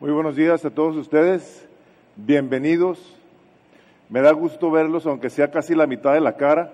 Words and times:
Muy 0.00 0.12
buenos 0.12 0.34
días 0.34 0.64
a 0.64 0.70
todos 0.70 0.96
ustedes, 0.96 1.68
bienvenidos. 2.16 3.14
Me 4.08 4.22
da 4.22 4.32
gusto 4.32 4.70
verlos, 4.70 5.04
aunque 5.04 5.28
sea 5.28 5.50
casi 5.50 5.74
la 5.74 5.86
mitad 5.86 6.14
de 6.14 6.22
la 6.22 6.38
cara. 6.38 6.72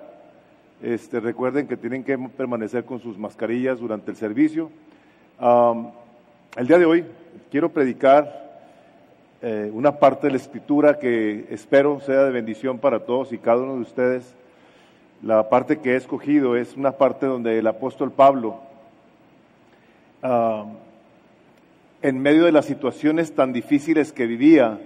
Este, 0.80 1.18
recuerden 1.18 1.66
que 1.66 1.76
tienen 1.76 2.04
que 2.04 2.16
permanecer 2.16 2.84
con 2.84 3.00
sus 3.00 3.18
mascarillas 3.18 3.80
durante 3.80 4.12
el 4.12 4.16
servicio. 4.16 4.70
el 5.40 6.68
día 6.68 6.78
de 6.78 6.84
hoy 6.84 7.04
quiero 7.50 7.70
predicar 7.70 8.60
eh, 9.42 9.72
una 9.74 9.98
parte 9.98 10.28
de 10.28 10.30
la 10.30 10.36
escritura 10.36 11.00
que 11.00 11.46
espero 11.50 11.98
sea 11.98 12.22
de 12.22 12.30
bendición 12.30 12.78
para 12.78 13.00
todos 13.00 13.32
y 13.32 13.38
cada 13.38 13.60
uno 13.60 13.74
de 13.74 13.80
ustedes. 13.80 14.36
La 15.20 15.48
parte 15.48 15.80
que 15.80 15.94
he 15.94 15.96
escogido 15.96 16.54
es 16.54 16.76
una 16.76 16.92
parte 16.92 17.26
donde 17.26 17.58
el 17.58 17.66
apóstol 17.66 18.12
Pablo 18.12 18.60
en 22.06 22.20
medio 22.20 22.44
de 22.44 22.52
las 22.52 22.66
situaciones 22.66 23.34
tan 23.34 23.52
difíciles 23.52 24.12
que 24.12 24.26
vivía, 24.26 24.78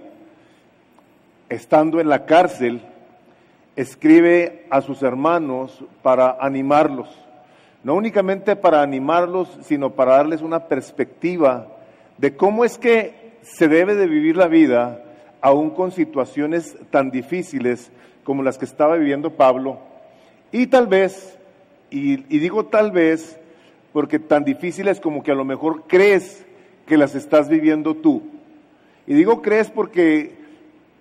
estando 1.49 1.99
en 1.99 2.09
la 2.09 2.25
cárcel, 2.25 2.81
escribe 3.75 4.65
a 4.71 4.81
sus 4.81 5.03
hermanos 5.03 5.85
para 6.01 6.37
animarlos. 6.39 7.09
No 7.83 7.93
únicamente 7.93 8.55
para 8.55 8.81
animarlos, 8.81 9.55
sino 9.61 9.91
para 9.91 10.13
darles 10.13 10.41
una 10.41 10.67
perspectiva 10.67 11.67
de 12.17 12.35
cómo 12.35 12.65
es 12.65 12.79
que 12.79 13.33
se 13.43 13.67
debe 13.67 13.93
de 13.93 14.07
vivir 14.07 14.35
la 14.35 14.47
vida 14.47 15.03
aún 15.41 15.69
con 15.69 15.91
situaciones 15.91 16.75
tan 16.89 17.11
difíciles 17.11 17.91
como 18.23 18.41
las 18.41 18.57
que 18.57 18.65
estaba 18.65 18.95
viviendo 18.95 19.33
Pablo. 19.33 19.77
Y 20.51 20.65
tal 20.65 20.87
vez, 20.87 21.37
y, 21.91 22.13
y 22.35 22.39
digo 22.39 22.65
tal 22.65 22.89
vez, 22.91 23.39
porque 23.93 24.17
tan 24.17 24.43
difíciles 24.43 24.99
como 24.99 25.21
que 25.21 25.31
a 25.31 25.35
lo 25.35 25.45
mejor 25.45 25.83
crees 25.85 26.47
que 26.91 26.97
las 26.97 27.15
estás 27.15 27.47
viviendo 27.47 27.95
tú. 27.95 28.21
Y 29.07 29.13
digo 29.13 29.41
crees 29.41 29.71
porque 29.71 30.33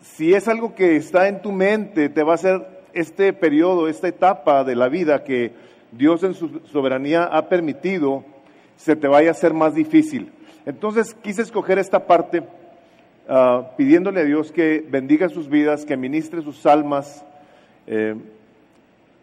si 0.00 0.34
es 0.34 0.46
algo 0.46 0.76
que 0.76 0.94
está 0.94 1.26
en 1.26 1.42
tu 1.42 1.50
mente, 1.50 2.08
te 2.08 2.22
va 2.22 2.30
a 2.30 2.34
hacer 2.36 2.64
este 2.92 3.32
periodo, 3.32 3.88
esta 3.88 4.06
etapa 4.06 4.62
de 4.62 4.76
la 4.76 4.88
vida 4.88 5.24
que 5.24 5.50
Dios 5.90 6.22
en 6.22 6.34
su 6.34 6.60
soberanía 6.70 7.24
ha 7.24 7.48
permitido, 7.48 8.24
se 8.76 8.94
te 8.94 9.08
vaya 9.08 9.30
a 9.30 9.32
hacer 9.32 9.52
más 9.52 9.74
difícil. 9.74 10.30
Entonces 10.64 11.12
quise 11.12 11.42
escoger 11.42 11.80
esta 11.80 12.06
parte 12.06 12.44
ah, 13.28 13.72
pidiéndole 13.76 14.20
a 14.20 14.24
Dios 14.24 14.52
que 14.52 14.86
bendiga 14.88 15.28
sus 15.28 15.48
vidas, 15.48 15.84
que 15.84 15.96
ministre 15.96 16.40
sus 16.42 16.66
almas 16.66 17.24
eh, 17.88 18.14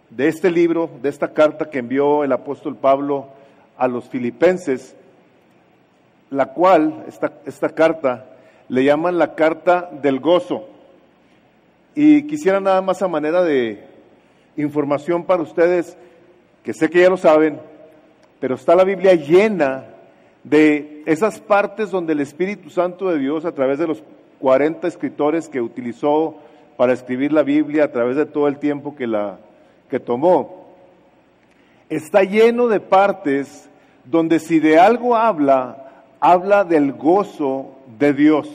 de 0.09 0.27
este 0.27 0.51
libro, 0.51 0.89
de 1.01 1.07
esta 1.07 1.29
carta 1.29 1.69
que 1.69 1.79
envió 1.79 2.25
el 2.25 2.33
apóstol 2.33 2.75
Pablo 2.75 3.29
a 3.77 3.87
los 3.87 4.09
filipenses 4.09 4.97
la 6.29 6.47
cual, 6.47 7.05
esta, 7.07 7.33
esta 7.45 7.69
carta, 7.69 8.25
le 8.69 8.83
llaman 8.83 9.17
la 9.17 9.35
carta 9.35 9.89
del 10.01 10.19
gozo. 10.19 10.67
Y 11.95 12.23
quisiera 12.23 12.59
nada 12.59 12.81
más 12.81 13.01
a 13.01 13.07
manera 13.07 13.43
de 13.43 13.83
información 14.57 15.23
para 15.23 15.43
ustedes, 15.43 15.97
que 16.63 16.73
sé 16.73 16.89
que 16.89 17.01
ya 17.01 17.09
lo 17.09 17.17
saben, 17.17 17.59
pero 18.39 18.55
está 18.55 18.75
la 18.75 18.83
Biblia 18.83 19.15
llena 19.15 19.85
de 20.43 21.03
esas 21.05 21.39
partes 21.39 21.91
donde 21.91 22.13
el 22.13 22.19
Espíritu 22.19 22.69
Santo 22.69 23.09
de 23.09 23.19
Dios, 23.19 23.45
a 23.45 23.51
través 23.51 23.79
de 23.79 23.87
los 23.87 24.03
40 24.39 24.87
escritores 24.87 25.49
que 25.49 25.61
utilizó 25.61 26.35
para 26.75 26.93
escribir 26.93 27.33
la 27.33 27.43
Biblia, 27.43 27.85
a 27.85 27.91
través 27.91 28.15
de 28.15 28.25
todo 28.25 28.47
el 28.47 28.59
tiempo 28.59 28.95
que 28.95 29.07
la 29.07 29.39
que 29.89 29.99
tomó, 29.99 30.67
está 31.89 32.23
lleno 32.23 32.67
de 32.67 32.79
partes 32.79 33.69
donde 34.05 34.39
si 34.39 34.59
de 34.59 34.79
algo 34.79 35.15
habla 35.15 35.86
habla 36.19 36.63
del 36.63 36.93
gozo 36.93 37.75
de 37.99 38.13
Dios, 38.13 38.49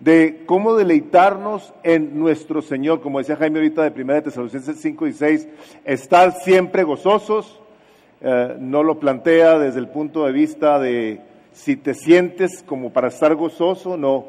de 0.00 0.44
cómo 0.46 0.74
deleitarnos 0.74 1.72
en 1.82 2.18
nuestro 2.18 2.62
Señor, 2.62 3.00
como 3.00 3.18
decía 3.18 3.36
Jaime 3.36 3.58
ahorita 3.58 3.88
de 3.88 4.02
1 4.02 4.22
Tesalonicenses 4.22 4.80
5 4.80 5.06
y 5.06 5.12
6, 5.12 5.48
estar 5.84 6.32
siempre 6.32 6.84
gozosos, 6.84 7.60
eh, 8.20 8.56
no 8.58 8.82
lo 8.82 8.98
plantea 8.98 9.58
desde 9.58 9.80
el 9.80 9.88
punto 9.88 10.24
de 10.24 10.32
vista 10.32 10.78
de 10.78 11.20
si 11.52 11.76
te 11.76 11.94
sientes 11.94 12.62
como 12.62 12.90
para 12.90 13.08
estar 13.08 13.34
gozoso, 13.34 13.96
no, 13.96 14.26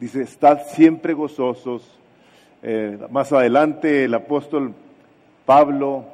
dice, 0.00 0.22
estad 0.22 0.60
siempre 0.72 1.14
gozosos. 1.14 1.94
Eh, 2.60 2.98
más 3.10 3.32
adelante 3.32 4.04
el 4.04 4.14
apóstol 4.14 4.74
Pablo 5.46 6.04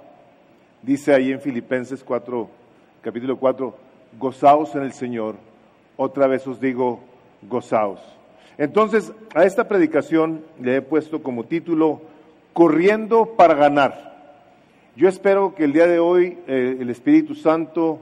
dice 0.83 1.15
ahí 1.15 1.33
en 1.33 1.41
Filipenses 1.41 2.05
4, 2.05 2.49
capítulo 3.01 3.39
4, 3.39 3.75
gozaos 4.19 4.75
en 4.75 4.83
el 4.83 4.93
Señor. 4.93 5.37
Otra 5.97 6.27
vez 6.27 6.47
os 6.47 6.61
digo, 6.61 7.01
gozaos. 7.43 8.01
Entonces, 8.59 9.13
a 9.35 9.45
esta 9.45 9.69
predicación 9.69 10.45
le 10.61 10.77
he 10.77 10.83
puesto 10.83 11.23
como 11.23 11.45
título, 11.45 12.01
Corriendo 12.53 13.35
para 13.37 13.55
ganar. 13.55 14.15
Yo 14.95 15.09
espero 15.09 15.57
que 15.57 15.65
el 15.65 15.73
día 15.73 15.89
de 15.89 15.99
hoy 15.99 16.39
eh, 16.47 16.77
el 16.79 16.89
Espíritu 16.89 17.35
Santo 17.35 17.99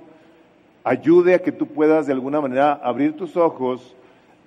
ayude 0.85 1.35
a 1.35 1.39
que 1.39 1.53
tú 1.53 1.69
puedas 1.69 2.07
de 2.07 2.13
alguna 2.13 2.41
manera 2.41 2.73
abrir 2.73 3.17
tus 3.17 3.37
ojos 3.39 3.97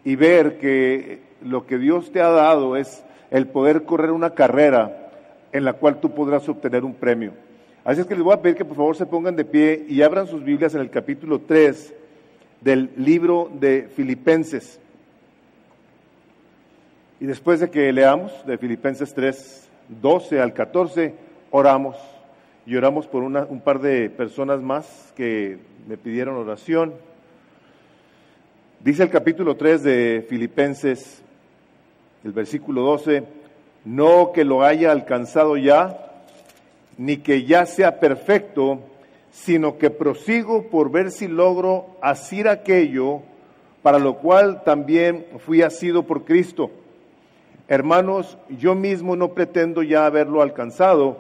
y 0.04 0.16
ver 0.16 0.60
que 0.60 1.22
lo 1.42 1.66
que 1.66 1.80
Dios 1.80 2.12
te 2.12 2.22
ha 2.22 2.30
dado 2.30 2.76
es 2.76 3.04
el 3.32 3.48
poder 3.48 3.86
correr 3.86 4.12
una 4.12 4.36
carrera 4.36 5.12
en 5.52 5.64
la 5.64 5.74
cual 5.74 6.00
tú 6.00 6.14
podrás 6.14 6.48
obtener 6.48 6.84
un 6.84 6.94
premio. 6.94 7.32
Así 7.86 8.02
es 8.02 8.08
que 8.08 8.16
les 8.16 8.24
voy 8.24 8.34
a 8.34 8.42
pedir 8.42 8.58
que 8.58 8.66
por 8.66 8.78
favor 8.78 8.96
se 8.96 9.06
pongan 9.06 9.36
de 9.36 9.46
pie 9.46 9.86
y 9.88 10.02
abran 10.02 10.26
sus 10.26 10.44
Biblias 10.44 10.74
en 10.74 10.82
el 10.82 10.90
capítulo 10.90 11.42
3 11.42 11.94
del 12.62 12.90
libro 12.98 13.52
de 13.60 13.88
Filipenses. 13.96 14.80
Y 17.20 17.28
después 17.28 17.60
de 17.60 17.70
que 17.70 17.94
leamos 17.94 18.32
de 18.48 18.58
Filipenses 18.58 19.14
3, 19.14 19.70
12 20.02 20.42
al 20.42 20.54
14, 20.54 21.14
oramos 21.52 21.96
y 22.66 22.76
oramos 22.76 23.06
por 23.06 23.22
un 23.22 23.62
par 23.64 23.80
de 23.80 24.10
personas 24.10 24.64
más 24.64 25.14
que 25.16 25.60
me 25.88 25.96
pidieron 25.96 26.38
oración. 26.38 26.92
Dice 28.80 29.04
el 29.04 29.12
capítulo 29.12 29.58
3 29.58 29.84
de 29.84 30.26
Filipenses, 30.28 31.22
el 32.24 32.32
versículo 32.32 32.82
12, 32.82 33.26
no 33.86 34.32
que 34.32 34.44
lo 34.44 34.64
haya 34.64 34.92
alcanzado 34.92 35.56
ya, 35.56 36.02
ni 36.98 37.18
que 37.18 37.44
ya 37.44 37.66
sea 37.66 38.00
perfecto, 38.00 38.80
sino 39.32 39.78
que 39.78 39.90
prosigo 39.90 40.70
por 40.70 40.92
ver 40.92 41.12
si 41.12 41.28
logro 41.28 41.88
asir 42.02 42.48
aquello 42.48 43.22
para 43.82 44.00
lo 44.00 44.16
cual 44.18 44.64
también 44.64 45.26
fui 45.46 45.62
asido 45.62 46.04
por 46.04 46.24
Cristo. 46.24 46.72
Hermanos, 47.68 48.38
yo 48.50 48.76
mismo 48.76 49.16
no 49.16 49.34
pretendo 49.34 49.84
ya 49.84 50.06
haberlo 50.06 50.42
alcanzado, 50.42 51.18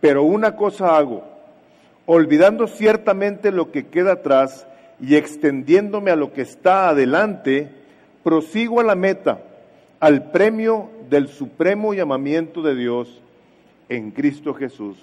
pero 0.00 0.22
una 0.22 0.56
cosa 0.56 0.96
hago, 0.96 1.22
olvidando 2.04 2.66
ciertamente 2.66 3.50
lo 3.50 3.70
que 3.70 3.86
queda 3.86 4.12
atrás 4.12 4.66
y 5.00 5.16
extendiéndome 5.16 6.10
a 6.10 6.16
lo 6.16 6.32
que 6.32 6.42
está 6.42 6.88
adelante, 6.88 7.70
prosigo 8.22 8.80
a 8.80 8.84
la 8.84 8.94
meta, 8.94 9.38
al 10.00 10.30
premio 10.30 10.90
del 11.08 11.28
supremo 11.28 11.94
llamamiento 11.94 12.60
de 12.60 12.74
Dios 12.74 13.22
en 13.88 14.10
Cristo 14.10 14.54
Jesús. 14.54 14.96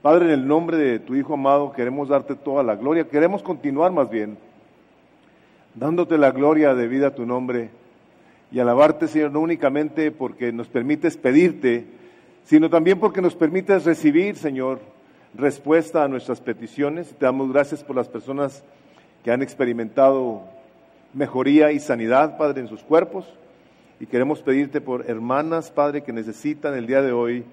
Padre, 0.00 0.26
en 0.26 0.30
el 0.32 0.46
nombre 0.46 0.76
de 0.76 0.98
tu 0.98 1.14
Hijo 1.14 1.34
amado, 1.34 1.72
queremos 1.72 2.08
darte 2.08 2.34
toda 2.34 2.62
la 2.62 2.74
gloria. 2.74 3.08
Queremos 3.08 3.42
continuar 3.42 3.92
más 3.92 4.10
bien, 4.10 4.36
dándote 5.74 6.18
la 6.18 6.32
gloria 6.32 6.74
debida 6.74 7.08
a 7.08 7.14
tu 7.14 7.24
nombre 7.24 7.70
y 8.50 8.58
alabarte, 8.58 9.08
Señor, 9.08 9.32
no 9.32 9.40
únicamente 9.40 10.10
porque 10.10 10.52
nos 10.52 10.68
permites 10.68 11.16
pedirte, 11.16 11.86
sino 12.44 12.68
también 12.68 12.98
porque 12.98 13.22
nos 13.22 13.34
permites 13.34 13.84
recibir, 13.84 14.36
Señor, 14.36 14.80
respuesta 15.34 16.04
a 16.04 16.08
nuestras 16.08 16.40
peticiones. 16.40 17.14
Te 17.14 17.24
damos 17.24 17.52
gracias 17.52 17.82
por 17.84 17.96
las 17.96 18.08
personas 18.08 18.62
que 19.24 19.30
han 19.30 19.40
experimentado 19.40 20.42
mejoría 21.14 21.72
y 21.72 21.78
sanidad, 21.78 22.36
Padre, 22.36 22.60
en 22.60 22.68
sus 22.68 22.82
cuerpos. 22.82 23.26
Y 24.00 24.06
queremos 24.06 24.42
pedirte 24.42 24.80
por 24.80 25.08
hermanas, 25.08 25.70
Padre, 25.70 26.02
que 26.02 26.12
necesitan 26.12 26.74
el 26.74 26.86
día 26.86 27.02
de 27.02 27.12
hoy 27.12 27.44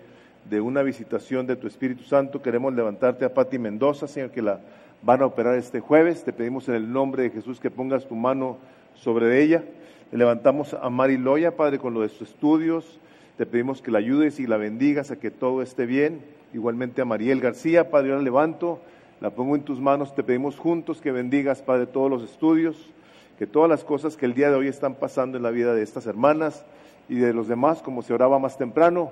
de 0.46 0.62
una 0.62 0.82
visitación 0.84 1.48
de 1.48 1.56
tu 1.56 1.68
Espíritu 1.68 2.04
Santo. 2.04 2.42
Queremos 2.42 2.74
levantarte 2.74 3.26
a 3.26 3.34
Pati 3.34 3.60
Mendoza, 3.60 4.08
Señor, 4.08 4.32
que 4.32 4.42
la 4.42 4.60
van 5.02 5.22
a 5.22 5.26
operar 5.26 5.56
este 5.56 5.80
jueves. 5.80 6.24
Te 6.24 6.34
pedimos 6.34 6.68
en 6.70 6.76
el 6.76 6.92
nombre 6.92 7.24
de 7.24 7.30
Jesús 7.30 7.60
que 7.60 7.72
pongas 7.72 8.08
tu 8.08 8.16
mano 8.16 8.58
sobre 8.96 9.42
ella. 9.42 9.64
Le 10.12 10.18
levantamos 10.18 10.74
a 10.74 10.90
Mari 10.90 11.18
Loya, 11.18 11.56
Padre, 11.56 11.80
con 11.80 11.94
lo 11.94 12.02
de 12.02 12.10
sus 12.10 12.30
estudios. 12.30 13.00
Te 13.38 13.46
pedimos 13.46 13.82
que 13.82 13.92
la 13.92 14.00
ayudes 14.00 14.40
y 14.40 14.48
la 14.48 14.58
bendigas 14.58 15.12
a 15.12 15.20
que 15.20 15.32
todo 15.32 15.62
esté 15.62 15.86
bien. 15.86 16.22
Igualmente 16.54 17.02
a 17.02 17.06
Mariel 17.06 17.42
García, 17.42 17.92
Padre, 17.92 18.10
yo 18.10 18.16
la 18.16 18.24
levanto, 18.24 18.82
la 19.22 19.30
pongo 19.30 19.56
en 19.56 19.62
tus 19.62 19.80
manos. 19.80 20.16
Te 20.16 20.24
pedimos 20.24 20.58
juntos 20.58 21.00
que 21.00 21.12
bendigas, 21.12 21.62
Padre, 21.62 21.86
todos 21.86 22.10
los 22.10 22.24
estudios, 22.24 22.90
que 23.38 23.46
todas 23.46 23.70
las 23.70 23.84
cosas 23.84 24.18
que 24.18 24.26
el 24.26 24.34
día 24.34 24.50
de 24.50 24.56
hoy 24.56 24.68
están 24.68 24.96
pasando 24.96 25.38
en 25.38 25.44
la 25.44 25.52
vida 25.52 25.74
de 25.76 25.84
estas 25.84 26.08
hermanas 26.08 26.66
y 27.08 27.16
de 27.16 27.34
los 27.34 27.48
demás, 27.48 27.82
como 27.82 28.02
se 28.02 28.14
oraba 28.14 28.40
más 28.40 28.58
temprano, 28.58 29.12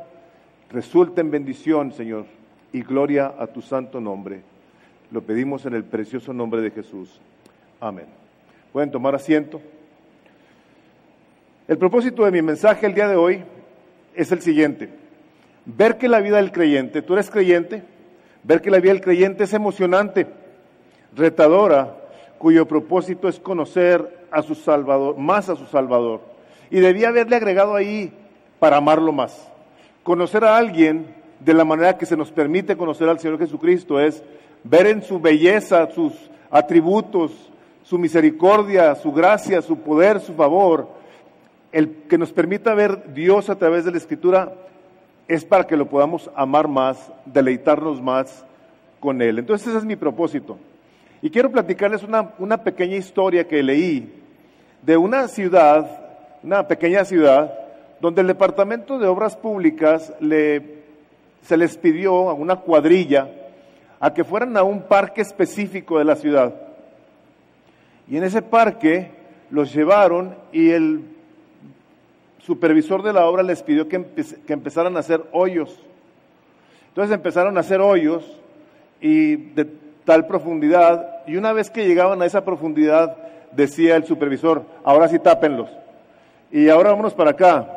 resulta 0.72 1.22
en 1.22 1.32
bendición, 1.32 1.92
Señor, 1.92 2.26
y 2.74 2.82
gloria 2.82 3.34
a 3.38 3.48
tu 3.48 3.62
santo 3.62 4.00
nombre. 4.02 4.42
Lo 5.12 5.22
pedimos 5.22 5.66
en 5.66 5.74
el 5.74 5.84
precioso 5.84 6.34
nombre 6.34 6.62
de 6.62 6.72
Jesús. 6.72 7.20
Amén. 7.80 8.06
Pueden 8.74 8.92
tomar 8.92 9.16
asiento. 9.16 9.62
El 11.68 11.78
propósito 11.78 12.26
de 12.26 12.32
mi 12.32 12.42
mensaje 12.42 12.86
el 12.86 12.94
día 12.94 13.08
de 13.08 13.16
hoy 13.16 13.44
es 14.16 14.32
el 14.32 14.42
siguiente. 14.42 14.90
Ver 15.66 15.98
que 15.98 16.08
la 16.08 16.20
vida 16.20 16.38
del 16.38 16.52
creyente, 16.52 17.02
tú 17.02 17.14
eres 17.14 17.30
creyente, 17.30 17.84
ver 18.44 18.62
que 18.62 18.72
la 18.72 18.80
vida 18.80 18.94
del 18.94 19.02
creyente 19.02 19.44
es 19.44 19.54
emocionante, 19.54 20.28
retadora, 21.16 21.96
cuyo 22.38 22.68
propósito 22.68 23.28
es 23.28 23.40
conocer 23.40 24.26
a 24.32 24.42
su 24.42 24.56
Salvador, 24.56 25.18
más 25.18 25.50
a 25.50 25.56
su 25.56 25.66
Salvador. 25.66 26.22
Y 26.70 26.80
debía 26.80 27.10
haberle 27.10 27.36
agregado 27.36 27.76
ahí 27.76 28.14
para 28.60 28.78
amarlo 28.78 29.12
más. 29.12 29.47
Conocer 30.08 30.46
a 30.46 30.56
alguien 30.56 31.06
de 31.42 31.54
la 31.54 31.66
manera 31.66 31.98
que 31.98 32.06
se 32.06 32.16
nos 32.16 32.32
permite 32.32 32.78
conocer 32.78 33.10
al 33.10 33.20
Señor 33.20 33.40
Jesucristo 33.40 34.00
es 34.00 34.24
ver 34.64 34.88
en 34.88 35.02
su 35.02 35.20
belleza, 35.20 35.92
sus 35.92 36.14
atributos, 36.50 37.34
su 37.84 37.98
misericordia, 37.98 38.96
su 38.96 39.12
gracia, 39.12 39.62
su 39.62 39.80
poder, 39.80 40.22
su 40.22 40.34
favor, 40.34 40.88
el 41.74 42.04
que 42.08 42.18
nos 42.18 42.32
permita 42.32 42.74
ver 42.74 43.14
Dios 43.14 43.50
a 43.50 43.58
través 43.58 43.84
de 43.84 43.92
la 43.92 43.98
Escritura 43.98 44.54
es 45.28 45.44
para 45.44 45.68
que 45.68 45.76
lo 45.76 45.90
podamos 45.90 46.32
amar 46.36 46.70
más, 46.70 47.12
deleitarnos 47.26 48.02
más 48.02 48.46
con 49.02 49.22
Él. 49.22 49.40
Entonces 49.40 49.68
ese 49.68 49.80
es 49.80 49.84
mi 49.84 49.98
propósito. 49.98 50.58
Y 51.22 51.30
quiero 51.30 51.52
platicarles 51.52 52.04
una, 52.04 52.32
una 52.40 52.64
pequeña 52.64 52.96
historia 52.96 53.46
que 53.46 53.62
leí 53.62 54.10
de 54.84 54.96
una 54.96 55.28
ciudad, 55.28 55.86
una 56.44 56.66
pequeña 56.66 57.04
ciudad, 57.04 57.67
donde 58.00 58.22
el 58.22 58.28
Departamento 58.28 59.00
de 59.00 59.08
Obras 59.08 59.36
Públicas 59.36 60.14
le, 60.20 60.84
se 61.42 61.58
les 61.58 61.78
pidió 61.78 62.30
a 62.30 62.34
una 62.34 62.58
cuadrilla 62.58 63.30
a 64.00 64.14
que 64.14 64.24
fueran 64.24 64.56
a 64.58 64.64
un 64.64 64.84
parque 64.84 65.22
específico 65.22 65.98
de 65.98 66.06
la 66.06 66.16
ciudad. 66.16 66.54
Y 68.08 68.18
en 68.18 68.24
ese 68.24 68.42
parque 68.42 69.12
los 69.50 69.74
llevaron 69.74 70.36
y 70.52 70.70
el 70.72 71.02
supervisor 72.40 73.04
de 73.04 73.14
la 73.14 73.26
obra 73.26 73.44
les 73.44 73.62
pidió 73.64 73.88
que, 73.90 74.06
empezaran 74.48 74.96
a 74.96 75.00
hacer 75.00 75.24
hoyos. 75.32 75.78
Entonces 76.90 77.14
empezaron 77.14 77.58
a 77.58 77.60
hacer 77.60 77.82
hoyos 77.82 78.24
y 79.02 79.36
de 79.36 79.66
tal 80.06 80.26
profundidad, 80.26 81.26
y 81.28 81.36
una 81.36 81.52
vez 81.52 81.70
que 81.70 81.86
llegaban 81.86 82.22
a 82.22 82.26
esa 82.26 82.46
profundidad, 82.46 83.18
decía 83.52 83.98
el 83.98 84.06
supervisor, 84.06 84.64
ahora 84.86 85.10
sí 85.10 85.20
tápenlos. 85.20 85.70
Y 86.50 86.70
ahora 86.70 86.92
vámonos 86.92 87.14
para 87.14 87.32
acá. 87.32 87.77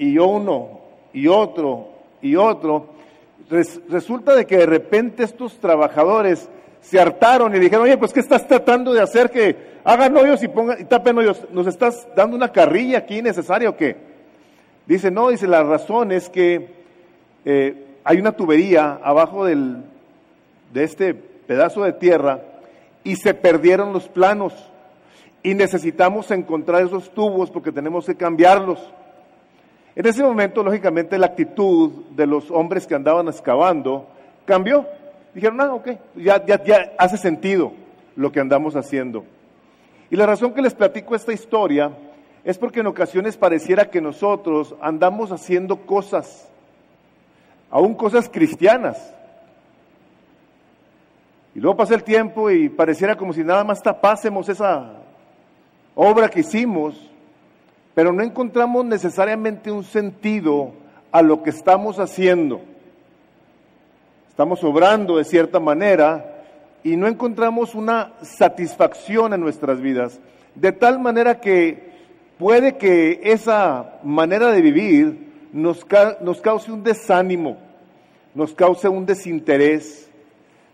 Y 0.00 0.16
uno, 0.16 0.80
y 1.12 1.28
otro, 1.28 1.88
y 2.22 2.34
otro. 2.34 2.86
resulta 3.90 4.34
de 4.34 4.46
que 4.46 4.56
de 4.56 4.64
repente 4.64 5.24
estos 5.24 5.58
trabajadores 5.58 6.48
se 6.80 6.98
hartaron 6.98 7.54
y 7.54 7.58
dijeron, 7.58 7.84
oye, 7.84 7.98
pues 7.98 8.14
¿qué 8.14 8.20
estás 8.20 8.48
tratando 8.48 8.94
de 8.94 9.02
hacer 9.02 9.28
que 9.28 9.54
hagan 9.84 10.16
hoyos 10.16 10.42
y, 10.42 10.48
pongan, 10.48 10.80
y 10.80 10.84
tapen 10.84 11.18
hoyos? 11.18 11.46
¿Nos 11.52 11.66
estás 11.66 12.08
dando 12.16 12.34
una 12.34 12.50
carrilla 12.50 12.96
aquí 12.96 13.20
necesaria 13.20 13.68
o 13.68 13.76
qué? 13.76 13.94
Dice, 14.86 15.10
no, 15.10 15.28
dice, 15.28 15.46
la 15.46 15.62
razón 15.64 16.12
es 16.12 16.30
que 16.30 16.70
eh, 17.44 17.84
hay 18.02 18.20
una 18.20 18.32
tubería 18.32 19.00
abajo 19.04 19.44
del, 19.44 19.84
de 20.72 20.84
este 20.84 21.12
pedazo 21.12 21.82
de 21.82 21.92
tierra 21.92 22.40
y 23.04 23.16
se 23.16 23.34
perdieron 23.34 23.92
los 23.92 24.08
planos 24.08 24.54
y 25.42 25.52
necesitamos 25.52 26.30
encontrar 26.30 26.86
esos 26.86 27.10
tubos 27.10 27.50
porque 27.50 27.70
tenemos 27.70 28.06
que 28.06 28.14
cambiarlos. 28.14 28.80
En 29.96 30.06
ese 30.06 30.22
momento, 30.22 30.62
lógicamente, 30.62 31.18
la 31.18 31.26
actitud 31.26 31.90
de 32.10 32.26
los 32.26 32.50
hombres 32.50 32.86
que 32.86 32.94
andaban 32.94 33.28
excavando 33.28 34.06
cambió 34.44 34.86
Dijeron, 35.34 35.60
ah, 35.60 35.74
ok, 35.74 35.88
ya, 36.16 36.44
ya, 36.44 36.92
hace 36.98 37.16
sentido 37.16 37.72
lo 38.16 38.32
que 38.32 38.40
andamos 38.40 38.74
haciendo. 38.74 39.24
Y 40.10 40.16
la 40.16 40.26
razón 40.26 40.52
que 40.52 40.62
les 40.62 40.74
platico 40.74 41.14
esta 41.14 41.32
historia 41.32 41.92
es 42.44 42.58
porque 42.58 42.80
en 42.80 42.88
ocasiones 42.88 43.36
pareciera 43.36 43.90
que 43.90 44.00
nosotros 44.00 44.74
andamos 44.80 45.30
haciendo 45.30 45.76
cosas, 45.86 46.48
aún 47.70 47.94
cosas 47.94 48.28
cristianas. 48.28 49.14
Y 51.54 51.60
luego 51.60 51.76
pasa 51.76 51.94
el 51.94 52.02
tiempo 52.02 52.50
y 52.50 52.68
pareciera 52.68 53.16
como 53.16 53.32
si 53.32 53.44
nada 53.44 53.62
más 53.62 53.82
tapásemos 53.82 54.48
esa 54.48 54.94
obra 55.94 56.28
que 56.28 56.40
hicimos, 56.40 57.09
pero 57.94 58.12
no 58.12 58.22
encontramos 58.22 58.84
necesariamente 58.84 59.70
un 59.70 59.84
sentido 59.84 60.72
a 61.12 61.22
lo 61.22 61.42
que 61.42 61.50
estamos 61.50 61.98
haciendo 61.98 62.60
estamos 64.40 64.64
obrando 64.64 65.18
de 65.18 65.24
cierta 65.24 65.60
manera 65.60 66.46
y 66.82 66.96
no 66.96 67.06
encontramos 67.06 67.74
una 67.74 68.14
satisfacción 68.22 69.34
en 69.34 69.40
nuestras 69.42 69.82
vidas, 69.82 70.18
de 70.54 70.72
tal 70.72 70.98
manera 70.98 71.40
que 71.40 71.90
puede 72.38 72.78
que 72.78 73.20
esa 73.22 73.98
manera 74.02 74.50
de 74.50 74.62
vivir 74.62 75.28
nos, 75.52 75.84
nos 76.22 76.40
cause 76.40 76.72
un 76.72 76.82
desánimo, 76.82 77.58
nos 78.34 78.54
cause 78.54 78.88
un 78.88 79.04
desinterés, 79.04 80.08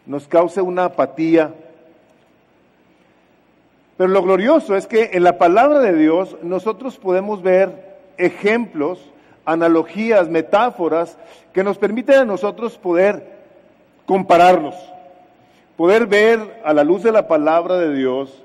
nos 0.06 0.28
cause 0.28 0.60
una 0.60 0.84
apatía. 0.84 1.52
Pero 3.96 4.10
lo 4.10 4.22
glorioso 4.22 4.76
es 4.76 4.87
que 4.87 5.10
en 5.12 5.25
la 5.25 5.38
palabra 5.38 5.81
de 5.81 5.94
Dios 5.94 6.37
nosotros 6.43 6.98
podemos 6.98 7.43
ver 7.43 7.96
ejemplos, 8.19 9.00
analogías, 9.44 10.28
metáforas 10.28 11.16
que 11.52 11.64
nos 11.64 11.78
permiten 11.78 12.16
a 12.16 12.25
nosotros 12.25 12.76
poder 12.76 13.37
compararlos, 14.04 14.75
poder 15.76 16.06
ver 16.06 16.60
a 16.64 16.75
la 16.75 16.84
luz 16.84 17.02
de 17.02 17.12
la 17.12 17.26
palabra 17.26 17.78
de 17.78 17.94
Dios 17.94 18.43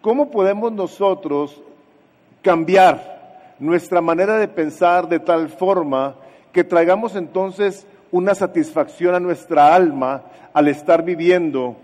cómo 0.00 0.30
podemos 0.30 0.70
nosotros 0.70 1.60
cambiar 2.42 3.54
nuestra 3.58 4.00
manera 4.00 4.36
de 4.36 4.48
pensar 4.48 5.08
de 5.08 5.18
tal 5.18 5.48
forma 5.48 6.14
que 6.52 6.62
traigamos 6.62 7.16
entonces 7.16 7.86
una 8.12 8.34
satisfacción 8.34 9.14
a 9.14 9.20
nuestra 9.20 9.74
alma 9.74 10.22
al 10.52 10.68
estar 10.68 11.02
viviendo 11.02 11.76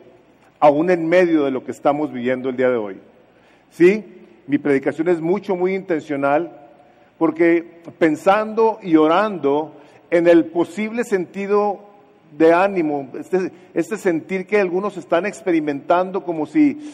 aún 0.61 0.91
en 0.91 1.09
medio 1.09 1.45
de 1.45 1.51
lo 1.51 1.65
que 1.65 1.73
estamos 1.73 2.13
viviendo 2.13 2.49
el 2.49 2.57
día 2.57 2.71
de 2.71 2.77
hoy. 2.77 3.01
Sí, 3.71 4.05
mi 4.47 4.59
predicación 4.59 5.09
es 5.09 5.21
mucho, 5.21 5.57
muy 5.57 5.75
intencional, 5.75 6.57
porque 7.19 7.81
pensando 7.99 8.79
y 8.83 8.97
orando 8.97 9.75
en 10.11 10.27
el 10.27 10.47
posible 10.47 11.05
sentido 11.05 11.81
de 12.37 12.53
ánimo, 12.53 13.09
este, 13.19 13.51
este 13.75 13.97
sentir 13.97 14.47
que 14.47 14.61
algunos 14.61 14.97
están 14.97 15.27
experimentando 15.27 16.23
como 16.23 16.47
si, 16.47 16.93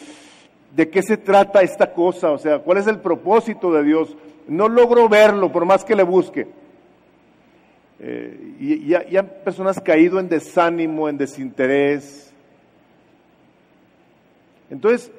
¿de 0.75 0.89
qué 0.89 1.01
se 1.03 1.17
trata 1.17 1.61
esta 1.61 1.93
cosa? 1.93 2.31
O 2.31 2.37
sea, 2.37 2.59
¿cuál 2.59 2.79
es 2.79 2.87
el 2.87 2.99
propósito 2.99 3.71
de 3.71 3.83
Dios? 3.83 4.15
No 4.47 4.67
logro 4.67 5.09
verlo 5.09 5.51
por 5.51 5.65
más 5.65 5.83
que 5.83 5.95
le 5.95 6.03
busque. 6.03 6.47
Eh, 7.99 8.55
y, 8.59 8.87
ya, 8.87 9.03
han 9.17 9.31
personas 9.43 9.79
caído 9.81 10.19
en 10.19 10.29
desánimo, 10.29 11.09
en 11.09 11.17
desinterés. 11.17 12.26
Entonces, 14.69 15.11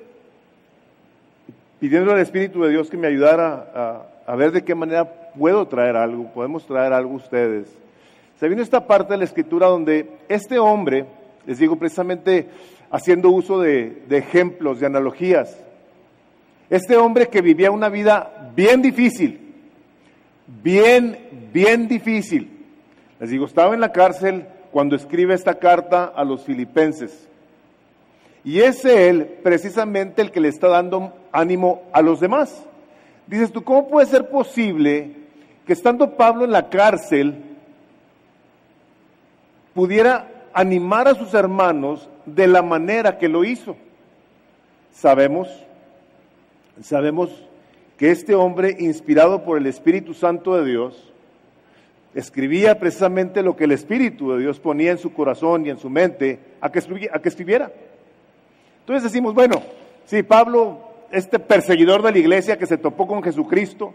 pidiendo 1.81 2.13
al 2.13 2.21
Espíritu 2.21 2.63
de 2.63 2.71
Dios 2.71 2.91
que 2.91 2.97
me 2.97 3.07
ayudara 3.07 3.71
a, 3.75 4.33
a 4.33 4.37
ver 4.37 4.53
de 4.53 4.63
qué 4.63 4.75
manera 4.75 5.33
puedo 5.39 5.67
traer 5.67 5.97
algo, 5.97 6.33
podemos 6.33 6.67
traer 6.67 6.93
algo 6.93 7.15
ustedes 7.15 7.79
se 8.39 8.49
vino 8.49 8.63
esta 8.63 8.87
parte 8.87 9.15
de 9.15 9.19
la 9.19 9.25
escritura 9.25 9.67
donde 9.67 10.09
este 10.29 10.59
hombre, 10.59 11.07
les 11.45 11.59
digo 11.59 11.77
precisamente 11.77 12.49
haciendo 12.91 13.31
uso 13.31 13.61
de, 13.61 14.05
ejemplos, 14.11 14.79
de 14.79 14.87
analogías, 14.87 15.59
este 16.71 16.97
hombre 16.97 17.27
que 17.29 17.43
vivía 17.43 17.73
una 17.73 17.89
vida 17.89 18.53
bien 18.55 18.81
difícil, 18.81 19.55
bien, 20.63 21.19
bien 21.53 21.89
difícil. 21.89 22.49
Les 23.19 23.31
digo, 23.31 23.47
estaba 23.47 23.75
en 23.75 23.81
la 23.81 23.91
cárcel 23.91 24.47
cuando 24.71 24.95
escribe 24.95 25.35
esta 25.35 25.55
carta 25.55 26.05
a 26.05 26.23
los 26.23 26.45
filipenses. 26.45 27.28
Y 28.49 28.63
es 28.63 28.83
él 28.87 29.27
precisamente 29.43 30.23
el 30.23 30.31
que 30.31 30.41
le 30.41 30.49
está 30.49 30.69
dando 30.69 31.13
ánimo 31.33 31.83
a 31.93 32.01
los 32.01 32.19
demás. 32.19 32.65
Dices 33.27 33.53
tú, 33.53 33.63
¿cómo 33.63 33.89
puede 33.89 34.07
ser 34.07 34.31
posible 34.31 35.11
que 35.67 35.75
estando 35.75 36.17
Pablo 36.17 36.47
en 36.47 36.53
la 36.53 36.71
cárcel, 36.71 37.35
pudiera 39.75 40.47
animar 40.55 41.09
a 41.09 41.15
sus 41.15 41.35
hermanos 41.35 42.09
de 42.25 42.47
la 42.47 42.63
manera 42.63 43.19
que 43.19 43.29
lo 43.29 43.45
hizo. 43.45 43.77
Sabemos, 44.95 45.47
sabemos 46.81 47.29
que 47.99 48.11
este 48.11 48.35
hombre, 48.35 48.75
inspirado 48.79 49.45
por 49.45 49.59
el 49.59 49.67
Espíritu 49.67 50.15
Santo 50.15 50.57
de 50.57 50.65
Dios, 50.65 51.13
escribía 52.15 52.79
precisamente 52.79 53.43
lo 53.43 53.57
que 53.57 53.65
el 53.65 53.73
Espíritu 53.73 54.33
de 54.33 54.39
Dios 54.39 54.59
ponía 54.59 54.93
en 54.93 54.99
su 54.99 55.13
corazón 55.13 55.67
y 55.67 55.69
en 55.69 55.79
su 55.79 55.91
mente 55.91 56.39
a 56.63 56.73
que, 56.73 56.81
a 57.13 57.19
que 57.19 57.29
escribiera. 57.29 57.71
Entonces 58.89 59.13
decimos, 59.13 59.35
bueno, 59.35 59.63
si 60.07 60.23
Pablo, 60.23 60.79
este 61.11 61.39
perseguidor 61.39 62.03
de 62.03 62.11
la 62.11 62.19
iglesia 62.19 62.57
que 62.57 62.65
se 62.65 62.79
topó 62.79 63.07
con 63.07 63.23
Jesucristo, 63.23 63.93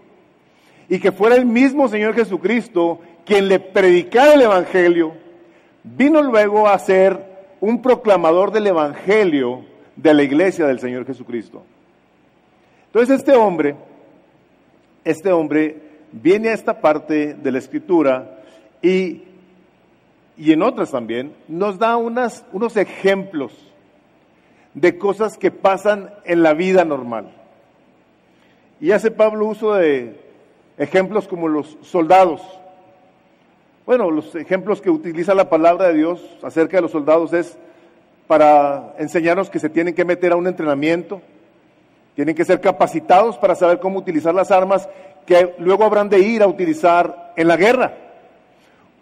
y 0.88 1.00
que 1.00 1.12
fuera 1.12 1.36
el 1.36 1.48
mismo 1.48 1.88
Señor 1.88 2.14
Jesucristo 2.14 3.00
quien 3.26 3.48
le 3.48 3.60
predicara 3.60 4.36
el 4.36 4.44
Evangelio, 4.44 5.14
Vino 5.84 6.22
luego 6.22 6.70
a 6.70 6.78
ser 6.78 7.26
un 7.60 7.82
proclamador 7.82 8.52
del 8.52 8.68
Evangelio 8.68 9.66
de 9.96 10.14
la 10.14 10.22
iglesia 10.22 10.68
del 10.68 10.80
Señor 10.80 11.08
Jesucristo. 11.08 11.64
Entonces 12.86 13.18
este 13.18 13.36
hombre 13.36 13.76
este 15.04 15.32
hombre 15.32 15.78
viene 16.12 16.50
a 16.50 16.54
esta 16.54 16.80
parte 16.80 17.34
de 17.34 17.52
la 17.52 17.58
escritura 17.58 18.44
y, 18.82 19.24
y 20.38 20.52
en 20.54 20.62
otras 20.62 20.92
también 20.92 21.34
nos 21.48 21.80
da 21.80 21.98
unas, 21.98 22.46
unos 22.54 22.78
ejemplos 22.78 23.73
de 24.74 24.98
cosas 24.98 25.38
que 25.38 25.52
pasan 25.52 26.14
en 26.26 26.44
la 26.44 26.54
vida 26.54 26.86
normal. 26.86 27.32
Y 28.80 28.92
hace 28.92 29.12
Pablo 29.12 29.48
uso 29.48 29.74
de 29.74 30.20
ejemplos 30.78 31.28
como 31.28 31.48
los 31.48 31.78
soldados. 31.82 32.42
Bueno, 33.86 34.10
los 34.12 34.36
ejemplos 34.36 34.82
que 34.82 34.90
utiliza 34.90 35.36
la 35.36 35.50
palabra 35.50 35.88
de 35.88 35.94
Dios 35.94 36.22
acerca 36.42 36.78
de 36.78 36.82
los 36.82 36.92
soldados 36.92 37.34
es 37.34 37.58
para 38.28 38.96
enseñarnos 38.98 39.50
que 39.50 39.60
se 39.60 39.70
tienen 39.70 39.94
que 39.94 40.06
meter 40.06 40.32
a 40.32 40.38
un 40.38 40.48
entrenamiento, 40.48 41.22
tienen 42.16 42.36
que 42.36 42.46
ser 42.46 42.62
capacitados 42.62 43.38
para 43.38 43.56
saber 43.56 43.80
cómo 43.80 44.00
utilizar 44.00 44.34
las 44.34 44.52
armas 44.52 44.88
que 45.26 45.54
luego 45.60 45.84
habrán 45.84 46.10
de 46.10 46.20
ir 46.20 46.44
a 46.44 46.48
utilizar 46.48 47.34
en 47.36 47.48
la 47.48 47.58
guerra. 47.58 47.94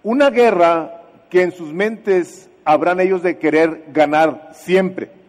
Una 0.03 0.29
guerra 0.29 1.01
que 1.29 1.43
en 1.43 1.51
sus 1.51 1.73
mentes 1.73 2.49
habrán 2.65 2.99
ellos 2.99 3.23
de 3.23 3.37
querer 3.37 3.85
ganar 3.91 4.49
siempre. 4.53 5.20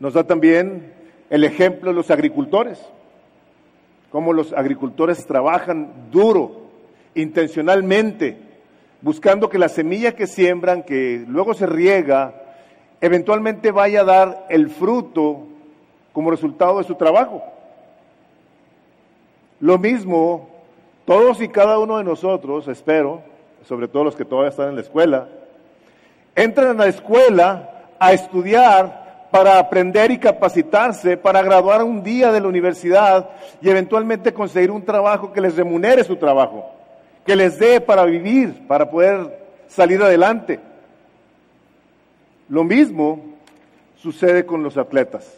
Nos 0.00 0.14
da 0.14 0.24
también 0.24 0.92
el 1.30 1.44
ejemplo 1.44 1.90
de 1.90 1.96
los 1.96 2.10
agricultores, 2.10 2.84
cómo 4.10 4.32
los 4.32 4.52
agricultores 4.52 5.26
trabajan 5.26 6.10
duro, 6.10 6.62
intencionalmente, 7.14 8.36
buscando 9.00 9.48
que 9.48 9.58
la 9.58 9.68
semilla 9.68 10.14
que 10.14 10.26
siembran, 10.26 10.82
que 10.82 11.24
luego 11.28 11.54
se 11.54 11.66
riega, 11.66 12.34
eventualmente 13.00 13.70
vaya 13.70 14.00
a 14.00 14.04
dar 14.04 14.46
el 14.48 14.70
fruto 14.70 15.46
como 16.12 16.30
resultado 16.30 16.78
de 16.78 16.84
su 16.84 16.94
trabajo. 16.94 17.42
Lo 19.60 19.78
mismo, 19.78 20.48
todos 21.04 21.40
y 21.40 21.48
cada 21.48 21.78
uno 21.78 21.98
de 21.98 22.04
nosotros, 22.04 22.66
espero, 22.68 23.22
sobre 23.66 23.88
todo 23.88 24.04
los 24.04 24.16
que 24.16 24.24
todavía 24.24 24.50
están 24.50 24.70
en 24.70 24.74
la 24.76 24.80
escuela, 24.80 25.28
entran 26.34 26.68
a 26.80 26.84
la 26.84 26.88
escuela 26.88 27.86
a 27.98 28.12
estudiar 28.12 29.03
para 29.34 29.58
aprender 29.58 30.12
y 30.12 30.18
capacitarse, 30.18 31.16
para 31.16 31.42
graduar 31.42 31.82
un 31.82 32.04
día 32.04 32.30
de 32.30 32.40
la 32.40 32.46
universidad 32.46 33.30
y 33.60 33.68
eventualmente 33.68 34.32
conseguir 34.32 34.70
un 34.70 34.84
trabajo 34.84 35.32
que 35.32 35.40
les 35.40 35.56
remunere 35.56 36.04
su 36.04 36.14
trabajo, 36.14 36.70
que 37.26 37.34
les 37.34 37.58
dé 37.58 37.80
para 37.80 38.04
vivir, 38.04 38.64
para 38.68 38.88
poder 38.88 39.36
salir 39.66 40.00
adelante. 40.00 40.60
Lo 42.48 42.62
mismo 42.62 43.24
sucede 43.96 44.46
con 44.46 44.62
los 44.62 44.76
atletas. 44.76 45.28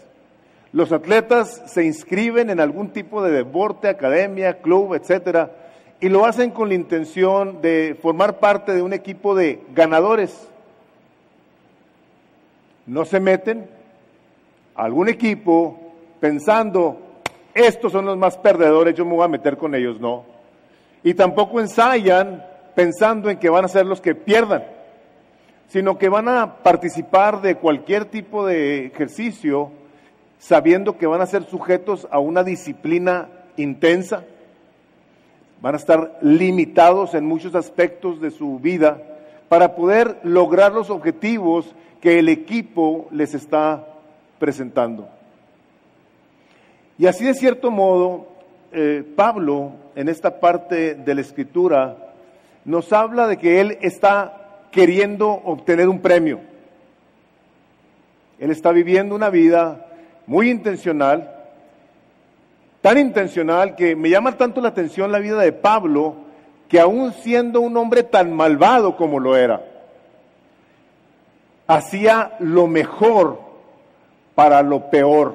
Los 0.72 0.92
atletas 0.92 1.62
se 1.64 1.82
inscriben 1.82 2.50
en 2.50 2.60
algún 2.60 2.90
tipo 2.90 3.22
de 3.22 3.30
deporte, 3.30 3.88
academia, 3.88 4.60
club, 4.60 4.92
etcétera, 4.92 5.52
y 6.02 6.10
lo 6.10 6.26
hacen 6.26 6.50
con 6.50 6.68
la 6.68 6.74
intención 6.74 7.62
de 7.62 7.96
formar 8.02 8.40
parte 8.40 8.74
de 8.74 8.82
un 8.82 8.92
equipo 8.92 9.34
de 9.34 9.62
ganadores. 9.74 10.50
No 12.84 13.06
se 13.06 13.20
meten 13.20 13.74
algún 14.76 15.08
equipo 15.08 15.78
pensando, 16.20 16.98
estos 17.54 17.92
son 17.92 18.06
los 18.06 18.16
más 18.16 18.36
perdedores, 18.36 18.94
yo 18.94 19.04
me 19.04 19.14
voy 19.14 19.24
a 19.24 19.28
meter 19.28 19.56
con 19.56 19.74
ellos, 19.74 20.00
no. 20.00 20.24
Y 21.02 21.14
tampoco 21.14 21.60
ensayan 21.60 22.44
pensando 22.74 23.30
en 23.30 23.38
que 23.38 23.48
van 23.48 23.64
a 23.64 23.68
ser 23.68 23.86
los 23.86 24.00
que 24.00 24.14
pierdan, 24.14 24.64
sino 25.68 25.98
que 25.98 26.08
van 26.08 26.28
a 26.28 26.56
participar 26.62 27.40
de 27.40 27.56
cualquier 27.56 28.04
tipo 28.04 28.46
de 28.46 28.86
ejercicio 28.86 29.70
sabiendo 30.38 30.98
que 30.98 31.06
van 31.06 31.20
a 31.20 31.26
ser 31.26 31.44
sujetos 31.44 32.06
a 32.10 32.18
una 32.18 32.44
disciplina 32.44 33.28
intensa, 33.56 34.24
van 35.62 35.74
a 35.74 35.78
estar 35.78 36.18
limitados 36.20 37.14
en 37.14 37.24
muchos 37.24 37.54
aspectos 37.54 38.20
de 38.20 38.30
su 38.30 38.58
vida 38.58 39.02
para 39.48 39.74
poder 39.74 40.18
lograr 40.22 40.72
los 40.72 40.90
objetivos 40.90 41.74
que 42.00 42.18
el 42.18 42.28
equipo 42.28 43.08
les 43.10 43.34
está 43.34 43.95
presentando. 44.38 45.08
Y 46.98 47.06
así 47.06 47.24
de 47.24 47.34
cierto 47.34 47.70
modo, 47.70 48.28
eh, 48.72 49.04
Pablo, 49.16 49.72
en 49.94 50.08
esta 50.08 50.40
parte 50.40 50.94
de 50.94 51.14
la 51.14 51.20
escritura, 51.20 51.96
nos 52.64 52.92
habla 52.92 53.26
de 53.26 53.36
que 53.36 53.60
él 53.60 53.78
está 53.80 54.66
queriendo 54.70 55.30
obtener 55.30 55.88
un 55.88 56.00
premio. 56.00 56.40
Él 58.38 58.50
está 58.50 58.72
viviendo 58.72 59.14
una 59.14 59.30
vida 59.30 59.86
muy 60.26 60.50
intencional, 60.50 61.32
tan 62.82 62.98
intencional 62.98 63.74
que 63.74 63.96
me 63.96 64.10
llama 64.10 64.36
tanto 64.36 64.60
la 64.60 64.68
atención 64.68 65.12
la 65.12 65.18
vida 65.18 65.40
de 65.40 65.52
Pablo, 65.52 66.16
que 66.68 66.80
aún 66.80 67.12
siendo 67.12 67.60
un 67.60 67.76
hombre 67.76 68.02
tan 68.02 68.32
malvado 68.32 68.96
como 68.96 69.20
lo 69.20 69.36
era, 69.36 69.64
hacía 71.66 72.36
lo 72.40 72.66
mejor 72.66 73.45
para 74.36 74.62
lo 74.62 74.90
peor. 74.90 75.34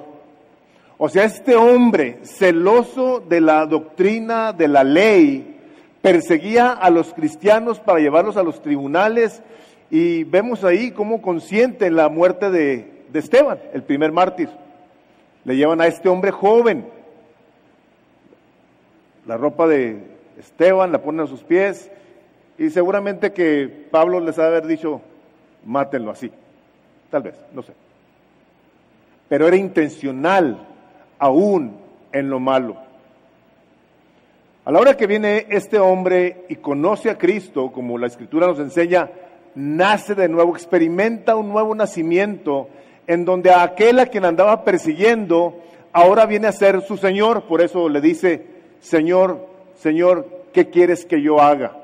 O 0.98 1.10
sea, 1.10 1.26
este 1.26 1.56
hombre, 1.56 2.20
celoso 2.22 3.20
de 3.20 3.42
la 3.42 3.66
doctrina, 3.66 4.54
de 4.54 4.68
la 4.70 4.86
ley, 4.86 5.58
perseguía 6.02 6.72
a 6.72 6.90
los 6.92 7.14
cristianos 7.14 7.80
para 7.80 8.00
llevarlos 8.00 8.38
a 8.38 8.44
los 8.44 8.62
tribunales 8.62 9.42
y 9.90 10.24
vemos 10.24 10.64
ahí 10.64 10.92
cómo 10.92 11.22
consiente 11.22 11.90
la 11.90 12.08
muerte 12.08 12.52
de, 12.52 13.06
de 13.12 13.20
Esteban, 13.20 13.60
el 13.74 13.84
primer 13.84 14.12
mártir. 14.12 14.50
Le 15.44 15.56
llevan 15.56 15.82
a 15.82 15.88
este 15.88 16.08
hombre 16.08 16.30
joven. 16.30 16.86
La 19.26 19.36
ropa 19.36 19.68
de 19.68 20.00
Esteban 20.38 20.92
la 20.92 21.02
ponen 21.02 21.22
a 21.22 21.28
sus 21.28 21.44
pies 21.44 21.90
y 22.60 22.70
seguramente 22.70 23.34
que 23.34 23.88
Pablo 23.90 24.20
les 24.20 24.38
ha 24.38 24.44
de 24.44 24.48
haber 24.50 24.68
dicho, 24.68 25.02
mátenlo 25.66 26.12
así. 26.12 26.32
Tal 27.10 27.24
vez, 27.24 27.34
no 27.52 27.64
sé. 27.64 27.74
Pero 29.32 29.48
era 29.48 29.56
intencional 29.56 30.68
aún 31.18 31.78
en 32.12 32.30
lo 32.30 32.42
malo. 32.42 32.76
A 34.66 34.72
la 34.74 34.78
hora 34.78 34.98
que 34.98 35.08
viene 35.08 35.46
este 35.48 35.80
hombre 35.80 36.44
y 36.50 36.58
conoce 36.58 37.10
a 37.10 37.18
Cristo, 37.18 37.72
como 37.72 37.98
la 37.98 38.08
escritura 38.08 38.48
nos 38.48 38.60
enseña, 38.60 39.10
nace 39.56 40.16
de 40.16 40.28
nuevo, 40.28 40.54
experimenta 40.54 41.38
un 41.38 41.48
nuevo 41.48 41.74
nacimiento 41.74 42.68
en 43.08 43.24
donde 43.24 43.52
a 43.52 43.64
aquel 43.64 44.00
a 44.00 44.08
quien 44.08 44.26
andaba 44.26 44.66
persiguiendo, 44.66 45.62
ahora 45.94 46.26
viene 46.26 46.48
a 46.48 46.52
ser 46.52 46.82
su 46.82 46.98
Señor. 46.98 47.44
Por 47.44 47.62
eso 47.62 47.88
le 47.88 48.02
dice, 48.02 48.46
Señor, 48.82 49.48
Señor, 49.76 50.28
¿qué 50.52 50.70
quieres 50.70 51.06
que 51.06 51.22
yo 51.22 51.40
haga? 51.40 51.78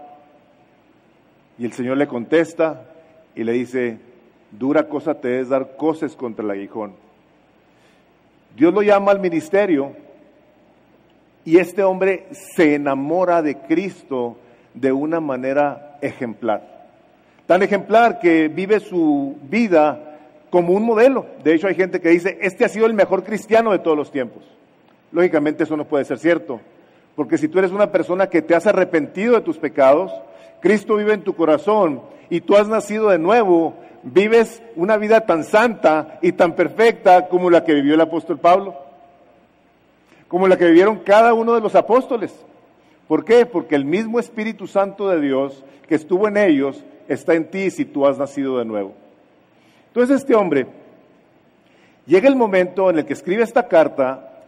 Y 1.57 1.63
el 1.63 1.71
Señor 1.71 1.95
le 1.95 2.07
contesta 2.07 2.89
y 3.35 3.45
le 3.45 3.53
dice, 3.53 3.99
dura 4.51 4.89
cosa 4.89 5.21
te 5.21 5.39
es 5.39 5.47
dar 5.47 5.77
cosas 5.77 6.13
contra 6.17 6.43
el 6.43 6.51
aguijón. 6.51 7.06
Dios 8.57 8.73
lo 8.73 8.81
llama 8.81 9.11
al 9.11 9.19
ministerio 9.19 9.91
y 11.45 11.59
este 11.59 11.83
hombre 11.83 12.25
se 12.31 12.73
enamora 12.73 13.43
de 13.43 13.55
Cristo 13.59 14.35
de 14.73 14.91
una 14.91 15.19
manera 15.19 15.99
ejemplar. 16.01 16.87
Tan 17.45 17.61
ejemplar 17.61 18.17
que 18.17 18.47
vive 18.47 18.79
su 18.79 19.37
vida 19.43 20.17
como 20.49 20.73
un 20.73 20.83
modelo. 20.83 21.27
De 21.43 21.53
hecho, 21.53 21.67
hay 21.67 21.75
gente 21.75 22.01
que 22.01 22.09
dice, 22.09 22.39
este 22.41 22.65
ha 22.65 22.69
sido 22.69 22.87
el 22.87 22.95
mejor 22.95 23.23
cristiano 23.23 23.71
de 23.71 23.79
todos 23.79 23.95
los 23.95 24.11
tiempos. 24.11 24.43
Lógicamente 25.11 25.63
eso 25.63 25.77
no 25.77 25.85
puede 25.85 26.05
ser 26.05 26.17
cierto, 26.17 26.59
porque 27.15 27.37
si 27.37 27.47
tú 27.47 27.59
eres 27.59 27.71
una 27.71 27.91
persona 27.91 28.27
que 28.27 28.41
te 28.41 28.55
has 28.55 28.65
arrepentido 28.65 29.35
de 29.35 29.41
tus 29.41 29.59
pecados, 29.59 30.11
Cristo 30.61 30.95
vive 30.95 31.13
en 31.13 31.21
tu 31.21 31.35
corazón 31.35 32.01
y 32.31 32.41
tú 32.41 32.55
has 32.55 32.67
nacido 32.67 33.09
de 33.09 33.19
nuevo, 33.19 33.75
vives 34.03 34.61
una 34.75 34.97
vida 34.97 35.21
tan 35.21 35.43
santa 35.43 36.19
y 36.21 36.31
tan 36.31 36.53
perfecta 36.53 37.27
como 37.27 37.49
la 37.49 37.63
que 37.63 37.73
vivió 37.73 37.95
el 37.95 38.01
apóstol 38.01 38.39
Pablo, 38.39 38.75
como 40.27 40.47
la 40.47 40.57
que 40.57 40.65
vivieron 40.65 40.99
cada 40.99 41.33
uno 41.33 41.53
de 41.53 41.61
los 41.61 41.75
apóstoles. 41.75 42.33
¿Por 43.07 43.23
qué? 43.23 43.45
Porque 43.45 43.75
el 43.75 43.85
mismo 43.85 44.19
Espíritu 44.19 44.67
Santo 44.67 45.09
de 45.09 45.21
Dios 45.21 45.63
que 45.87 45.95
estuvo 45.95 46.27
en 46.27 46.37
ellos 46.37 46.83
está 47.07 47.33
en 47.33 47.49
ti 47.49 47.71
si 47.71 47.85
tú 47.85 48.05
has 48.05 48.17
nacido 48.17 48.57
de 48.57 48.65
nuevo. 48.65 48.93
Entonces 49.87 50.17
este 50.17 50.35
hombre 50.35 50.67
llega 52.05 52.27
el 52.27 52.35
momento 52.35 52.89
en 52.89 52.99
el 52.99 53.05
que 53.05 53.13
escribe 53.13 53.43
esta 53.43 53.67
carta 53.67 54.43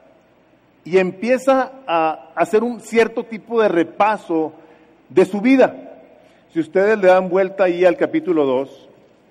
y 0.84 0.98
empieza 0.98 1.72
a 1.88 2.32
hacer 2.36 2.64
un 2.64 2.82
cierto 2.82 3.24
tipo 3.24 3.62
de 3.62 3.70
repaso 3.70 4.54
de 5.08 5.26
su 5.26 5.40
vida. 5.42 5.76
Si 6.54 6.60
ustedes 6.60 6.98
le 6.98 7.08
dan 7.08 7.30
vuelta 7.30 7.66
ahí 7.66 7.86
al 7.86 7.96
capítulo 7.96 8.46
2 8.46 8.89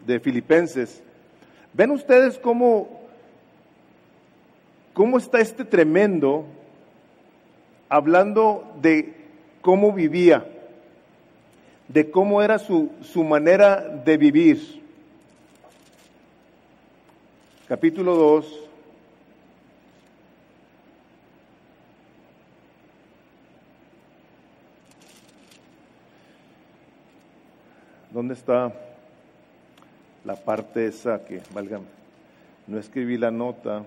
de 0.09 0.19
Filipenses. 0.19 1.03
¿Ven 1.75 1.91
ustedes 1.91 2.39
cómo, 2.39 3.03
cómo 4.95 5.19
está 5.19 5.39
este 5.39 5.67
tremendo 5.67 6.47
hablando 7.91 8.75
de 8.81 9.15
cómo 9.61 9.93
vivía, 9.93 10.47
de 11.89 12.11
cómo 12.11 12.43
era 12.43 12.59
su, 12.59 12.91
su 13.03 13.23
manera 13.23 13.81
de 13.81 14.17
vivir? 14.17 14.83
Capítulo 17.69 18.15
2. 18.17 18.65
¿Dónde 28.11 28.33
está? 28.33 28.88
La 30.29 30.37
parte 30.37 30.87
esa 30.87 31.25
que, 31.25 31.41
valga, 31.55 31.81
no 32.67 32.79
escribí 32.79 33.17
la 33.17 33.31
nota 33.31 33.87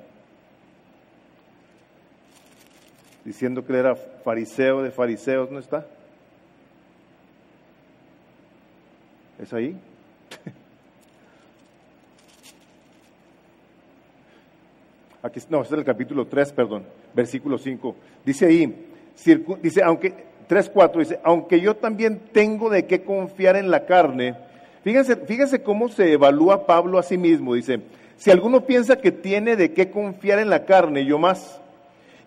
diciendo 3.24 3.63
que 3.63 3.74
él 3.74 3.77
era 3.77 3.95
fariseo 3.95 4.81
de 4.81 4.89
fariseos, 4.89 5.51
¿no 5.51 5.60
está? 5.60 5.86
¿Es 9.39 9.53
ahí? 9.53 9.77
Aquí, 15.21 15.41
no, 15.48 15.62
este 15.62 15.75
es 15.75 15.79
el 15.79 15.86
capítulo 15.86 16.25
3, 16.25 16.53
perdón, 16.53 16.86
versículo 17.13 17.60
5. 17.60 17.95
Dice 18.25 18.48
ahí, 18.48 18.88
dice, 19.62 19.83
aunque, 19.83 20.15
3, 20.48 20.71
4, 20.71 21.01
dice, 21.01 21.19
aunque 21.24 21.62
yo 21.62 21.75
también 21.75 22.19
tengo 22.33 22.71
de 22.71 22.88
qué 22.88 23.03
confiar 23.03 23.57
en 23.57 23.69
la 23.69 23.86
carne, 23.86 24.50
fíjense, 24.84 25.16
fíjense 25.16 25.62
cómo 25.62 25.90
se 25.90 26.14
evalúa 26.14 26.66
Pablo 26.66 27.00
a 27.00 27.04
sí 27.04 27.18
mismo, 27.18 27.54
dice, 27.54 27.82
si 28.18 28.30
alguno 28.30 28.66
piensa 28.66 28.98
que 28.98 29.12
tiene 29.12 29.56
de 29.56 29.74
qué 29.74 29.90
confiar 29.90 30.40
en 30.40 30.50
la 30.50 30.66
carne, 30.66 31.06
yo 31.06 31.18
más. 31.18 31.60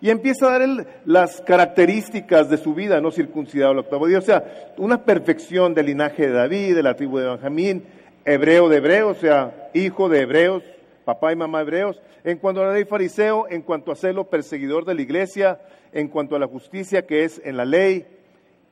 Y 0.01 0.09
empieza 0.09 0.47
a 0.47 0.59
dar 0.59 0.85
las 1.05 1.41
características 1.41 2.49
de 2.49 2.57
su 2.57 2.73
vida, 2.73 2.99
no 2.99 3.11
circuncidado 3.11 3.71
al 3.71 3.79
octavo 3.79 4.05
día, 4.05 4.19
o 4.19 4.21
sea, 4.21 4.73
una 4.77 5.03
perfección 5.03 5.73
del 5.73 5.85
linaje 5.85 6.27
de 6.27 6.33
David, 6.33 6.75
de 6.75 6.83
la 6.83 6.95
tribu 6.95 7.17
de 7.17 7.29
Benjamín, 7.29 7.85
hebreo 8.25 8.67
de 8.67 8.77
hebreos, 8.77 9.17
o 9.17 9.21
sea, 9.21 9.69
hijo 9.73 10.09
de 10.09 10.21
hebreos, 10.21 10.63
papá 11.05 11.31
y 11.31 11.35
mamá 11.35 11.61
hebreos, 11.61 12.01
en 12.23 12.39
cuanto 12.39 12.61
a 12.61 12.67
la 12.67 12.73
ley 12.73 12.83
fariseo, 12.85 13.47
en 13.49 13.61
cuanto 13.61 13.91
a 13.91 13.95
celo 13.95 14.29
perseguidor 14.29 14.83
de 14.83 14.95
la 14.95 15.01
iglesia, 15.01 15.61
en 15.93 16.09
cuanto 16.09 16.35
a 16.35 16.39
la 16.39 16.47
justicia 16.47 17.05
que 17.05 17.23
es 17.23 17.41
en 17.45 17.55
la 17.55 17.65
ley, 17.65 18.05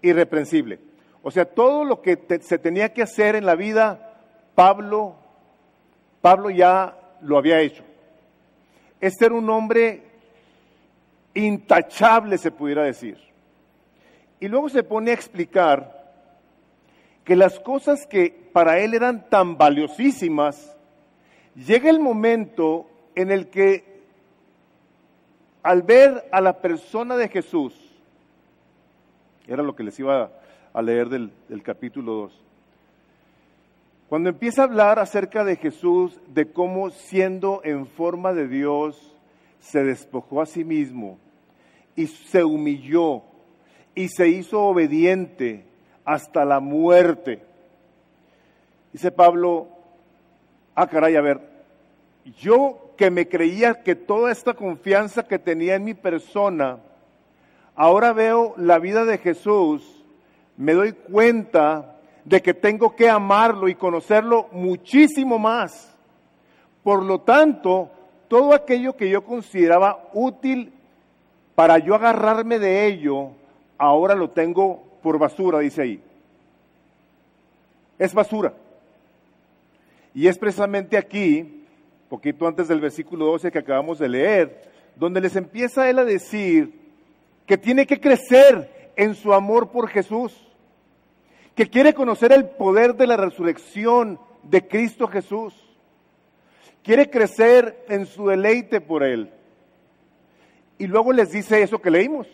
irreprensible. 0.01 0.79
O 1.23 1.31
sea, 1.31 1.45
todo 1.45 1.85
lo 1.85 2.01
que 2.01 2.19
se 2.41 2.59
tenía 2.59 2.93
que 2.93 3.01
hacer 3.01 3.35
en 3.35 3.45
la 3.45 3.55
vida, 3.55 4.13
Pablo, 4.55 5.15
Pablo 6.21 6.49
ya 6.49 6.97
lo 7.21 7.37
había 7.37 7.61
hecho. 7.61 7.83
Este 8.99 9.25
era 9.25 9.35
un 9.35 9.49
hombre 9.49 10.03
intachable, 11.33 12.37
se 12.37 12.51
pudiera 12.51 12.83
decir. 12.83 13.17
Y 14.41 14.49
luego 14.49 14.67
se 14.67 14.83
pone 14.83 15.11
a 15.11 15.13
explicar 15.13 16.03
que 17.23 17.37
las 17.37 17.57
cosas 17.61 18.05
que 18.05 18.49
para 18.51 18.79
él 18.79 18.93
eran 18.93 19.29
tan 19.29 19.57
valiosísimas, 19.57 20.75
llega 21.55 21.89
el 21.89 22.01
momento 22.01 22.85
en 23.15 23.31
el 23.31 23.47
que 23.47 24.03
al 25.63 25.83
ver 25.83 26.27
a 26.33 26.41
la 26.41 26.59
persona 26.59 27.15
de 27.15 27.29
Jesús, 27.29 27.73
era 29.47 29.63
lo 29.63 29.73
que 29.73 29.83
les 29.83 29.97
iba 29.99 30.29
a 30.73 30.81
leer 30.81 31.07
del, 31.09 31.31
capítulo 31.63 32.13
2, 32.13 32.43
cuando 34.09 34.29
empieza 34.29 34.61
a 34.61 34.65
hablar 34.65 34.99
acerca 34.99 35.43
de 35.43 35.55
Jesús, 35.55 36.19
de 36.27 36.51
cómo 36.51 36.89
siendo 36.89 37.61
en 37.63 37.87
forma 37.87 38.33
de 38.33 38.47
Dios, 38.47 39.15
se 39.59 39.83
despojó 39.83 40.41
a 40.41 40.45
sí 40.45 40.63
mismo 40.63 41.17
y 41.95 42.07
se 42.07 42.43
humilló 42.43 43.21
y 43.95 44.09
se 44.09 44.27
hizo 44.27 44.61
obediente 44.61 45.65
hasta 46.03 46.43
la 46.43 46.59
muerte. 46.59 47.41
Dice 48.91 49.11
Pablo, 49.11 49.67
ah 50.75 50.87
caray, 50.87 51.15
a 51.15 51.21
ver, 51.21 51.41
yo 52.39 52.93
que 52.97 53.09
me 53.09 53.27
creía 53.27 53.81
que 53.83 53.95
toda 53.95 54.31
esta 54.31 54.53
confianza 54.53 55.27
que 55.27 55.39
tenía 55.39 55.75
en 55.75 55.83
mi 55.83 55.93
persona, 55.93 56.79
ahora 57.75 58.13
veo 58.13 58.53
la 58.57 58.79
vida 58.79 59.05
de 59.05 59.17
Jesús, 59.17 60.02
me 60.57 60.73
doy 60.73 60.93
cuenta 60.93 61.97
de 62.25 62.41
que 62.41 62.53
tengo 62.53 62.95
que 62.95 63.09
amarlo 63.09 63.67
y 63.67 63.75
conocerlo 63.75 64.47
muchísimo 64.51 65.37
más. 65.39 65.93
Por 66.83 67.03
lo 67.03 67.21
tanto, 67.21 67.89
todo 68.27 68.53
aquello 68.53 68.95
que 68.95 69.09
yo 69.09 69.23
consideraba 69.23 70.09
útil 70.13 70.73
para 71.55 71.77
yo 71.77 71.95
agarrarme 71.95 72.59
de 72.59 72.87
ello, 72.87 73.31
ahora 73.77 74.15
lo 74.15 74.29
tengo 74.29 74.83
por 75.01 75.19
basura, 75.19 75.59
dice 75.59 75.81
ahí. 75.81 76.03
Es 77.99 78.13
basura. 78.13 78.53
Y 80.13 80.27
es 80.27 80.37
precisamente 80.37 80.97
aquí 80.97 81.63
poquito 82.09 82.47
antes 82.47 82.67
del 82.67 82.79
versículo 82.79 83.25
12 83.25 83.51
que 83.51 83.57
acabamos 83.57 83.97
de 83.97 84.07
leer, 84.07 84.61
donde 84.95 85.19
les 85.19 85.35
empieza 85.35 85.89
él 85.89 85.97
a 85.97 86.05
decir 86.05 86.71
que 87.47 87.57
tiene 87.57 87.87
que 87.87 87.99
crecer 87.99 88.82
en 88.95 89.15
su 89.15 89.33
amor 89.33 89.71
por 89.71 89.89
Jesús, 89.89 90.35
que 91.55 91.69
quiere 91.69 91.93
conocer 91.93 92.31
el 92.31 92.49
poder 92.49 92.95
de 92.95 93.07
la 93.07 93.17
resurrección 93.17 94.19
de 94.43 94.67
Cristo 94.67 95.07
Jesús, 95.07 95.53
quiere 96.83 97.09
crecer 97.09 97.85
en 97.89 98.05
su 98.05 98.27
deleite 98.27 98.81
por 98.81 99.03
Él. 99.03 99.31
Y 100.77 100.87
luego 100.87 101.13
les 101.13 101.31
dice 101.31 101.61
eso 101.61 101.79
que 101.79 101.91
leímos, 101.91 102.27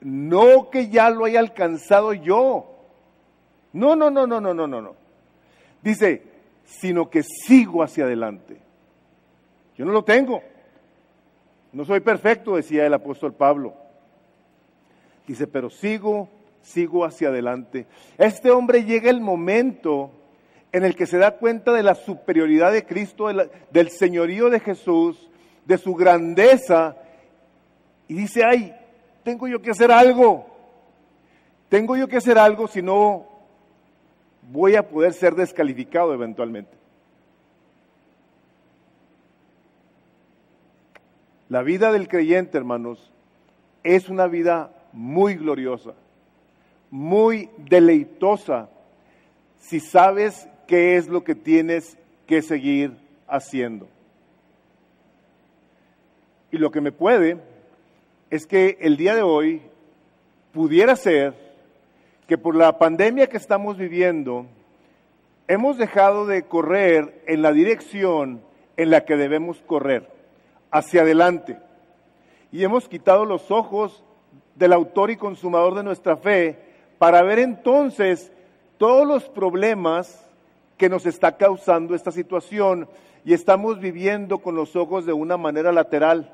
no 0.00 0.70
que 0.70 0.88
ya 0.88 1.10
lo 1.10 1.24
haya 1.24 1.38
alcanzado 1.38 2.12
yo, 2.12 2.72
no, 3.72 3.96
no, 3.96 4.10
no, 4.10 4.26
no, 4.26 4.40
no, 4.40 4.54
no, 4.54 4.66
no. 4.66 4.94
Dice, 5.82 6.22
sino 6.64 7.08
que 7.08 7.22
sigo 7.22 7.82
hacia 7.82 8.04
adelante. 8.04 8.58
Yo 9.76 9.84
no 9.84 9.92
lo 9.92 10.04
tengo. 10.04 10.42
No 11.72 11.84
soy 11.84 12.00
perfecto, 12.00 12.56
decía 12.56 12.86
el 12.86 12.94
apóstol 12.94 13.32
Pablo. 13.32 13.74
Dice, 15.26 15.46
pero 15.46 15.70
sigo, 15.70 16.28
sigo 16.62 17.04
hacia 17.04 17.28
adelante. 17.28 17.86
Este 18.18 18.50
hombre 18.50 18.84
llega 18.84 19.10
el 19.10 19.20
momento 19.20 20.10
en 20.72 20.84
el 20.84 20.96
que 20.96 21.06
se 21.06 21.18
da 21.18 21.36
cuenta 21.36 21.72
de 21.72 21.82
la 21.82 21.94
superioridad 21.94 22.72
de 22.72 22.84
Cristo, 22.86 23.28
del 23.70 23.90
señorío 23.90 24.50
de 24.50 24.60
Jesús, 24.60 25.28
de 25.66 25.78
su 25.78 25.94
grandeza, 25.94 26.96
y 28.08 28.14
dice, 28.14 28.42
ay, 28.44 28.74
tengo 29.22 29.46
yo 29.48 29.60
que 29.60 29.70
hacer 29.70 29.92
algo. 29.92 30.46
Tengo 31.68 31.96
yo 31.96 32.08
que 32.08 32.16
hacer 32.16 32.38
algo, 32.38 32.66
si 32.66 32.82
no 32.82 33.26
voy 34.50 34.76
a 34.76 34.88
poder 34.88 35.12
ser 35.12 35.34
descalificado 35.34 36.12
eventualmente. 36.12 36.76
La 41.48 41.62
vida 41.62 41.92
del 41.92 42.08
creyente, 42.08 42.58
hermanos, 42.58 43.12
es 43.84 44.08
una 44.08 44.26
vida 44.26 44.70
muy 44.92 45.34
gloriosa, 45.34 45.94
muy 46.90 47.48
deleitosa, 47.56 48.68
si 49.58 49.80
sabes 49.80 50.48
qué 50.66 50.96
es 50.96 51.08
lo 51.08 51.24
que 51.24 51.34
tienes 51.34 51.96
que 52.26 52.42
seguir 52.42 52.92
haciendo. 53.26 53.88
Y 56.50 56.58
lo 56.58 56.70
que 56.70 56.80
me 56.80 56.92
puede 56.92 57.38
es 58.30 58.46
que 58.46 58.76
el 58.80 58.96
día 58.96 59.14
de 59.14 59.22
hoy 59.22 59.62
pudiera 60.52 60.96
ser 60.96 61.34
que 62.26 62.38
por 62.38 62.54
la 62.54 62.78
pandemia 62.78 63.26
que 63.26 63.36
estamos 63.36 63.76
viviendo, 63.76 64.46
hemos 65.48 65.78
dejado 65.78 66.26
de 66.26 66.42
correr 66.44 67.22
en 67.26 67.42
la 67.42 67.52
dirección 67.52 68.42
en 68.76 68.90
la 68.90 69.04
que 69.04 69.16
debemos 69.16 69.62
correr, 69.66 70.08
hacia 70.70 71.02
adelante. 71.02 71.58
Y 72.50 72.64
hemos 72.64 72.88
quitado 72.88 73.24
los 73.24 73.50
ojos 73.50 74.02
del 74.54 74.72
autor 74.72 75.10
y 75.10 75.16
consumador 75.16 75.74
de 75.74 75.82
nuestra 75.82 76.16
fe 76.16 76.58
para 76.98 77.22
ver 77.22 77.38
entonces 77.38 78.32
todos 78.78 79.06
los 79.06 79.28
problemas 79.28 80.24
que 80.76 80.88
nos 80.88 81.06
está 81.06 81.36
causando 81.36 81.94
esta 81.94 82.10
situación 82.10 82.88
y 83.24 83.34
estamos 83.34 83.80
viviendo 83.80 84.38
con 84.38 84.54
los 84.54 84.74
ojos 84.76 85.06
de 85.06 85.12
una 85.12 85.36
manera 85.36 85.72
lateral. 85.72 86.30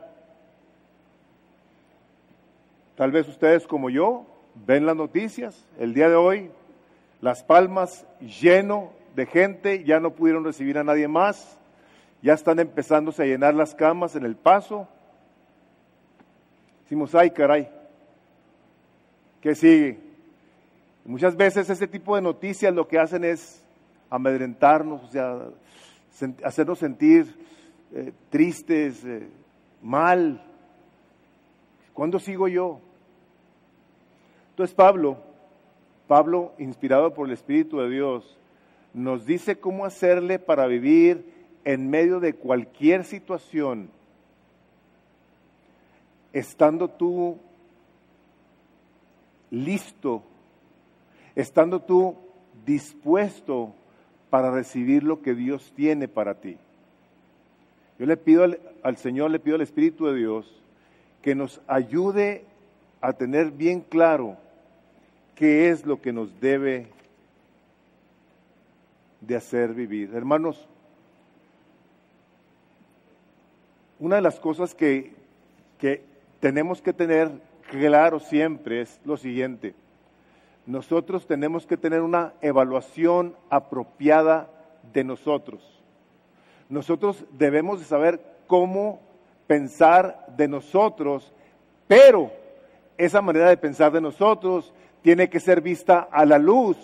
Tal 2.97 3.13
vez 3.13 3.29
ustedes 3.29 3.67
como 3.67 3.91
yo 3.91 4.27
ven 4.67 4.87
las 4.87 4.97
noticias, 4.97 5.65
el 5.79 5.95
día 5.95 6.09
de 6.09 6.17
hoy, 6.17 6.51
Las 7.21 7.43
Palmas 7.43 8.07
lleno 8.21 8.91
de 9.15 9.27
gente, 9.27 9.85
ya 9.85 10.01
no 10.01 10.13
pudieron 10.13 10.45
recibir 10.45 10.79
a 10.79 10.85
nadie 10.85 11.09
más, 11.09 11.59
ya 12.23 12.35
están 12.35 12.59
empezándose 12.59 13.23
a 13.23 13.27
llenar 13.27 13.55
las 13.55 13.75
camas 13.75 14.17
en 14.17 14.25
el 14.25 14.37
paso. 14.37 14.89
Decimos, 16.83 17.15
ay 17.15 17.31
caray, 17.31 17.69
¿qué 19.41 19.55
sigue? 19.55 19.99
Muchas 21.05 21.37
veces 21.37 21.71
ese 21.71 21.87
tipo 21.87 22.17
de 22.17 22.23
noticias 22.23 22.75
lo 22.75 22.87
que 22.87 22.99
hacen 22.99 23.25
es 23.25 23.65
amedrentarnos, 24.11 25.03
o 25.03 25.09
sea, 25.09 25.49
hacernos 26.45 26.79
sentir 26.79 27.35
eh, 27.95 28.13
tristes, 28.31 29.05
eh, 29.05 29.29
mal. 29.83 30.43
¿Cuándo 31.95 32.19
sigo 32.19 32.49
yo? 32.49 32.81
Entonces 34.51 34.75
Pablo, 34.75 35.19
Pablo, 36.07 36.53
inspirado 36.59 37.15
por 37.15 37.27
el 37.27 37.33
Espíritu 37.33 37.79
de 37.79 37.91
Dios, 37.91 38.37
nos 38.93 39.25
dice 39.25 39.59
cómo 39.59 39.85
hacerle 39.85 40.39
para 40.39 40.67
vivir 40.67 41.33
en 41.65 41.89
medio 41.91 42.19
de 42.21 42.35
cualquier 42.35 43.05
situación, 43.05 43.91
estando 46.33 46.89
tú 46.89 47.39
listo, 49.51 50.23
estando 51.35 51.81
tú 51.81 52.17
dispuesto 52.67 53.75
para 54.31 54.51
recibir 54.51 55.03
lo 55.03 55.23
que 55.23 55.35
Dios 55.35 55.73
tiene 55.75 56.09
para 56.09 56.35
ti. 56.35 56.57
Yo 57.99 58.07
le 58.07 58.17
pido 58.17 58.45
al, 58.83 58.97
Señor, 58.97 59.31
le 59.31 59.41
pido 59.41 59.57
al 59.57 59.63
Espíritu 59.63 60.07
de 60.07 60.17
Dios 60.17 60.63
que 61.23 61.35
nos 61.35 61.61
ayude 61.67 62.45
a 63.01 63.13
tener 63.13 63.51
bien 63.51 63.81
claro 63.81 64.37
qué 65.35 65.71
es 65.71 65.85
lo 65.85 66.01
que 66.01 66.13
nos 66.13 66.41
debe 66.41 66.89
de 69.21 69.37
hacer 69.37 69.75
vivir. 69.75 70.15
Hermanos, 70.15 70.69
una 73.99 74.17
de 74.17 74.23
las 74.23 74.39
cosas 74.39 74.75
que, 74.75 75.13
que 75.79 76.03
tenemos 76.41 76.81
que 76.81 76.93
tener 76.93 77.31
claro 77.69 78.21
siempre 78.21 78.81
es 78.81 79.01
lo 79.05 79.17
siguiente. 79.17 79.75
Nosotros 80.67 81.27
tenemos 81.27 81.67
que 81.67 81.77
tener 81.77 82.03
una 82.03 82.35
evaluación 82.43 83.35
apropiada 83.49 84.51
de 84.93 85.05
nosotros. 85.05 85.63
Nosotros 86.69 87.25
debemos 87.31 87.79
de 87.79 87.87
saber 87.87 88.21
cómo 88.47 89.01
pensar 89.47 90.27
de 90.37 90.49
nosotros, 90.49 91.33
pero 91.87 92.31
esa 92.99 93.23
manera 93.23 93.49
de 93.49 93.57
pensar 93.57 93.93
de 93.93 94.01
nosotros 94.01 94.75
tiene 95.03 95.31
que 95.31 95.41
ser 95.41 95.63
vista 95.63 96.09
a 96.11 96.27
la 96.27 96.39
luz 96.39 96.77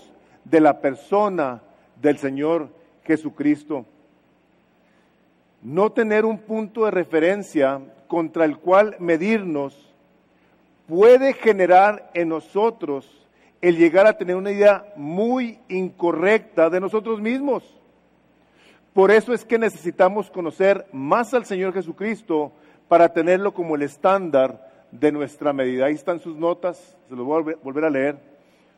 de 0.44 0.60
la 0.60 0.80
persona 0.80 1.60
del 2.00 2.18
Señor 2.18 2.68
Jesucristo. 3.04 3.84
No 5.62 5.92
tener 5.92 6.24
un 6.24 6.38
punto 6.38 6.84
de 6.84 6.90
referencia 6.90 7.80
contra 8.06 8.44
el 8.44 8.58
cual 8.58 8.96
medirnos 8.98 9.93
puede 10.86 11.32
generar 11.32 12.10
en 12.14 12.28
nosotros 12.28 13.08
el 13.60 13.76
llegar 13.76 14.06
a 14.06 14.18
tener 14.18 14.36
una 14.36 14.52
idea 14.52 14.92
muy 14.96 15.58
incorrecta 15.68 16.68
de 16.68 16.80
nosotros 16.80 17.20
mismos. 17.20 17.62
Por 18.92 19.10
eso 19.10 19.32
es 19.32 19.44
que 19.44 19.58
necesitamos 19.58 20.30
conocer 20.30 20.86
más 20.92 21.34
al 21.34 21.46
Señor 21.46 21.72
Jesucristo 21.72 22.52
para 22.88 23.12
tenerlo 23.12 23.52
como 23.52 23.74
el 23.74 23.82
estándar 23.82 24.70
de 24.90 25.10
nuestra 25.10 25.52
medida. 25.52 25.86
Ahí 25.86 25.94
están 25.94 26.20
sus 26.20 26.36
notas, 26.36 26.96
se 27.08 27.16
los 27.16 27.26
voy 27.26 27.52
a 27.52 27.56
volver 27.62 27.84
a 27.84 27.90
leer. 27.90 28.18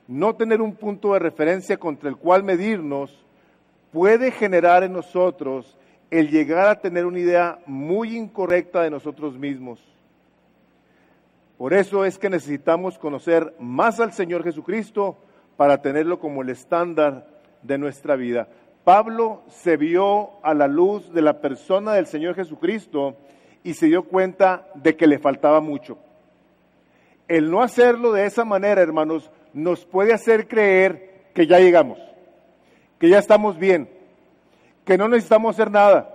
No 0.08 0.34
tener 0.34 0.62
un 0.62 0.74
punto 0.74 1.12
de 1.12 1.18
referencia 1.18 1.76
contra 1.76 2.08
el 2.08 2.16
cual 2.16 2.44
medirnos 2.44 3.26
puede 3.92 4.30
generar 4.30 4.84
en 4.84 4.92
nosotros 4.92 5.76
el 6.10 6.30
llegar 6.30 6.68
a 6.68 6.80
tener 6.80 7.04
una 7.04 7.18
idea 7.18 7.58
muy 7.66 8.16
incorrecta 8.16 8.82
de 8.82 8.90
nosotros 8.90 9.36
mismos. 9.36 9.80
Por 11.58 11.72
eso 11.72 12.04
es 12.04 12.18
que 12.18 12.28
necesitamos 12.28 12.98
conocer 12.98 13.54
más 13.58 13.98
al 14.00 14.12
Señor 14.12 14.44
Jesucristo 14.44 15.16
para 15.56 15.80
tenerlo 15.80 16.18
como 16.18 16.42
el 16.42 16.50
estándar 16.50 17.26
de 17.62 17.78
nuestra 17.78 18.14
vida. 18.14 18.48
Pablo 18.84 19.42
se 19.48 19.76
vio 19.76 20.44
a 20.44 20.52
la 20.52 20.68
luz 20.68 21.12
de 21.12 21.22
la 21.22 21.40
persona 21.40 21.94
del 21.94 22.06
Señor 22.06 22.34
Jesucristo 22.34 23.16
y 23.64 23.74
se 23.74 23.86
dio 23.86 24.04
cuenta 24.04 24.68
de 24.74 24.96
que 24.96 25.06
le 25.06 25.18
faltaba 25.18 25.60
mucho. 25.60 25.98
El 27.26 27.50
no 27.50 27.62
hacerlo 27.62 28.12
de 28.12 28.26
esa 28.26 28.44
manera, 28.44 28.82
hermanos, 28.82 29.30
nos 29.52 29.84
puede 29.84 30.12
hacer 30.12 30.46
creer 30.46 31.30
que 31.34 31.46
ya 31.46 31.58
llegamos, 31.58 31.98
que 33.00 33.08
ya 33.08 33.18
estamos 33.18 33.58
bien, 33.58 33.88
que 34.84 34.96
no 34.96 35.08
necesitamos 35.08 35.56
hacer 35.56 35.70
nada. 35.70 36.12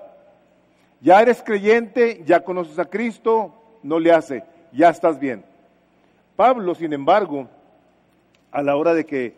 Ya 1.02 1.20
eres 1.22 1.42
creyente, 1.44 2.22
ya 2.26 2.44
conoces 2.44 2.78
a 2.80 2.86
Cristo, 2.86 3.54
no 3.84 4.00
le 4.00 4.14
hace, 4.14 4.44
ya 4.72 4.90
estás 4.90 5.20
bien. 5.20 5.44
Pablo, 6.36 6.76
sin 6.76 6.94
embargo, 6.94 7.48
a 8.52 8.62
la 8.62 8.76
hora 8.76 8.94
de 8.94 9.06
que, 9.06 9.36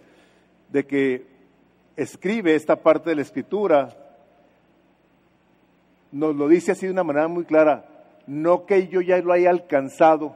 de 0.70 0.86
que 0.86 1.26
escribe 1.96 2.56
esta 2.56 2.78
parte 2.78 3.10
de 3.10 3.18
la 3.18 3.22
escritura, 3.22 3.90
nos 6.12 6.36
lo 6.36 6.48
dice 6.48 6.72
así 6.72 6.86
de 6.86 6.92
una 6.92 7.04
manera 7.04 7.28
muy 7.28 7.46
clara, 7.46 7.86
no 8.28 8.66
que 8.66 8.88
yo 8.88 9.02
ya 9.02 9.18
lo 9.18 9.34
haya 9.34 9.50
alcanzado. 9.50 10.36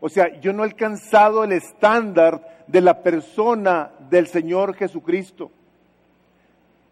O 0.00 0.08
sea, 0.08 0.38
yo 0.40 0.52
no 0.52 0.64
he 0.64 0.66
alcanzado 0.66 1.44
el 1.44 1.52
estándar 1.52 2.64
de 2.66 2.80
la 2.80 3.02
persona 3.02 3.90
del 4.10 4.26
Señor 4.26 4.74
Jesucristo. 4.74 5.50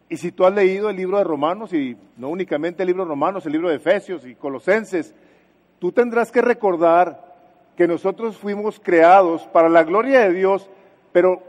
Y 0.09 0.17
si 0.17 0.33
tú 0.33 0.45
has 0.45 0.55
leído 0.55 0.91
el 0.91 0.97
libro 0.97 1.19
de 1.19 1.25
Romanos, 1.25 1.73
y 1.73 1.97
no 2.17 2.29
únicamente 2.29 2.83
el 2.83 2.89
libro 2.89 3.05
de 3.05 3.11
Romanos, 3.11 3.45
el 3.47 3.53
libro 3.53 3.69
de 3.69 3.77
Efesios 3.77 4.27
y 4.27 4.35
Colosenses, 4.35 5.15
tú 5.83 5.91
tendrás 5.91 6.31
que 6.31 6.41
recordar 6.41 7.35
que 7.77 7.89
nosotros 7.89 8.37
fuimos 8.37 8.79
creados 8.79 9.43
para 9.49 9.69
la 9.69 9.83
gloria 9.83 10.21
de 10.21 10.33
Dios, 10.33 10.71
pero 11.11 11.43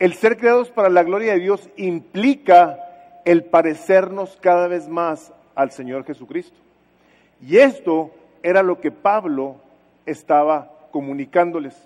el 0.00 0.14
ser 0.14 0.36
creados 0.36 0.68
para 0.68 0.88
la 0.88 1.04
gloria 1.04 1.34
de 1.34 1.38
Dios 1.38 1.70
implica 1.76 2.80
el 3.24 3.44
parecernos 3.44 4.36
cada 4.40 4.66
vez 4.66 4.88
más 4.88 5.32
al 5.54 5.70
Señor 5.70 6.04
Jesucristo. 6.04 6.58
Y 7.40 7.58
esto 7.58 8.10
era 8.42 8.64
lo 8.64 8.80
que 8.80 8.90
Pablo 8.90 9.54
estaba 10.06 10.72
comunicándoles. 10.90 11.76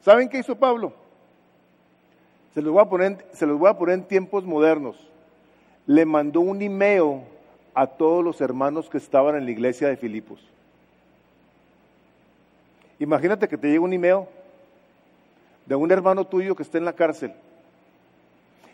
¿Saben 0.00 0.28
qué 0.28 0.38
hizo 0.38 0.56
Pablo? 0.56 0.92
Se 2.52 2.62
los 2.62 2.72
voy 2.72 2.82
a 2.82 2.88
poner, 2.88 3.24
se 3.32 3.46
los 3.46 3.60
voy 3.60 3.70
a 3.70 3.78
poner 3.78 4.00
en 4.00 4.08
tiempos 4.08 4.44
modernos 4.44 4.96
le 5.86 6.04
mandó 6.04 6.40
un 6.40 6.60
email 6.62 7.20
a 7.74 7.86
todos 7.86 8.24
los 8.24 8.40
hermanos 8.40 8.88
que 8.88 8.98
estaban 8.98 9.36
en 9.36 9.44
la 9.44 9.50
iglesia 9.50 9.86
de 9.86 9.96
Filipos. 9.96 10.52
Imagínate 13.02 13.48
que 13.48 13.58
te 13.58 13.66
llega 13.66 13.80
un 13.80 13.92
email 13.92 14.26
de 15.66 15.74
un 15.74 15.90
hermano 15.90 16.24
tuyo 16.24 16.54
que 16.54 16.62
está 16.62 16.78
en 16.78 16.84
la 16.84 16.92
cárcel 16.92 17.32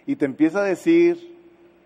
y 0.04 0.16
te 0.16 0.26
empieza 0.26 0.60
a 0.60 0.64
decir 0.64 1.34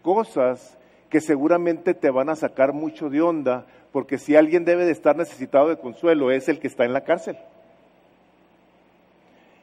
cosas 0.02 0.76
que 1.08 1.20
seguramente 1.20 1.94
te 1.94 2.10
van 2.10 2.30
a 2.30 2.34
sacar 2.34 2.72
mucho 2.72 3.08
de 3.08 3.22
onda, 3.22 3.64
porque 3.92 4.18
si 4.18 4.34
alguien 4.34 4.64
debe 4.64 4.84
de 4.84 4.90
estar 4.90 5.14
necesitado 5.14 5.68
de 5.68 5.78
consuelo 5.78 6.32
es 6.32 6.48
el 6.48 6.58
que 6.58 6.66
está 6.66 6.84
en 6.84 6.92
la 6.92 7.02
cárcel. 7.02 7.38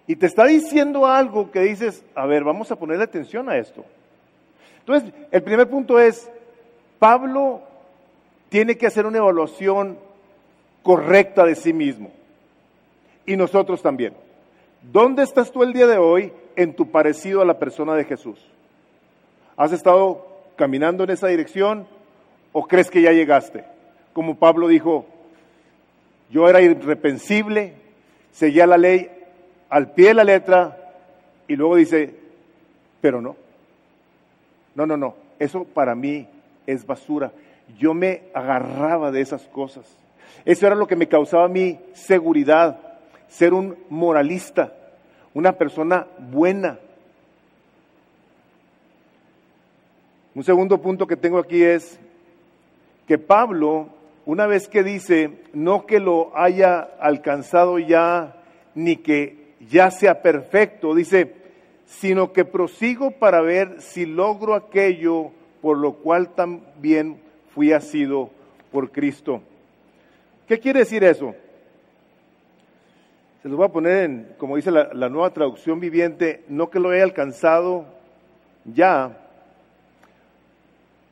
Y 0.07 0.15
te 0.15 0.27
está 0.27 0.45
diciendo 0.45 1.05
algo 1.05 1.51
que 1.51 1.59
dices, 1.59 2.01
a 2.15 2.25
ver, 2.27 2.45
vamos 2.45 2.71
a 2.71 2.77
ponerle 2.77 3.03
atención 3.03 3.49
a 3.49 3.57
esto. 3.57 3.83
Entonces, 4.79 5.11
el 5.31 5.43
primer 5.43 5.69
punto 5.69 5.99
es, 5.99 6.31
Pablo 6.97 7.61
tiene 8.47 8.77
que 8.77 8.87
hacer 8.87 9.05
una 9.05 9.17
evaluación 9.17 9.99
correcta 10.81 11.43
de 11.43 11.55
sí 11.55 11.73
mismo. 11.73 12.11
Y 13.29 13.37
nosotros 13.37 13.83
también. 13.83 14.15
¿Dónde 14.81 15.21
estás 15.21 15.51
tú 15.51 15.61
el 15.61 15.71
día 15.71 15.85
de 15.85 15.99
hoy 15.99 16.33
en 16.55 16.73
tu 16.73 16.89
parecido 16.89 17.43
a 17.43 17.45
la 17.45 17.59
persona 17.59 17.93
de 17.93 18.03
Jesús? 18.03 18.43
¿Has 19.55 19.71
estado 19.71 20.25
caminando 20.55 21.03
en 21.03 21.11
esa 21.11 21.27
dirección 21.27 21.85
o 22.53 22.65
crees 22.65 22.89
que 22.89 23.03
ya 23.03 23.11
llegaste? 23.11 23.65
Como 24.13 24.39
Pablo 24.39 24.67
dijo, 24.67 25.05
yo 26.31 26.49
era 26.49 26.59
irrepensible, 26.59 27.75
seguía 28.31 28.65
la 28.65 28.79
ley 28.79 29.11
al 29.69 29.91
pie 29.91 30.07
de 30.07 30.13
la 30.15 30.23
letra 30.23 30.95
y 31.47 31.55
luego 31.55 31.75
dice, 31.75 32.15
pero 32.99 33.21
no. 33.21 33.35
No, 34.73 34.87
no, 34.87 34.97
no, 34.97 35.13
eso 35.37 35.65
para 35.65 35.93
mí 35.93 36.27
es 36.65 36.83
basura. 36.83 37.31
Yo 37.77 37.93
me 37.93 38.23
agarraba 38.33 39.11
de 39.11 39.21
esas 39.21 39.43
cosas. 39.49 39.85
Eso 40.45 40.65
era 40.65 40.75
lo 40.75 40.87
que 40.87 40.95
me 40.95 41.07
causaba 41.07 41.47
mi 41.47 41.79
seguridad, 41.93 42.88
ser 43.29 43.53
un 43.53 43.77
moralista, 43.89 44.73
una 45.33 45.53
persona 45.53 46.07
buena. 46.31 46.79
Un 50.35 50.43
segundo 50.43 50.81
punto 50.81 51.07
que 51.07 51.15
tengo 51.15 51.39
aquí 51.39 51.63
es 51.63 51.99
que 53.07 53.17
Pablo, 53.17 53.89
una 54.25 54.45
vez 54.45 54.67
que 54.67 54.83
dice, 54.83 55.31
no 55.53 55.85
que 55.85 55.99
lo 55.99 56.37
haya 56.37 56.79
alcanzado 56.99 57.79
ya, 57.79 58.35
ni 58.75 58.97
que 58.97 59.53
ya 59.69 59.91
sea 59.91 60.21
perfecto, 60.21 60.93
dice, 60.93 61.33
sino 61.85 62.31
que 62.31 62.45
prosigo 62.45 63.11
para 63.11 63.41
ver 63.41 63.81
si 63.81 64.05
logro 64.05 64.53
aquello 64.53 65.31
por 65.61 65.77
lo 65.77 65.93
cual 65.93 66.33
también 66.35 67.19
fui 67.53 67.73
asido 67.73 68.29
por 68.71 68.91
Cristo. 68.91 69.41
¿Qué 70.47 70.59
quiere 70.59 70.79
decir 70.79 71.03
eso? 71.03 71.35
Se 73.41 73.47
los 73.47 73.57
voy 73.57 73.67
a 73.67 73.71
poner 73.71 74.03
en, 74.03 74.35
como 74.37 74.57
dice 74.57 74.69
la, 74.69 75.09
nueva 75.09 75.31
traducción 75.31 75.79
viviente, 75.79 76.43
no 76.49 76.69
que 76.69 76.79
lo 76.79 76.89
haya 76.89 77.03
alcanzado 77.03 77.85
ya, 78.65 79.17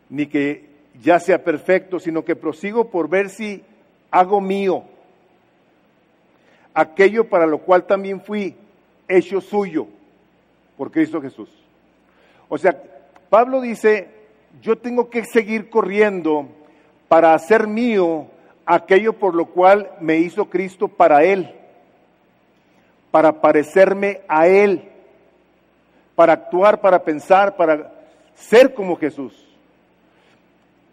ni 0.10 0.28
que 0.28 0.68
ya 1.02 1.20
sea 1.20 1.44
perfecto, 1.44 2.00
sino 2.00 2.26
que 2.26 2.36
prosigo 2.36 2.90
por 2.90 3.08
ver 3.08 3.30
si 3.30 3.64
hago 4.12 4.42
mío 4.42 4.84
aquello 6.74 7.30
para 7.30 7.48
lo 7.48 7.60
cual 7.60 7.86
también 7.86 8.22
fui 8.22 8.56
hecho 9.08 9.40
suyo 9.40 9.88
por 10.78 10.92
Cristo 10.92 11.22
Jesús. 11.22 11.50
O 12.50 12.58
sea, 12.58 12.78
Pablo 13.30 13.62
dice, 13.62 14.10
yo 14.62 14.78
tengo 14.78 15.10
que 15.10 15.24
seguir 15.24 15.70
corriendo 15.70 16.50
para 17.08 17.34
hacer 17.34 17.68
mío 17.68 18.28
aquello 18.66 19.14
por 19.14 19.34
lo 19.34 19.46
cual 19.46 19.92
me 20.02 20.18
hizo 20.18 20.50
Cristo 20.50 20.90
para 20.90 21.24
Él, 21.24 21.54
para 23.18 23.42
parecerme 23.42 24.22
a 24.28 24.48
Él, 24.48 24.84
para 26.14 26.34
actuar, 26.34 26.82
para 26.82 27.04
pensar, 27.04 27.58
para 27.58 27.92
ser 28.36 28.76
como 28.76 28.96
Jesús. 28.96 29.34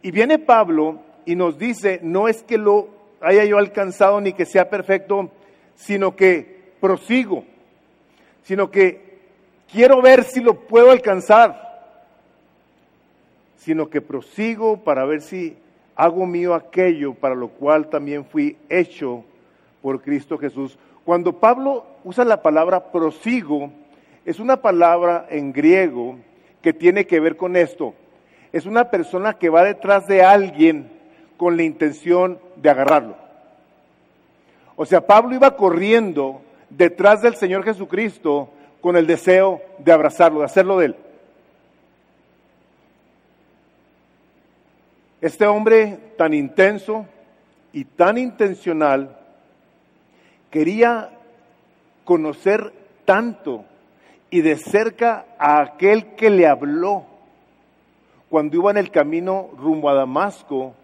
Y 0.00 0.10
viene 0.10 0.38
Pablo 0.38 1.00
y 1.26 1.36
nos 1.36 1.58
dice, 1.58 2.00
no 2.02 2.26
es 2.26 2.42
que 2.42 2.56
lo 2.56 2.88
haya 3.20 3.44
yo 3.44 3.58
alcanzado 3.58 4.22
ni 4.22 4.32
que 4.32 4.46
sea 4.46 4.70
perfecto, 4.70 5.28
sino 5.74 6.16
que 6.16 6.72
prosigo, 6.80 7.44
sino 8.42 8.70
que 8.70 9.18
quiero 9.70 10.00
ver 10.00 10.24
si 10.24 10.40
lo 10.40 10.60
puedo 10.60 10.92
alcanzar, 10.92 11.92
sino 13.58 13.90
que 13.90 14.00
prosigo 14.00 14.78
para 14.78 15.04
ver 15.04 15.20
si 15.20 15.58
hago 15.94 16.24
mío 16.24 16.54
aquello 16.54 17.12
para 17.12 17.34
lo 17.34 17.48
cual 17.48 17.90
también 17.90 18.24
fui 18.24 18.56
hecho 18.70 19.24
por 19.82 20.00
Cristo 20.00 20.38
Jesús. 20.38 20.78
Cuando 21.04 21.38
Pablo 21.38 21.84
usa 22.02 22.24
la 22.24 22.42
palabra 22.42 22.90
prosigo, 22.90 23.70
es 24.24 24.40
una 24.40 24.56
palabra 24.56 25.26
en 25.28 25.52
griego 25.52 26.16
que 26.62 26.72
tiene 26.72 27.06
que 27.06 27.20
ver 27.20 27.36
con 27.36 27.56
esto. 27.56 27.94
Es 28.52 28.64
una 28.66 28.90
persona 28.90 29.34
que 29.34 29.50
va 29.50 29.64
detrás 29.64 30.06
de 30.06 30.22
alguien 30.22 30.90
con 31.36 31.56
la 31.56 31.62
intención 31.62 32.38
de 32.56 32.70
agarrarlo. 32.70 33.16
O 34.76 34.86
sea, 34.86 35.06
Pablo 35.06 35.34
iba 35.34 35.56
corriendo 35.56 36.40
detrás 36.70 37.20
del 37.20 37.36
Señor 37.36 37.64
Jesucristo 37.64 38.48
con 38.80 38.96
el 38.96 39.06
deseo 39.06 39.60
de 39.78 39.92
abrazarlo, 39.92 40.40
de 40.40 40.46
hacerlo 40.46 40.78
de 40.78 40.86
él. 40.86 40.96
Este 45.20 45.46
hombre 45.46 45.98
tan 46.16 46.34
intenso 46.34 47.06
y 47.72 47.84
tan 47.84 48.18
intencional 48.18 49.18
quería 50.54 51.10
conocer 52.04 52.72
tanto 53.04 53.64
y 54.30 54.40
de 54.40 54.54
cerca 54.54 55.26
a 55.36 55.60
aquel 55.60 56.14
que 56.14 56.30
le 56.30 56.46
habló 56.46 57.06
cuando 58.28 58.56
iba 58.56 58.70
en 58.70 58.76
el 58.76 58.92
camino 58.92 59.50
rumbo 59.58 59.88
a 59.88 59.94
Damasco. 59.94 60.74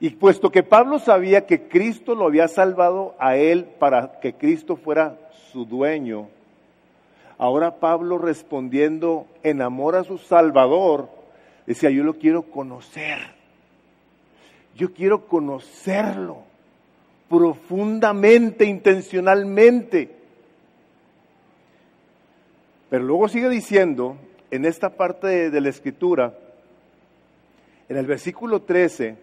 Y 0.00 0.10
puesto 0.10 0.50
que 0.50 0.62
Pablo 0.62 0.98
sabía 0.98 1.46
que 1.46 1.66
Cristo 1.66 2.14
lo 2.14 2.26
había 2.26 2.46
salvado 2.46 3.14
a 3.18 3.38
él 3.38 3.64
para 3.64 4.20
que 4.20 4.34
Cristo 4.34 4.76
fuera 4.76 5.16
su 5.50 5.64
dueño, 5.64 6.28
ahora 7.38 7.76
Pablo 7.76 8.18
respondiendo 8.18 9.24
en 9.42 9.62
amor 9.62 9.96
a 9.96 10.04
su 10.04 10.18
Salvador, 10.18 11.08
Decía, 11.66 11.88
yo 11.90 12.02
lo 12.02 12.14
quiero 12.14 12.42
conocer. 12.42 13.18
Yo 14.74 14.92
quiero 14.92 15.26
conocerlo 15.26 16.49
profundamente, 17.30 18.66
intencionalmente. 18.66 20.10
Pero 22.90 23.04
luego 23.04 23.28
sigue 23.28 23.48
diciendo, 23.48 24.18
en 24.50 24.66
esta 24.66 24.90
parte 24.90 25.50
de, 25.50 25.60
la 25.62 25.70
escritura, 25.70 26.34
en 27.88 27.96
el 27.96 28.04
versículo 28.04 28.60
13, 28.60 29.16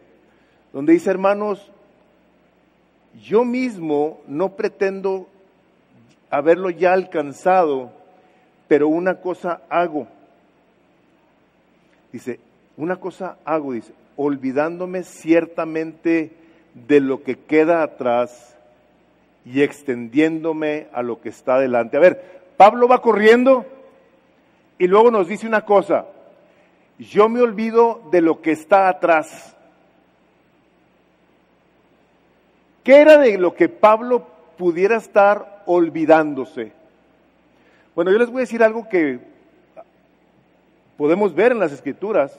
donde 0.74 0.94
dice, 0.94 1.12
hermanos, 1.12 1.70
yo 3.22 3.44
mismo 3.44 4.22
no 4.26 4.56
pretendo 4.56 5.28
haberlo 6.32 6.72
ya 6.72 6.94
alcanzado, 6.94 7.92
pero 8.68 8.88
una 8.88 9.22
cosa 9.22 9.62
hago 9.70 10.08
Dice, 12.12 12.40
una 12.78 12.96
cosa 12.96 13.38
hago, 13.44 13.74
dice, 13.74 13.94
olvidándome 14.16 15.04
ciertamente 15.04 16.32
de 16.86 17.00
lo 17.00 17.24
que 17.24 17.40
queda 17.40 17.82
atrás 17.82 18.56
y 19.46 19.62
extendiéndome 19.62 20.88
a 20.94 21.02
lo 21.02 21.22
que 21.22 21.30
está 21.30 21.56
adelante. 21.56 21.98
A 21.98 22.02
ver, 22.02 22.42
Pablo 22.58 22.88
va 22.88 23.02
corriendo 23.02 23.66
y 24.78 24.88
luego 24.88 25.10
nos 25.10 25.28
dice 25.28 25.48
una 25.48 25.66
cosa, 25.66 26.06
yo 27.00 27.30
me 27.30 27.42
olvido 27.42 28.02
de 28.12 28.22
lo 28.22 28.42
que 28.42 28.52
está 28.52 28.90
atrás. 28.90 29.56
¿Qué 32.84 32.98
era 32.98 33.18
de 33.18 33.38
lo 33.38 33.54
que 33.56 33.70
Pablo 33.70 34.28
pudiera 34.58 34.98
estar 34.98 35.64
olvidándose? 35.66 36.72
Bueno, 37.96 38.12
yo 38.12 38.18
les 38.18 38.30
voy 38.30 38.38
a 38.38 38.42
decir 38.42 38.64
algo 38.64 38.88
que 38.88 39.20
podemos 40.98 41.34
ver 41.34 41.52
en 41.52 41.60
las 41.60 41.72
escrituras, 41.72 42.38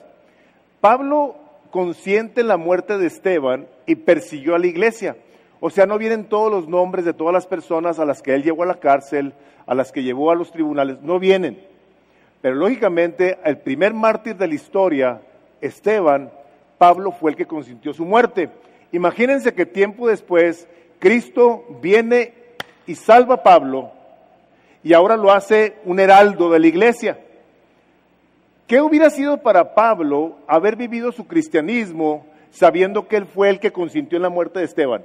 Pablo 0.81 1.37
consiente 1.71 2.43
la 2.43 2.57
muerte 2.57 2.99
de 2.99 3.07
Esteban 3.07 3.67
y 3.87 3.97
persiguió 3.97 4.55
a 4.55 4.59
la 4.59 4.67
iglesia. 4.67 5.17
O 5.61 5.71
sea, 5.71 5.87
no 5.87 5.99
vienen 5.99 6.29
todos 6.29 6.51
los 6.51 6.69
nombres 6.69 7.05
de 7.05 7.15
todas 7.15 7.33
las 7.33 7.47
personas 7.47 7.99
a 7.99 8.05
las 8.05 8.23
que 8.23 8.35
él 8.35 8.43
llevó 8.43 8.63
a 8.63 8.67
la 8.67 8.79
cárcel, 8.79 9.33
a 9.67 9.75
las 9.75 9.93
que 9.93 10.03
llevó 10.03 10.31
a 10.31 10.37
los 10.37 10.53
tribunales, 10.53 11.01
no 11.03 11.19
vienen. 11.19 11.61
Pero 12.41 12.55
lógicamente, 12.55 13.39
el 13.45 13.59
primer 13.59 13.93
mártir 13.93 14.37
de 14.37 14.47
la 14.47 14.55
historia, 14.55 15.21
Esteban, 15.61 16.31
Pablo 16.79 17.11
fue 17.11 17.33
el 17.33 17.37
que 17.37 17.47
consintió 17.47 17.93
su 17.93 18.05
muerte. 18.05 18.51
Imagínense 18.93 19.53
que 19.53 19.67
tiempo 19.67 20.09
después, 20.09 20.69
Cristo 21.01 21.65
viene 21.83 22.33
y 22.87 22.95
salva 22.95 23.35
a 23.35 23.43
Pablo 23.43 23.93
y 24.83 24.93
ahora 24.93 25.17
lo 25.17 25.33
hace 25.33 25.77
un 25.85 26.01
heraldo 26.01 26.51
de 26.51 26.61
la 26.61 26.67
iglesia. 26.67 27.19
¿Qué 28.69 28.83
hubiera 28.83 29.09
sido 29.09 29.39
para 29.39 29.75
Pablo 29.75 30.37
haber 30.47 30.77
vivido 30.77 31.11
su 31.11 31.27
cristianismo 31.27 32.27
sabiendo 32.51 33.09
que 33.09 33.17
él 33.17 33.25
fue 33.25 33.49
el 33.49 33.61
que 33.61 33.73
consintió 33.73 34.17
en 34.17 34.23
la 34.23 34.29
muerte 34.29 34.59
de 34.59 34.67
Esteban? 34.67 35.03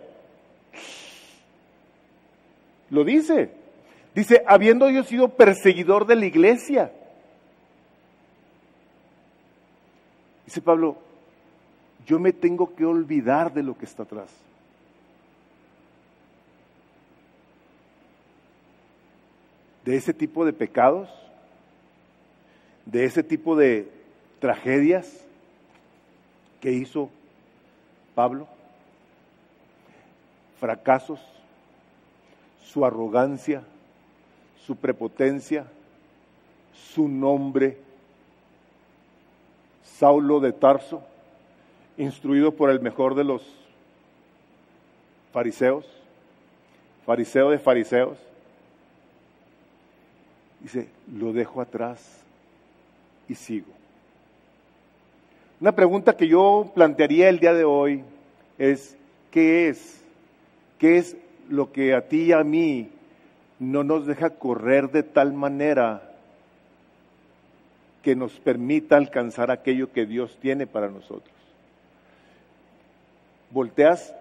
Lo 2.90 3.06
dice. 3.06 3.52
Dice, 4.14 4.44
habiendo 4.46 4.90
yo 4.90 5.04
sido 5.06 5.30
perseguidor 5.30 6.06
de 6.06 6.18
la 6.18 6.26
iglesia. 6.26 6.92
Dice 10.46 10.62
Pablo, 10.62 10.98
yo 12.06 12.20
me 12.20 12.34
tengo 12.34 12.76
que 12.76 12.86
olvidar 12.86 13.54
de 13.54 13.64
lo 13.64 13.78
que 13.78 13.86
está 13.86 14.04
atrás. 14.04 14.30
De 19.86 19.96
ese 19.96 20.14
tipo 20.14 20.44
de 20.44 20.52
pecados 20.52 21.10
de 22.86 23.06
ese 23.06 23.24
tipo 23.24 23.56
de 23.56 23.90
tragedias 24.40 25.26
que 26.60 26.72
hizo 26.72 27.10
Pablo, 28.16 28.48
fracasos, 30.60 31.20
su 32.64 32.86
arrogancia, 32.86 33.64
su 34.66 34.76
prepotencia, 34.76 35.66
su 36.74 37.08
nombre, 37.08 37.78
Saulo 39.84 40.40
de 40.40 40.54
Tarso, 40.54 41.04
instruido 41.98 42.54
por 42.54 42.70
el 42.70 42.80
mejor 42.80 43.16
de 43.16 43.24
los 43.24 43.44
fariseos, 45.32 45.86
fariseo 47.06 47.50
de 47.50 47.60
fariseos, 47.60 48.18
dice, 50.62 50.88
lo 51.14 51.34
dejo 51.34 51.62
atrás 51.62 52.23
y 53.28 53.36
sigo. 53.36 53.72
Una 55.60 55.72
pregunta 55.72 56.18
que 56.18 56.28
yo 56.28 56.72
plantearía 56.76 57.30
el 57.30 57.40
día 57.40 57.54
de 57.54 57.64
hoy 57.64 58.04
es, 58.58 58.98
¿qué 59.32 59.70
es? 59.70 60.02
¿Qué 60.78 60.98
es 60.98 61.16
lo 61.50 61.72
que 61.72 61.94
a 61.94 62.08
ti 62.08 62.24
y 62.24 62.32
a 62.34 62.44
mí 62.44 62.90
no 63.60 63.84
nos 63.84 64.06
deja 64.06 64.32
correr 64.32 64.92
de 64.92 65.04
tal 65.04 65.32
manera 65.32 66.12
que 68.02 68.16
nos 68.16 68.34
permita 68.40 68.98
alcanzar 68.98 69.52
aquello 69.52 69.94
que 69.94 70.06
Dios 70.06 70.38
tiene 70.42 70.68
para 70.68 70.90
nosotros? 70.90 71.34
¿Volteas 73.50 74.14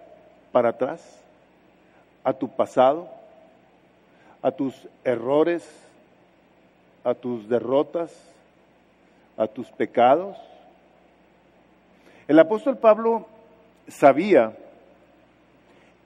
para 0.53 0.69
atrás 0.69 1.19
a 2.23 2.31
tu 2.31 2.47
pasado, 2.55 3.09
a 4.41 4.51
tus 4.51 4.87
errores, 5.03 5.67
a 7.03 7.13
tus 7.13 7.49
derrotas? 7.49 8.32
A 9.37 9.47
tus 9.47 9.69
pecados? 9.71 10.37
El 12.27 12.39
apóstol 12.39 12.77
Pablo 12.77 13.27
sabía 13.87 14.57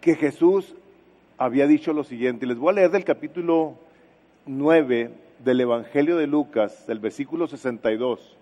que 0.02 0.16
Jesús 0.16 0.74
había 1.38 1.68
dicho 1.68 1.94
lo 1.94 2.04
siguiente, 2.04 2.46
les 2.46 2.58
voy 2.58 2.70
a 2.70 2.74
leer 2.74 2.92
del 2.92 3.04
capítulo 3.04 3.76
9 4.46 5.12
del 5.44 5.62
Evangelio 5.62 6.18
de 6.18 6.28
Lucas, 6.28 6.88
del 6.88 7.00
versículo 7.00 7.48
62. 7.48 8.36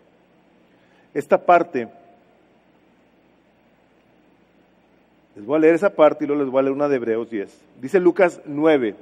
Esta 1.14 1.46
parte, 1.46 1.90
les 5.36 5.46
voy 5.46 5.58
a 5.58 5.60
leer 5.60 5.76
esa 5.76 5.90
parte 5.90 6.24
y 6.24 6.28
luego 6.28 6.44
les 6.44 6.52
voy 6.52 6.60
a 6.60 6.64
leer 6.64 6.74
una 6.74 6.88
de 6.88 6.96
Hebreos 6.96 7.30
10. 7.30 7.62
Dice 7.82 8.00
Lucas 8.00 8.42
9, 8.46 8.96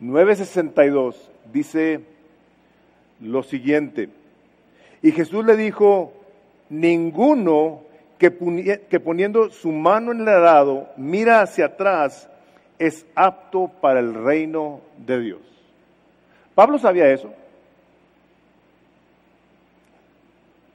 9.62, 0.00 1.16
dice 1.52 2.00
lo 3.20 3.42
siguiente. 3.42 4.08
Y 5.06 5.12
Jesús 5.12 5.44
le 5.44 5.56
dijo, 5.56 6.12
ninguno 6.68 7.82
que, 8.18 8.32
poniendo 8.32 9.50
su 9.50 9.70
mano 9.70 10.10
en 10.10 10.22
el 10.22 10.28
arado 10.28 10.88
mira 10.96 11.42
hacia 11.42 11.66
atrás 11.66 12.28
es 12.76 13.06
apto 13.14 13.70
para 13.80 14.00
el 14.00 14.14
reino 14.14 14.80
de 14.98 15.20
Dios. 15.20 15.40
Pablo 16.56 16.80
sabía 16.80 17.08
eso. 17.12 17.32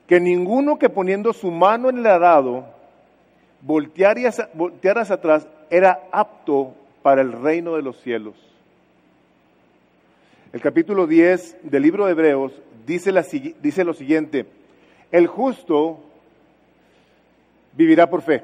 Que 0.08 0.22
ninguno 0.22 0.80
que 0.80 0.88
poniendo 0.88 1.34
su 1.34 1.52
mano 1.52 1.90
en 1.90 1.98
el 1.98 2.08
arado 2.08 2.64
volteara 3.60 4.30
hacia 4.30 5.16
atrás 5.16 5.46
era 5.70 6.08
apto 6.14 6.74
para 7.02 7.22
el 7.22 7.34
reino 7.34 7.76
de 7.76 7.82
los 7.82 8.00
cielos. 8.00 8.36
El 10.54 10.62
capítulo 10.62 11.06
10 11.06 11.58
del 11.64 11.84
libro 11.84 12.06
de 12.06 12.12
Hebreos 12.12 12.54
dice, 12.86 13.12
dice 13.62 13.84
lo 13.84 13.94
siguiente, 13.94 14.46
el 15.12 15.28
justo 15.28 16.00
vivirá 17.74 18.10
por 18.10 18.22
fe, 18.22 18.44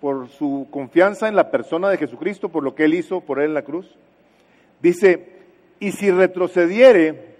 por 0.00 0.28
su 0.28 0.68
confianza 0.70 1.28
en 1.28 1.36
la 1.36 1.50
persona 1.50 1.88
de 1.88 1.98
Jesucristo, 1.98 2.48
por 2.48 2.62
lo 2.62 2.74
que 2.74 2.84
Él 2.84 2.94
hizo 2.94 3.20
por 3.20 3.40
Él 3.40 3.46
en 3.46 3.54
la 3.54 3.62
cruz. 3.62 3.94
Dice, 4.80 5.36
y 5.80 5.92
si 5.92 6.10
retrocediere, 6.10 7.36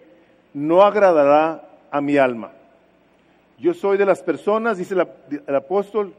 no 0.55 0.83
agradará 0.83 1.69
a 1.91 2.01
mi 2.01 2.17
alma. 2.17 2.53
Yo 3.59 3.75
soy 3.75 3.99
de 3.99 4.07
las 4.07 4.23
personas, 4.23 4.79
dice 4.79 4.95
el 4.95 5.55
apóstol, 5.55 6.15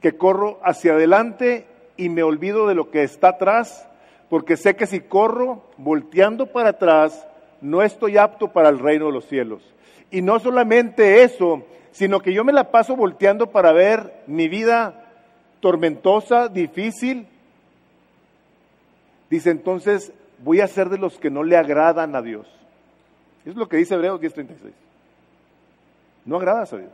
que 0.00 0.16
corro 0.16 0.60
hacia 0.62 0.92
adelante 0.92 1.66
y 1.96 2.08
me 2.08 2.22
olvido 2.22 2.66
de 2.66 2.74
lo 2.74 2.90
que 2.90 3.02
está 3.02 3.30
atrás 3.30 3.88
porque 4.28 4.56
sé 4.56 4.76
que 4.76 4.86
si 4.86 5.00
corro 5.00 5.62
volteando 5.76 6.46
para 6.46 6.70
atrás, 6.70 7.26
no 7.60 7.82
estoy 7.82 8.16
apto 8.16 8.48
para 8.48 8.68
el 8.68 8.78
reino 8.78 9.06
de 9.06 9.12
los 9.12 9.26
cielos. 9.26 9.62
Y 10.10 10.22
no 10.22 10.38
solamente 10.38 11.22
eso, 11.22 11.64
sino 11.90 12.20
que 12.20 12.32
yo 12.32 12.44
me 12.44 12.52
la 12.52 12.70
paso 12.70 12.96
volteando 12.96 13.50
para 13.50 13.72
ver 13.72 14.22
mi 14.26 14.48
vida 14.48 15.04
tormentosa, 15.60 16.48
difícil. 16.48 17.26
Dice 19.28 19.50
entonces, 19.50 20.12
voy 20.38 20.60
a 20.60 20.68
ser 20.68 20.88
de 20.88 20.98
los 20.98 21.18
que 21.18 21.30
no 21.30 21.42
le 21.42 21.56
agradan 21.56 22.14
a 22.14 22.22
Dios. 22.22 22.46
Es 23.44 23.54
lo 23.56 23.68
que 23.68 23.76
dice 23.76 23.94
Hebreos 23.94 24.20
10:36. 24.20 24.72
No 26.24 26.36
agradas 26.36 26.72
a 26.72 26.78
Dios. 26.78 26.92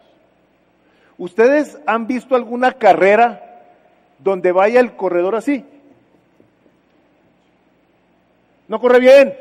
¿Ustedes 1.19 1.79
han 1.87 2.07
visto 2.07 2.35
alguna 2.35 2.73
carrera 2.73 3.63
donde 4.19 4.53
vaya 4.53 4.81
el 4.81 4.97
corredor 4.97 5.37
así? 5.37 5.65
No 8.69 8.81
corre 8.81 9.01
bien. 9.01 9.35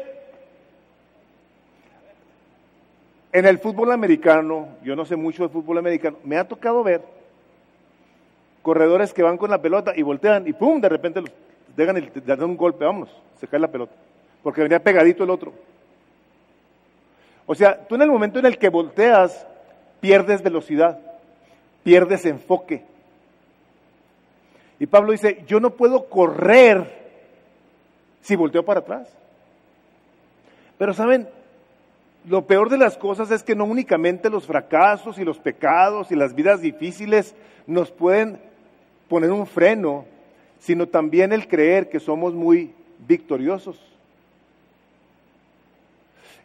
En 3.34 3.48
el 3.48 3.58
fútbol 3.58 3.92
americano, 3.92 4.70
yo 4.84 4.96
no 4.96 5.06
sé 5.06 5.16
mucho 5.16 5.42
de 5.42 5.50
fútbol 5.50 5.80
americano, 5.80 6.18
me 6.24 6.38
ha 6.38 6.48
tocado 6.48 6.84
ver 6.84 7.02
corredores 8.62 9.12
que 9.12 9.24
van 9.24 9.38
con 9.38 9.50
la 9.50 9.60
pelota 9.60 9.92
y 9.96 10.04
voltean 10.04 10.48
y 10.48 10.54
¡pum! 10.54 10.80
De 10.80 10.88
repente 10.88 11.20
los 11.20 11.32
dejan 11.76 12.12
dan 12.26 12.44
un 12.44 12.56
golpe, 12.56 12.86
vámonos, 12.86 13.10
se 13.40 13.48
cae 13.48 13.60
la 13.60 13.72
pelota. 13.72 13.94
Porque 14.44 14.62
venía 14.62 14.84
pegadito 14.84 15.24
el 15.24 15.32
otro. 15.32 15.52
O 17.48 17.56
sea, 17.56 17.88
tú 17.88 17.96
en 17.96 18.04
el 18.04 18.12
momento 18.12 18.38
en 18.38 18.46
el 18.46 18.60
que 18.60 18.70
volteas, 18.70 19.48
pierdes 20.00 20.44
velocidad, 20.44 21.00
pierdes 21.84 22.26
enfoque. 22.26 22.84
Y 24.78 24.86
Pablo 24.86 25.12
dice, 25.12 25.44
yo 25.48 25.60
no 25.60 25.72
puedo 25.72 26.08
correr 26.08 26.88
si 28.22 28.36
volteo 28.36 28.64
para 28.64 28.82
atrás. 28.82 29.10
Pero 30.78 30.94
saben, 30.94 31.28
lo 32.26 32.48
peor 32.48 32.70
de 32.70 32.78
las 32.78 32.98
cosas 32.98 33.32
es 33.32 33.44
que 33.44 33.56
no 33.56 33.66
únicamente 33.66 34.30
los 34.30 34.46
fracasos 34.46 35.18
y 35.18 35.26
los 35.26 35.40
pecados 35.40 36.12
y 36.12 36.16
las 36.16 36.34
vidas 36.34 36.62
difíciles 36.62 37.36
nos 37.68 37.92
pueden 37.92 38.40
poner 39.10 39.32
un 39.32 39.46
freno, 39.46 40.06
sino 40.60 40.88
también 40.88 41.34
el 41.34 41.48
creer 41.48 41.90
que 41.90 42.00
somos 42.00 42.34
muy 42.34 42.74
victoriosos, 43.08 43.80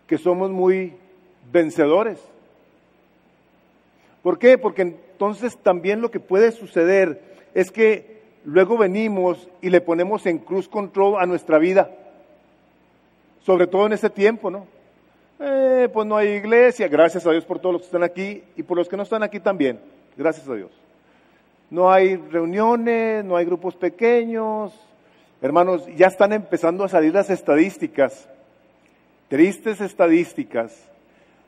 que 0.07 0.19
somos 0.19 0.51
muy 0.51 0.95
vencedores. 1.53 2.19
¿Por 4.23 4.39
qué? 4.39 4.59
Porque 4.59 4.83
entonces 4.83 5.57
también 5.57 6.01
lo 6.01 6.11
que 6.11 6.21
puede 6.21 6.51
suceder 6.51 7.23
es 7.55 7.71
que 7.71 8.19
luego 8.45 8.77
venimos 8.77 9.49
y 9.63 9.71
le 9.71 9.81
ponemos 9.81 10.27
en 10.27 10.39
cruz 10.39 10.69
control 10.69 11.21
a 11.21 11.27
nuestra 11.27 11.59
vida. 11.59 11.91
Sobre 13.43 13.69
todo 13.69 13.87
en 13.87 13.93
este 13.93 14.11
tiempo, 14.11 14.51
¿no? 14.51 14.67
Eh, 15.41 15.89
pues 15.93 16.07
no 16.07 16.17
hay 16.17 16.31
iglesia, 16.31 16.89
gracias 16.89 17.25
a 17.25 17.31
Dios 17.31 17.45
por 17.45 17.61
todos 17.61 17.75
los 17.75 17.83
que 17.83 17.87
están 17.87 18.03
aquí 18.03 18.43
y 18.57 18.63
por 18.65 18.77
los 18.77 18.89
que 18.89 18.97
no 18.97 19.05
están 19.05 19.23
aquí 19.23 19.39
también, 19.39 19.79
gracias 20.17 20.49
a 20.49 20.55
Dios. 20.55 20.71
No 21.71 21.91
hay 21.91 22.17
reuniones, 22.17 23.25
no 23.25 23.37
hay 23.37 23.45
grupos 23.45 23.77
pequeños. 23.77 24.73
Hermanos, 25.41 25.87
ya 25.97 26.09
están 26.09 26.33
empezando 26.33 26.83
a 26.83 26.89
salir 26.89 27.15
las 27.15 27.31
estadísticas, 27.31 28.29
tristes 29.29 29.81
estadísticas, 29.81 30.75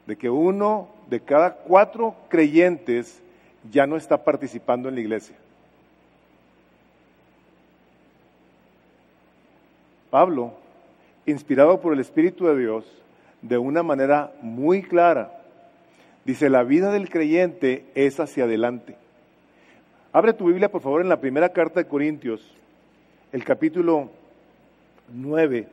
de 0.06 0.16
que 0.16 0.30
uno 0.30 0.88
de 1.08 1.20
cada 1.20 1.54
cuatro 1.54 2.14
creyentes 2.28 3.20
ya 3.70 3.86
no 3.86 3.96
está 3.96 4.22
participando 4.22 4.88
en 4.88 4.94
la 4.94 5.00
iglesia. 5.00 5.34
Pablo, 10.10 10.52
inspirado 11.26 11.80
por 11.80 11.92
el 11.92 12.00
Espíritu 12.00 12.46
de 12.46 12.58
Dios, 12.58 12.84
de 13.42 13.58
una 13.58 13.82
manera 13.82 14.32
muy 14.42 14.82
clara, 14.82 15.42
dice, 16.24 16.50
la 16.50 16.62
vida 16.62 16.92
del 16.92 17.08
creyente 17.08 17.86
es 17.94 18.20
hacia 18.20 18.44
adelante. 18.44 18.96
Abre 20.12 20.32
tu 20.32 20.46
Biblia, 20.46 20.70
por 20.70 20.82
favor, 20.82 21.00
en 21.00 21.08
la 21.08 21.20
primera 21.20 21.50
carta 21.50 21.80
de 21.80 21.88
Corintios, 21.88 22.40
el 23.32 23.44
capítulo 23.44 24.10
9. 25.08 25.68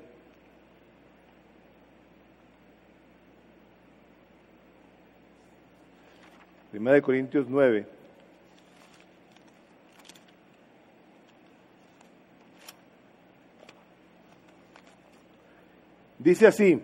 Primera 6.72 6.96
de 6.96 7.02
Corintios 7.02 7.48
9. 7.50 7.88
Dice 16.20 16.48
así, 16.48 16.82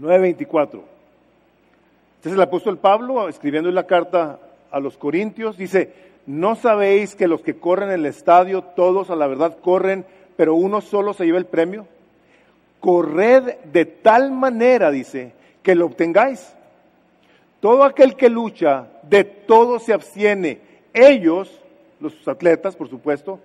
9.24. 0.00 0.80
Este 2.16 2.28
es 2.28 2.34
el 2.34 2.40
apóstol 2.40 2.78
Pablo 2.78 3.28
escribiendo 3.28 3.68
en 3.68 3.74
la 3.74 3.86
carta 3.86 4.38
a 4.70 4.80
los 4.80 4.96
Corintios. 4.96 5.56
Dice, 5.56 5.92
¿no 6.26 6.54
sabéis 6.54 7.14
que 7.14 7.28
los 7.28 7.42
que 7.42 7.58
corren 7.58 7.90
en 7.90 8.00
el 8.00 8.06
estadio, 8.06 8.62
todos 8.62 9.10
a 9.10 9.16
la 9.16 9.26
verdad 9.26 9.58
corren, 9.60 10.06
pero 10.36 10.54
uno 10.54 10.80
solo 10.80 11.12
se 11.12 11.24
lleva 11.24 11.38
el 11.38 11.46
premio? 11.46 11.86
Corred 12.80 13.56
de 13.64 13.84
tal 13.84 14.32
manera, 14.32 14.90
dice, 14.90 15.32
que 15.62 15.74
lo 15.74 15.86
obtengáis. 15.86 16.54
Todo 17.60 17.84
aquel 17.84 18.16
que 18.16 18.30
lucha, 18.30 18.86
de 19.02 19.24
todo 19.24 19.78
se 19.78 19.92
abstiene. 19.92 20.60
Ellos, 20.94 21.60
los 22.00 22.26
atletas, 22.26 22.74
por 22.74 22.88
supuesto, 22.88 23.38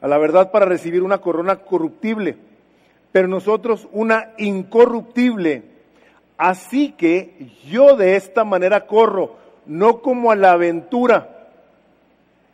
a 0.00 0.08
la 0.08 0.18
verdad 0.18 0.50
para 0.50 0.66
recibir 0.66 1.04
una 1.04 1.18
corona 1.18 1.56
corruptible 1.56 2.36
pero 3.16 3.28
nosotros 3.28 3.88
una 3.92 4.34
incorruptible. 4.36 5.62
Así 6.36 6.92
que 6.92 7.48
yo 7.66 7.96
de 7.96 8.14
esta 8.14 8.44
manera 8.44 8.86
corro, 8.86 9.36
no 9.64 10.02
como 10.02 10.30
a 10.30 10.36
la 10.36 10.52
aventura. 10.52 11.48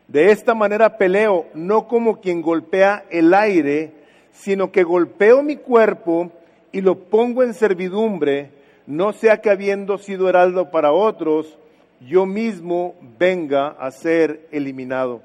De 0.07 0.31
esta 0.31 0.55
manera 0.55 0.99
peleo, 0.99 1.47
no 1.53 1.89
como 1.89 2.21
quien 2.21 2.43
golpea 2.43 3.07
el 3.11 3.35
aire, 3.35 3.91
sino 4.31 4.71
que 4.71 4.85
golpeo 4.85 5.43
mi 5.43 5.57
cuerpo 5.57 6.31
y 6.71 6.81
lo 6.81 6.97
pongo 6.97 7.43
en 7.43 7.55
servidumbre, 7.55 8.53
no 8.87 9.13
sea 9.13 9.41
que 9.41 9.51
habiendo 9.51 9.99
sido 9.99 10.29
heraldo 10.29 10.71
para 10.71 10.93
otros, 10.93 11.59
yo 12.01 12.25
mismo 12.25 12.95
venga 13.19 13.67
a 13.67 13.91
ser 13.91 14.47
eliminado. 14.53 15.23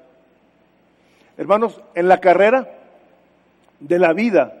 Hermanos, 1.36 1.80
en 1.94 2.08
la 2.08 2.18
carrera 2.18 2.68
de 3.78 4.00
la 4.00 4.12
vida, 4.12 4.57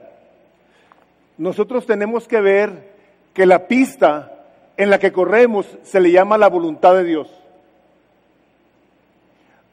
nosotros 1.38 1.86
tenemos 1.86 2.26
que 2.26 2.40
ver 2.40 2.98
que 3.32 3.46
la 3.46 3.68
pista 3.68 4.44
en 4.76 4.90
la 4.90 4.98
que 4.98 5.12
corremos 5.12 5.66
se 5.84 6.00
le 6.00 6.10
llama 6.10 6.36
la 6.36 6.48
voluntad 6.48 6.94
de 6.94 7.04
Dios. 7.04 7.28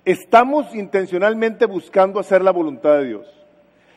Estamos 0.06 0.74
intencionalmente 0.76 1.66
buscando 1.66 2.20
hacer 2.20 2.44
la 2.44 2.52
voluntad 2.52 3.00
de 3.00 3.06
Dios. 3.06 3.28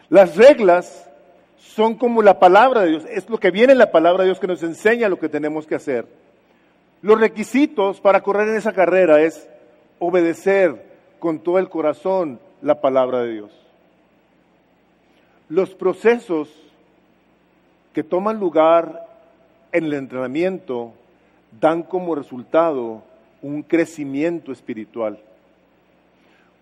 Las 0.08 0.36
reglas 0.36 1.10
son 1.58 1.96
como 1.96 2.22
la 2.22 2.38
palabra 2.38 2.82
de 2.82 2.88
Dios, 2.88 3.04
es 3.10 3.28
lo 3.28 3.38
que 3.38 3.50
viene 3.50 3.72
en 3.72 3.78
la 3.78 3.92
palabra 3.92 4.22
de 4.22 4.30
Dios 4.30 4.40
que 4.40 4.46
nos 4.46 4.62
enseña 4.62 5.10
lo 5.10 5.18
que 5.18 5.28
tenemos 5.28 5.66
que 5.66 5.74
hacer. 5.74 6.06
Los 7.02 7.20
requisitos 7.20 8.00
para 8.00 8.22
correr 8.22 8.48
en 8.48 8.56
esa 8.56 8.72
carrera 8.72 9.20
es 9.20 9.48
obedecer 9.98 10.86
con 11.18 11.40
todo 11.40 11.58
el 11.58 11.68
corazón 11.68 12.40
la 12.62 12.80
palabra 12.80 13.22
de 13.22 13.32
Dios. 13.32 13.50
Los 15.50 15.74
procesos 15.74 16.48
que 17.98 18.04
toman 18.04 18.38
lugar 18.38 19.08
en 19.72 19.86
el 19.86 19.94
entrenamiento 19.94 20.92
dan 21.60 21.82
como 21.82 22.14
resultado 22.14 23.02
un 23.42 23.64
crecimiento 23.64 24.52
espiritual, 24.52 25.18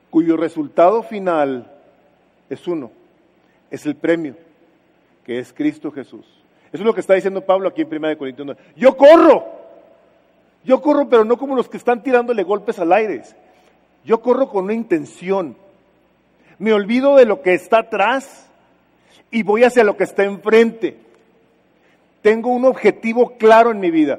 cuyo 0.08 0.38
resultado 0.38 1.02
final 1.02 1.70
es 2.48 2.66
uno, 2.66 2.90
es 3.70 3.84
el 3.84 3.96
premio, 3.96 4.34
que 5.26 5.38
es 5.38 5.52
Cristo 5.52 5.90
Jesús. 5.90 6.24
Eso 6.72 6.82
es 6.82 6.86
lo 6.86 6.94
que 6.94 7.00
está 7.00 7.12
diciendo 7.12 7.42
Pablo 7.42 7.68
aquí 7.68 7.82
en 7.82 7.94
1 7.94 8.16
Corintios 8.16 8.46
9. 8.46 8.62
Yo 8.74 8.96
corro. 8.96 9.44
Yo 10.64 10.80
corro, 10.80 11.06
pero 11.06 11.26
no 11.26 11.36
como 11.36 11.54
los 11.54 11.68
que 11.68 11.76
están 11.76 12.02
tirándole 12.02 12.44
golpes 12.44 12.78
al 12.78 12.94
aire. 12.94 13.24
Yo 14.06 14.22
corro 14.22 14.48
con 14.48 14.64
una 14.64 14.72
intención. 14.72 15.54
Me 16.58 16.72
olvido 16.72 17.14
de 17.14 17.26
lo 17.26 17.42
que 17.42 17.52
está 17.52 17.80
atrás 17.80 18.50
y 19.30 19.42
voy 19.42 19.64
hacia 19.64 19.84
lo 19.84 19.98
que 19.98 20.04
está 20.04 20.24
enfrente. 20.24 21.04
Tengo 22.26 22.50
un 22.50 22.64
objetivo 22.64 23.34
claro 23.38 23.70
en 23.70 23.78
mi 23.78 23.92
vida. 23.92 24.18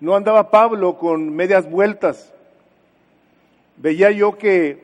No 0.00 0.16
andaba 0.16 0.50
Pablo 0.50 0.96
con 0.96 1.36
medias 1.36 1.68
vueltas. 1.68 2.32
Veía 3.76 4.10
yo 4.10 4.38
que 4.38 4.82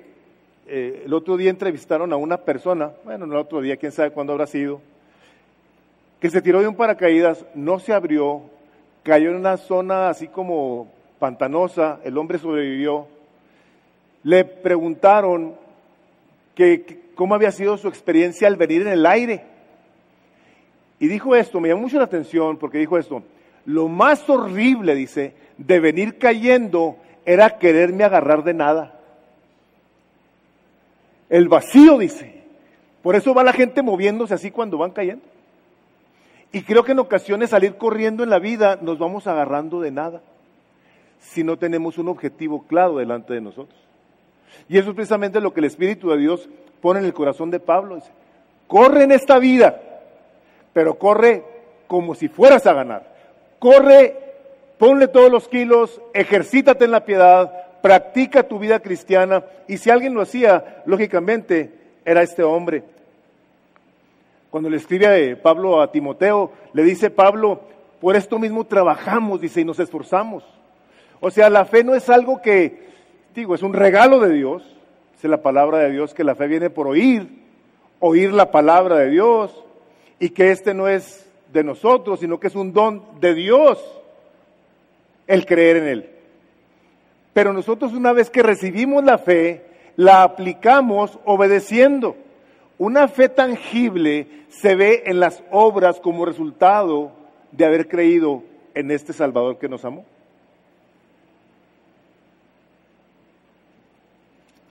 eh, 0.67 1.05
el 1.07 1.15
otro 1.15 1.39
día 1.39 1.49
entrevistaron 1.49 2.13
a 2.13 2.17
una 2.17 2.37
persona, 2.37 2.91
bueno, 3.07 3.25
no 3.25 3.33
el 3.33 3.41
otro 3.41 3.63
día, 3.63 3.79
quién 3.79 3.91
sabe 3.91 4.11
cuándo 4.11 4.35
habrá 4.35 4.47
sido, 4.47 4.83
que 6.21 6.29
se 6.29 6.43
tiró 6.43 6.61
de 6.61 6.69
un 6.69 6.75
paracaídas, 6.75 7.47
no 7.55 7.79
se 7.79 7.95
abrió, 7.95 8.43
cayó 9.03 9.31
en 9.31 9.37
una 9.37 9.57
zona 9.57 10.11
así 10.11 10.29
como 10.29 10.89
pantanosa, 11.19 12.01
el 12.05 12.19
hombre 12.19 12.39
sobrevivió. 12.39 13.07
Le 14.25 14.45
preguntaron 14.45 15.55
que, 16.55 17.01
cómo 17.15 17.35
había 17.35 17.51
sido 17.51 17.79
su 17.79 17.89
experiencia 17.89 18.47
al 18.47 18.57
venir 18.57 18.83
en 18.83 18.89
el 18.89 19.07
aire. 19.07 19.50
Y 21.01 21.09
dijo 21.09 21.35
esto, 21.35 21.59
me 21.61 21.69
llamó 21.69 21.83
mucho 21.83 21.99
la 21.99 22.05
atención 22.05 22.59
porque 22.59 22.79
dijo 22.79 22.97
esto, 22.99 23.23
lo 23.65 23.89
más 23.89 24.29
horrible, 24.29 24.95
dice, 24.95 25.35
de 25.57 25.81
venir 25.81 26.19
cayendo 26.19 26.97
era 27.25 27.59
quererme 27.59 28.05
agarrar 28.05 28.45
de 28.45 28.55
nada. 28.55 29.01
El 31.29 31.49
vacío, 31.49 31.99
dice. 31.99 32.41
Por 33.03 33.17
eso 33.17 33.33
va 33.33 33.43
la 33.43 33.55
gente 33.55 33.83
moviéndose 33.83 34.35
así 34.35 34.51
cuando 34.51 34.77
van 34.77 34.91
cayendo. 34.91 35.25
Y 36.53 36.63
creo 36.63 36.85
que 36.85 36.93
en 36.93 36.99
ocasiones 36.99 37.51
salir 37.51 37.77
corriendo 37.77 38.23
en 38.23 38.31
la 38.31 38.39
vida 38.39 38.79
nos 38.83 38.99
vamos 38.99 39.27
agarrando 39.27 39.81
de 39.81 39.91
nada 39.91 40.21
si 41.21 41.45
no 41.45 41.57
tenemos 41.57 41.97
un 41.97 42.09
objetivo 42.09 42.67
claro 42.67 42.97
delante 42.97 43.33
de 43.33 43.41
nosotros. 43.41 43.79
Y 44.69 44.77
eso 44.77 44.91
es 44.91 44.97
precisamente 44.97 45.41
lo 45.41 45.55
que 45.55 45.61
el 45.61 45.67
Espíritu 45.67 46.11
de 46.11 46.19
Dios 46.19 46.49
pone 46.81 47.01
en 47.01 47.07
el 47.07 47.15
corazón 47.15 47.51
de 47.51 47.61
Pablo. 47.61 47.97
Dice, 47.97 48.11
corre 48.67 49.05
en 49.05 49.13
esta 49.13 49.39
vida, 49.39 49.81
pero 50.73 50.99
corre 50.99 51.45
como 51.87 52.15
si 52.15 52.29
fueras 52.29 52.67
a 52.67 52.73
ganar. 52.73 53.15
Corre, 53.59 54.17
ponle 54.79 55.09
todos 55.09 55.31
los 55.31 55.49
kilos, 55.49 56.01
ejercítate 56.15 56.85
en 56.85 56.93
la 56.93 57.05
piedad, 57.05 57.53
practica 57.83 58.45
tu 58.45 58.59
vida 58.59 58.81
cristiana. 58.81 59.45
Y 59.69 59.79
si 59.79 59.91
alguien 59.91 60.15
lo 60.15 60.23
hacía, 60.23 60.83
lógicamente 60.87 61.73
era 62.05 62.23
este 62.23 62.43
hombre. 62.43 62.85
Cuando 64.51 64.69
le 64.69 64.79
escribe 64.79 65.37
Pablo 65.37 65.81
a 65.81 65.93
Timoteo, 65.93 66.53
le 66.73 66.83
dice 66.83 67.11
Pablo, 67.11 67.61
por 68.01 68.17
esto 68.17 68.39
mismo 68.39 68.65
trabajamos, 68.65 69.41
dice, 69.41 69.61
y 69.61 69.65
nos 69.65 69.79
esforzamos. 69.79 70.45
O 71.21 71.31
sea, 71.31 71.51
la 71.51 71.65
fe 71.67 71.85
no 71.85 71.95
es 71.95 72.09
algo 72.09 72.41
que, 72.41 72.89
digo, 73.35 73.55
es 73.55 73.63
un 73.63 73.75
regalo 73.75 74.19
de 74.19 74.33
Dios, 74.33 74.77
es 75.23 75.31
la 75.31 75.43
palabra 75.43 75.79
de 75.79 75.91
Dios, 75.91 76.15
que 76.15 76.25
la 76.25 76.35
fe 76.35 76.47
viene 76.47 76.71
por 76.71 76.87
oír, 76.87 77.29
oír 77.99 78.33
la 78.33 78.51
palabra 78.51 78.97
de 78.97 79.11
Dios, 79.11 79.65
y 80.21 80.31
que 80.31 80.53
este 80.53 80.75
no 80.75 80.87
es 80.87 81.27
de 81.53 81.65
nosotros, 81.65 82.21
sino 82.21 82.39
que 82.39 82.47
es 82.47 82.55
un 82.55 82.73
don 82.73 83.03
de 83.21 83.35
Dios 83.35 83.83
el 85.27 85.47
creer 85.47 85.79
en 85.79 85.89
Él. 85.89 86.11
Pero 87.33 87.53
nosotros 87.53 87.95
una 87.95 88.13
vez 88.13 88.31
que 88.31 88.43
recibimos 88.43 89.03
la 89.03 89.19
fe, 89.19 89.65
la 89.97 90.23
aplicamos 90.23 91.19
obedeciendo. 91.25 92.17
Una 92.79 93.09
fe 93.09 93.29
tangible 93.29 94.27
se 94.51 94.75
ve 94.75 95.05
en 95.07 95.21
las 95.21 95.43
obras 95.51 96.01
como 96.01 96.27
resultado 96.27 97.13
de 97.53 97.65
haber 97.65 97.89
creído 97.89 98.43
en 98.75 98.91
este 98.91 99.13
Salvador 99.13 99.59
que 99.59 99.69
nos 99.69 99.85
amó. 99.85 100.05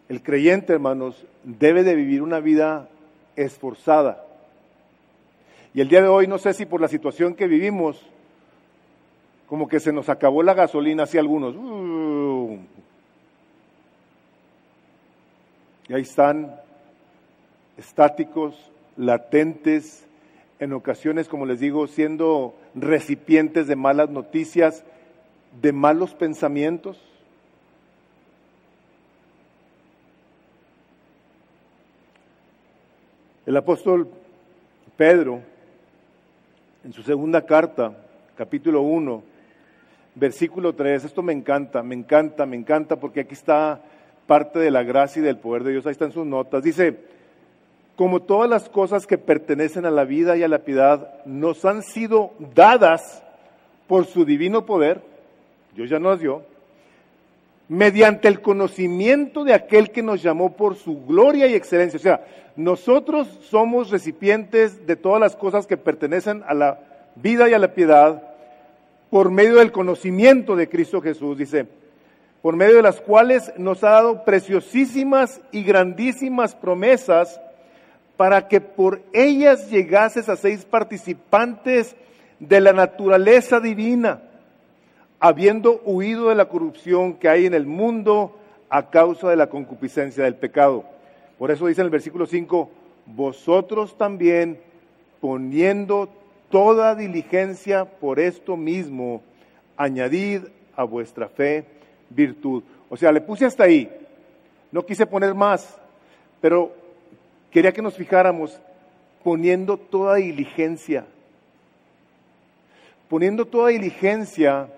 El 0.10 0.22
creyente, 0.24 0.74
hermanos, 0.74 1.26
debe 1.44 1.84
de 1.84 1.96
vivir 1.96 2.22
una 2.22 2.40
vida 2.40 2.90
esforzada. 3.36 4.26
Y 5.74 5.82
el 5.82 5.90
día 5.90 6.02
de 6.02 6.08
hoy, 6.08 6.28
no 6.28 6.38
sé 6.38 6.54
si 6.54 6.66
por 6.66 6.82
la 6.82 6.88
situación 6.88 7.36
que 7.36 7.48
vivimos, 7.48 8.02
como 9.48 9.68
que 9.68 9.80
se 9.80 9.94
nos 9.94 10.10
acabó 10.10 10.44
la 10.44 10.54
gasolina 10.54 11.04
hacia 11.04 11.20
algunos. 11.20 11.56
Y 15.88 15.94
ahí 15.94 16.02
están 16.02 16.56
estáticos, 17.78 18.56
latentes, 18.98 20.06
en 20.60 20.74
ocasiones, 20.74 21.28
como 21.28 21.46
les 21.46 21.60
digo, 21.60 21.88
siendo 21.88 22.56
recipientes 22.76 23.68
de 23.68 23.76
malas 23.76 24.10
noticias, 24.10 24.84
de 25.62 25.72
malos 25.72 26.14
pensamientos. 26.14 27.02
El 33.46 33.58
apóstol 33.58 34.10
Pedro, 34.98 35.42
en 36.84 36.94
su 36.94 37.04
segunda 37.04 37.46
carta, 37.46 37.92
capítulo 38.36 38.82
1, 38.82 39.24
versículo 40.16 40.74
3, 40.74 41.06
esto 41.06 41.22
me 41.22 41.34
encanta, 41.34 41.84
me 41.84 41.96
encanta, 41.96 42.46
me 42.46 42.56
encanta, 42.56 42.96
porque 42.98 43.22
aquí 43.22 43.34
está 43.34 43.82
parte 44.28 44.60
de 44.60 44.72
la 44.72 44.84
gracia 44.84 45.20
y 45.20 45.24
del 45.24 45.38
poder 45.38 45.64
de 45.64 45.72
Dios, 45.72 45.86
ahí 45.86 45.92
están 45.92 46.12
sus 46.12 46.26
notas. 46.26 46.64
Dice, 46.64 46.98
como 47.96 48.22
todas 48.22 48.50
las 48.50 48.70
cosas 48.70 49.06
que 49.06 49.18
pertenecen 49.18 49.86
a 49.86 49.92
la 49.92 50.06
vida 50.06 50.38
y 50.38 50.44
a 50.44 50.48
la 50.48 50.60
piedad 50.60 51.26
nos 51.26 51.66
han 51.66 51.84
sido 51.84 52.32
dadas 52.56 53.24
por 53.88 54.06
su 54.06 54.24
divino 54.24 54.66
poder, 54.66 55.02
Dios 55.76 55.90
ya 55.90 56.00
nos 56.00 56.20
dio, 56.20 56.44
mediante 57.70 58.28
el 58.28 58.42
conocimiento 58.42 59.44
de 59.44 59.54
aquel 59.54 59.92
que 59.92 60.04
nos 60.04 60.22
llamó 60.22 60.54
por 60.54 60.76
su 60.76 61.06
gloria 61.06 61.48
y 61.48 61.54
excelencia. 61.54 61.98
O 61.98 62.02
sea, 62.02 62.26
nosotros 62.56 63.28
somos 63.44 63.92
recipientes 63.92 64.86
de 64.86 64.96
todas 64.96 65.22
las 65.22 65.36
cosas 65.36 65.68
que 65.68 65.78
pertenecen 65.78 66.44
a 66.48 66.54
la 66.54 66.80
vida 67.16 67.48
y 67.48 67.54
a 67.54 67.60
la 67.60 67.74
piedad 67.74 68.24
por 69.10 69.32
medio 69.32 69.56
del 69.56 69.72
conocimiento 69.72 70.56
de 70.56 70.68
Cristo 70.68 71.02
Jesús, 71.02 71.38
dice, 71.38 71.68
por 72.42 72.56
medio 72.56 72.78
de 72.78 72.82
las 72.82 73.02
cuales 73.02 73.52
nos 73.58 73.84
ha 73.84 73.92
dado 73.92 74.24
preciosísimas 74.24 75.42
y 75.52 75.64
grandísimas 75.64 76.56
promesas 76.56 77.40
para 78.18 78.48
que 78.48 78.62
por 78.62 79.02
ellas 79.14 79.70
llegases 79.70 80.28
a 80.28 80.36
seis 80.36 80.66
participantes 80.66 81.96
de 82.40 82.62
la 82.62 82.74
naturaleza 82.74 83.60
divina, 83.60 84.22
habiendo 85.20 85.82
huido 85.84 86.30
de 86.30 86.36
la 86.36 86.46
corrupción 86.46 87.16
que 87.16 87.30
hay 87.30 87.46
en 87.46 87.54
el 87.54 87.66
mundo 87.66 88.36
a 88.70 88.90
causa 88.90 89.30
de 89.30 89.36
la 89.36 89.50
concupiscencia 89.50 90.24
del 90.24 90.36
pecado. 90.36 90.86
Por 91.38 91.52
eso 91.52 91.68
dice 91.68 91.82
en 91.82 91.86
el 91.86 91.92
versículo 91.92 92.26
5, 92.26 92.70
vosotros 93.06 93.98
también 93.98 94.60
poniendo 95.20 96.10
toda 96.50 96.96
diligencia 96.96 97.86
por 97.86 98.20
esto 98.20 98.56
mismo, 98.56 99.22
añadid 99.78 100.44
a 100.76 100.84
vuestra 100.84 101.28
fe 101.28 101.66
virtud. 102.10 102.64
O 102.90 102.98
sea, 102.98 103.12
le 103.12 103.22
puse 103.22 103.46
hasta 103.46 103.64
ahí. 103.64 103.90
No 104.72 104.86
quise 104.86 105.06
poner 105.06 105.34
más, 105.34 105.78
pero 106.42 106.72
quería 107.52 107.72
que 107.72 107.82
nos 107.82 107.96
fijáramos 107.96 108.60
poniendo 109.24 109.78
toda 109.78 110.16
diligencia, 110.16 111.06
poniendo 113.10 113.46
toda 113.46 113.70
diligencia 113.70 114.70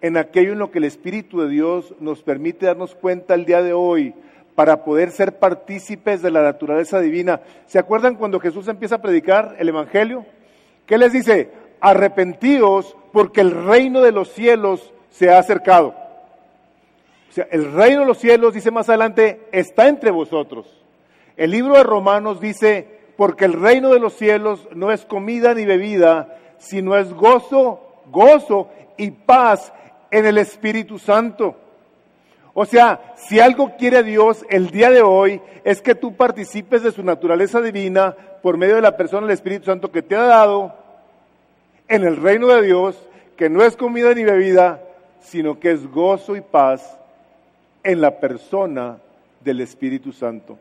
en 0.00 0.16
aquello 0.16 0.52
en 0.52 0.58
lo 0.58 0.70
que 0.70 0.78
el 0.78 0.84
Espíritu 0.84 1.40
de 1.40 1.48
Dios 1.48 1.94
nos 2.00 2.22
permite 2.22 2.66
darnos 2.66 2.94
cuenta 2.94 3.34
el 3.34 3.44
día 3.44 3.62
de 3.62 3.72
hoy 3.72 4.14
para 4.54 4.84
poder 4.84 5.10
ser 5.10 5.38
partícipes 5.38 6.22
de 6.22 6.30
la 6.30 6.42
naturaleza 6.42 7.00
divina. 7.00 7.40
¿Se 7.66 7.78
acuerdan 7.78 8.16
cuando 8.16 8.40
Jesús 8.40 8.66
empieza 8.68 8.96
a 8.96 9.02
predicar 9.02 9.56
el 9.58 9.68
Evangelio? 9.68 10.26
¿Qué 10.86 10.98
les 10.98 11.12
dice? 11.12 11.50
Arrepentíos 11.80 12.96
porque 13.12 13.40
el 13.40 13.52
reino 13.52 14.00
de 14.00 14.12
los 14.12 14.32
cielos 14.32 14.92
se 15.10 15.30
ha 15.30 15.38
acercado. 15.38 15.94
O 17.30 17.32
sea, 17.32 17.46
el 17.50 17.72
reino 17.72 18.00
de 18.00 18.06
los 18.06 18.18
cielos, 18.18 18.54
dice 18.54 18.70
más 18.70 18.88
adelante, 18.88 19.42
está 19.52 19.88
entre 19.88 20.10
vosotros. 20.10 20.66
El 21.36 21.52
libro 21.52 21.74
de 21.74 21.84
Romanos 21.84 22.40
dice, 22.40 22.98
porque 23.16 23.44
el 23.44 23.52
reino 23.52 23.90
de 23.90 24.00
los 24.00 24.14
cielos 24.14 24.68
no 24.74 24.90
es 24.90 25.04
comida 25.04 25.54
ni 25.54 25.66
bebida, 25.66 26.36
sino 26.58 26.96
es 26.96 27.12
gozo, 27.12 28.02
gozo 28.10 28.70
y 28.96 29.10
paz 29.10 29.72
en 30.10 30.26
el 30.26 30.38
Espíritu 30.38 30.98
Santo. 30.98 31.56
O 32.54 32.64
sea, 32.64 33.14
si 33.16 33.40
algo 33.40 33.76
quiere 33.76 34.02
Dios 34.02 34.44
el 34.48 34.70
día 34.70 34.90
de 34.90 35.02
hoy 35.02 35.40
es 35.64 35.80
que 35.80 35.94
tú 35.94 36.16
participes 36.16 36.82
de 36.82 36.92
su 36.92 37.02
naturaleza 37.02 37.60
divina 37.60 38.16
por 38.42 38.56
medio 38.56 38.76
de 38.76 38.82
la 38.82 38.96
persona 38.96 39.26
del 39.26 39.34
Espíritu 39.34 39.66
Santo 39.66 39.92
que 39.92 40.02
te 40.02 40.16
ha 40.16 40.22
dado 40.22 40.74
en 41.86 42.04
el 42.04 42.16
reino 42.16 42.48
de 42.48 42.62
Dios, 42.62 42.96
que 43.36 43.48
no 43.48 43.62
es 43.62 43.76
comida 43.76 44.12
ni 44.14 44.24
bebida, 44.24 44.82
sino 45.20 45.58
que 45.58 45.70
es 45.70 45.86
gozo 45.90 46.36
y 46.36 46.40
paz 46.40 46.98
en 47.82 48.00
la 48.00 48.18
persona 48.18 48.98
del 49.40 49.60
Espíritu 49.60 50.12
Santo. 50.12 50.58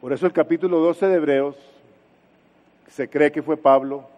Por 0.00 0.12
eso 0.12 0.26
el 0.26 0.32
capítulo 0.32 0.80
12 0.80 1.06
de 1.06 1.14
Hebreos 1.14 1.56
se 2.88 3.08
cree 3.08 3.32
que 3.32 3.42
fue 3.42 3.56
Pablo. 3.56 4.13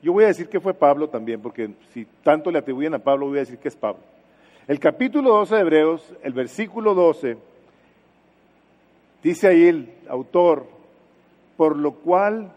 Yo 0.00 0.12
voy 0.12 0.24
a 0.24 0.28
decir 0.28 0.48
que 0.48 0.60
fue 0.60 0.74
Pablo 0.74 1.08
también, 1.08 1.40
porque 1.40 1.70
si 1.92 2.06
tanto 2.22 2.50
le 2.50 2.58
atribuyen 2.58 2.94
a 2.94 2.98
Pablo, 2.98 3.26
voy 3.26 3.38
a 3.38 3.40
decir 3.40 3.58
que 3.58 3.68
es 3.68 3.76
Pablo. 3.76 4.02
El 4.68 4.78
capítulo 4.78 5.30
12 5.30 5.54
de 5.54 5.60
Hebreos, 5.60 6.14
el 6.22 6.32
versículo 6.32 6.94
12, 6.94 7.36
dice 9.22 9.48
ahí 9.48 9.66
el 9.66 9.90
autor, 10.08 10.66
por 11.56 11.76
lo 11.76 11.92
cual, 11.92 12.52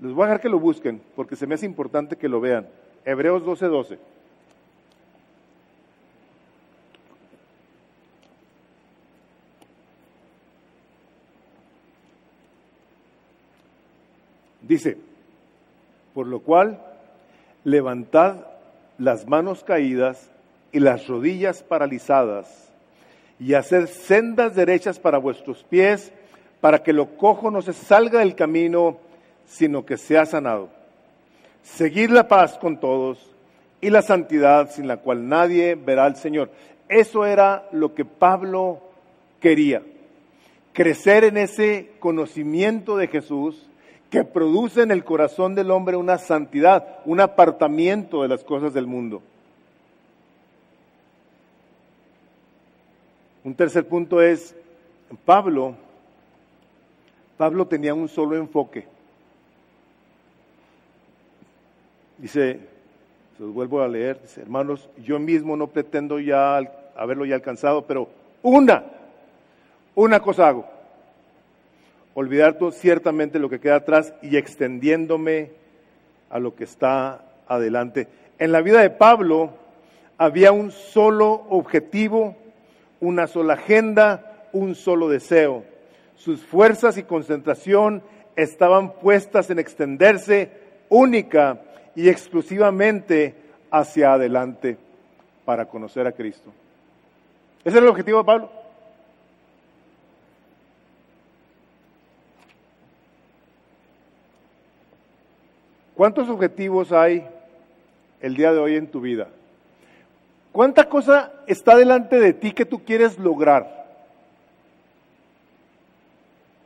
les 0.00 0.12
voy 0.12 0.22
a 0.22 0.26
dejar 0.26 0.40
que 0.40 0.48
lo 0.48 0.58
busquen, 0.58 1.02
porque 1.14 1.36
se 1.36 1.46
me 1.46 1.56
hace 1.56 1.66
importante 1.66 2.16
que 2.16 2.28
lo 2.28 2.40
vean. 2.40 2.66
Hebreos 3.04 3.44
12, 3.44 3.66
12. 3.66 3.98
Dice, 14.62 15.07
por 16.18 16.26
lo 16.26 16.40
cual, 16.40 16.80
levantad 17.62 18.38
las 18.98 19.28
manos 19.28 19.62
caídas 19.62 20.32
y 20.72 20.80
las 20.80 21.06
rodillas 21.06 21.62
paralizadas, 21.62 22.72
y 23.38 23.54
haced 23.54 23.86
sendas 23.86 24.56
derechas 24.56 24.98
para 24.98 25.18
vuestros 25.18 25.62
pies, 25.62 26.10
para 26.60 26.82
que 26.82 26.92
lo 26.92 27.16
cojo 27.16 27.52
no 27.52 27.62
se 27.62 27.72
salga 27.72 28.18
del 28.18 28.34
camino, 28.34 28.98
sino 29.46 29.86
que 29.86 29.96
sea 29.96 30.26
sanado. 30.26 30.70
Seguid 31.62 32.10
la 32.10 32.26
paz 32.26 32.58
con 32.58 32.80
todos 32.80 33.24
y 33.80 33.90
la 33.90 34.02
santidad 34.02 34.72
sin 34.72 34.88
la 34.88 34.96
cual 34.96 35.28
nadie 35.28 35.76
verá 35.76 36.06
al 36.06 36.16
Señor. 36.16 36.50
Eso 36.88 37.26
era 37.26 37.68
lo 37.70 37.94
que 37.94 38.04
Pablo 38.04 38.80
quería, 39.38 39.82
crecer 40.72 41.22
en 41.22 41.36
ese 41.36 41.92
conocimiento 42.00 42.96
de 42.96 43.06
Jesús 43.06 43.68
que 44.10 44.24
produce 44.24 44.82
en 44.82 44.90
el 44.90 45.04
corazón 45.04 45.54
del 45.54 45.70
hombre 45.70 45.96
una 45.96 46.18
santidad, 46.18 47.00
un 47.04 47.20
apartamiento 47.20 48.22
de 48.22 48.28
las 48.28 48.42
cosas 48.42 48.72
del 48.72 48.86
mundo. 48.86 49.22
Un 53.44 53.54
tercer 53.54 53.86
punto 53.86 54.20
es, 54.20 54.54
Pablo, 55.24 55.74
Pablo 57.36 57.66
tenía 57.66 57.94
un 57.94 58.08
solo 58.08 58.36
enfoque. 58.36 58.86
Dice, 62.16 62.60
se 63.36 63.42
los 63.42 63.52
vuelvo 63.52 63.82
a 63.82 63.88
leer, 63.88 64.20
dice, 64.22 64.40
hermanos, 64.40 64.88
yo 64.98 65.18
mismo 65.18 65.56
no 65.56 65.68
pretendo 65.68 66.18
ya 66.18 66.56
haberlo 66.96 67.24
ya 67.26 67.36
alcanzado, 67.36 67.82
pero 67.82 68.08
una, 68.42 68.84
una 69.94 70.20
cosa 70.20 70.48
hago 70.48 70.77
olvidar 72.18 72.58
ciertamente 72.72 73.38
lo 73.38 73.48
que 73.48 73.60
queda 73.60 73.76
atrás 73.76 74.12
y 74.22 74.36
extendiéndome 74.36 75.52
a 76.30 76.40
lo 76.40 76.56
que 76.56 76.64
está 76.64 77.22
adelante. 77.46 78.08
En 78.40 78.50
la 78.50 78.60
vida 78.60 78.80
de 78.80 78.90
Pablo 78.90 79.52
había 80.16 80.50
un 80.50 80.72
solo 80.72 81.46
objetivo, 81.48 82.34
una 82.98 83.28
sola 83.28 83.54
agenda, 83.54 84.48
un 84.52 84.74
solo 84.74 85.08
deseo. 85.08 85.62
Sus 86.16 86.44
fuerzas 86.44 86.98
y 86.98 87.04
concentración 87.04 88.02
estaban 88.34 88.94
puestas 88.94 89.48
en 89.50 89.60
extenderse 89.60 90.50
única 90.88 91.60
y 91.94 92.08
exclusivamente 92.08 93.36
hacia 93.70 94.14
adelante 94.14 94.76
para 95.44 95.66
conocer 95.66 96.08
a 96.08 96.12
Cristo. 96.12 96.50
Ese 97.64 97.76
era 97.76 97.84
el 97.84 97.90
objetivo 97.92 98.18
de 98.18 98.24
Pablo. 98.24 98.57
¿Cuántos 105.98 106.28
objetivos 106.28 106.92
hay 106.92 107.26
el 108.20 108.36
día 108.36 108.52
de 108.52 108.60
hoy 108.60 108.76
en 108.76 108.86
tu 108.86 109.00
vida? 109.00 109.26
¿Cuánta 110.52 110.88
cosa 110.88 111.32
está 111.48 111.74
delante 111.74 112.20
de 112.20 112.34
ti 112.34 112.52
que 112.52 112.64
tú 112.64 112.84
quieres 112.84 113.18
lograr? 113.18 113.84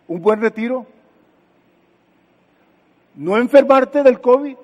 ¿Un 0.06 0.20
buen 0.20 0.38
retiro? 0.38 0.86
¿No 3.14 3.38
enfermarte 3.38 4.02
del 4.02 4.20
COVID? 4.20 4.56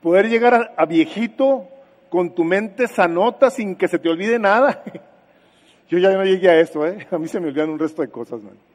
¿Poder 0.00 0.28
llegar 0.28 0.72
a, 0.76 0.86
viejito 0.86 1.66
con 2.08 2.36
tu 2.36 2.44
mente 2.44 2.86
sanota 2.86 3.50
sin 3.50 3.74
que 3.74 3.88
se 3.88 3.98
te 3.98 4.08
olvide 4.08 4.38
nada? 4.38 4.84
Yo 5.88 5.98
ya 5.98 6.12
no 6.12 6.22
llegué 6.22 6.50
a 6.50 6.60
eso, 6.60 6.86
¿eh? 6.86 7.08
A 7.10 7.18
mí 7.18 7.26
se 7.26 7.40
me 7.40 7.48
olvidan 7.48 7.70
un 7.70 7.80
resto 7.80 8.00
de 8.02 8.10
cosas, 8.10 8.40
man. 8.40 8.69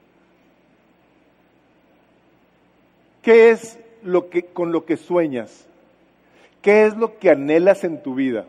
¿Qué 3.25 3.49
es 3.49 3.79
lo 4.03 4.29
que, 4.29 4.43
con 4.43 4.71
lo 4.71 4.85
que 4.85 4.97
sueñas? 4.97 5.65
¿Qué 6.61 6.85
es 6.85 6.95
lo 6.95 7.17
que 7.17 7.31
anhelas 7.31 7.83
en 7.83 8.03
tu 8.03 8.13
vida? 8.13 8.45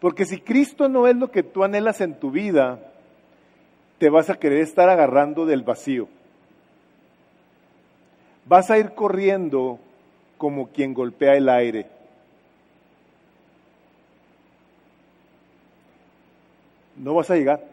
Porque 0.00 0.24
si 0.24 0.40
Cristo 0.40 0.88
no 0.88 1.06
es 1.06 1.14
lo 1.14 1.30
que 1.30 1.44
tú 1.44 1.62
anhelas 1.62 2.00
en 2.00 2.18
tu 2.18 2.32
vida, 2.32 2.80
te 3.98 4.10
vas 4.10 4.30
a 4.30 4.34
querer 4.34 4.62
estar 4.62 4.88
agarrando 4.88 5.46
del 5.46 5.62
vacío. 5.62 6.08
Vas 8.46 8.68
a 8.72 8.78
ir 8.78 8.94
corriendo 8.94 9.78
como 10.36 10.70
quien 10.70 10.92
golpea 10.92 11.34
el 11.36 11.48
aire. 11.48 11.86
No 16.96 17.14
vas 17.14 17.30
a 17.30 17.36
llegar 17.36 17.64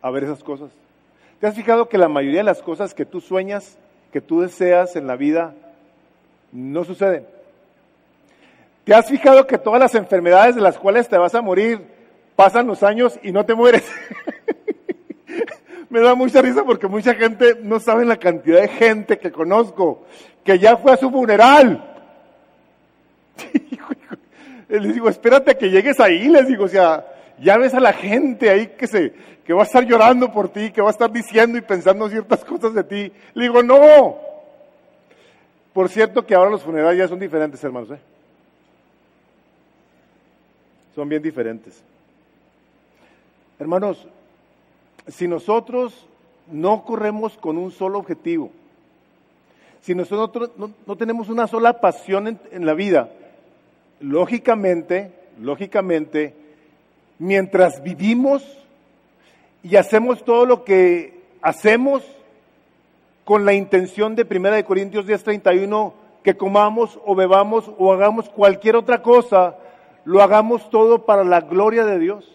a 0.00 0.10
ver 0.12 0.22
esas 0.22 0.44
cosas. 0.44 0.70
¿Te 1.42 1.48
has 1.48 1.56
fijado 1.56 1.88
que 1.88 1.98
la 1.98 2.08
mayoría 2.08 2.38
de 2.38 2.44
las 2.44 2.62
cosas 2.62 2.94
que 2.94 3.04
tú 3.04 3.20
sueñas, 3.20 3.76
que 4.12 4.20
tú 4.20 4.42
deseas 4.42 4.94
en 4.94 5.08
la 5.08 5.16
vida, 5.16 5.56
no 6.52 6.84
suceden? 6.84 7.26
¿Te 8.84 8.94
has 8.94 9.08
fijado 9.08 9.44
que 9.48 9.58
todas 9.58 9.80
las 9.80 9.96
enfermedades 9.96 10.54
de 10.54 10.60
las 10.60 10.78
cuales 10.78 11.08
te 11.08 11.18
vas 11.18 11.34
a 11.34 11.42
morir 11.42 11.80
pasan 12.36 12.68
los 12.68 12.84
años 12.84 13.18
y 13.24 13.32
no 13.32 13.44
te 13.44 13.56
mueres? 13.56 13.82
Me 15.90 15.98
da 15.98 16.14
mucha 16.14 16.40
risa 16.40 16.62
porque 16.62 16.86
mucha 16.86 17.12
gente 17.14 17.56
no 17.60 17.80
sabe 17.80 18.04
la 18.04 18.18
cantidad 18.18 18.60
de 18.60 18.68
gente 18.68 19.18
que 19.18 19.32
conozco 19.32 20.06
que 20.44 20.60
ya 20.60 20.76
fue 20.76 20.92
a 20.92 20.96
su 20.96 21.10
funeral. 21.10 21.92
Les 24.68 24.94
digo, 24.94 25.08
espérate 25.08 25.58
que 25.58 25.70
llegues 25.70 25.98
ahí, 25.98 26.28
les 26.28 26.46
digo, 26.46 26.66
o 26.66 26.68
sea, 26.68 27.04
ya 27.42 27.58
ves 27.58 27.74
a 27.74 27.80
la 27.80 27.92
gente 27.92 28.48
ahí 28.48 28.68
que 28.68 28.86
se, 28.86 29.12
que 29.44 29.52
va 29.52 29.62
a 29.62 29.66
estar 29.66 29.84
llorando 29.84 30.32
por 30.32 30.48
ti, 30.48 30.70
que 30.70 30.80
va 30.80 30.88
a 30.88 30.92
estar 30.92 31.10
diciendo 31.10 31.58
y 31.58 31.60
pensando 31.60 32.08
ciertas 32.08 32.44
cosas 32.44 32.72
de 32.72 32.84
ti. 32.84 33.12
Le 33.34 33.42
digo, 33.42 33.62
no. 33.62 34.16
Por 35.72 35.88
cierto 35.88 36.24
que 36.24 36.34
ahora 36.34 36.50
los 36.50 36.62
funerales 36.62 36.98
ya 36.98 37.08
son 37.08 37.18
diferentes, 37.18 37.62
hermanos. 37.64 37.90
¿eh? 37.90 37.98
Son 40.94 41.08
bien 41.08 41.22
diferentes. 41.22 41.82
Hermanos, 43.58 44.06
si 45.08 45.26
nosotros 45.26 46.06
no 46.50 46.84
corremos 46.84 47.36
con 47.38 47.58
un 47.58 47.72
solo 47.72 47.98
objetivo, 47.98 48.50
si 49.80 49.96
nosotros 49.96 50.52
no, 50.56 50.96
tenemos 50.96 51.28
una 51.28 51.48
sola 51.48 51.80
pasión 51.80 52.38
en 52.52 52.66
la 52.66 52.74
vida, 52.74 53.10
lógicamente, 53.98 55.10
lógicamente, 55.40 56.36
mientras 57.22 57.84
vivimos 57.84 58.42
y 59.62 59.76
hacemos 59.76 60.24
todo 60.24 60.44
lo 60.44 60.64
que 60.64 61.22
hacemos 61.40 62.02
con 63.24 63.44
la 63.44 63.52
intención 63.52 64.16
de 64.16 64.24
1 64.24 64.64
Corintios 64.64 65.06
10:31, 65.06 65.94
que 66.24 66.36
comamos 66.36 66.98
o 67.04 67.14
bebamos 67.14 67.70
o 67.78 67.92
hagamos 67.92 68.28
cualquier 68.28 68.74
otra 68.74 69.02
cosa, 69.02 69.56
lo 70.04 70.20
hagamos 70.20 70.68
todo 70.68 71.06
para 71.06 71.22
la 71.22 71.42
gloria 71.42 71.84
de 71.84 72.00
Dios. 72.00 72.28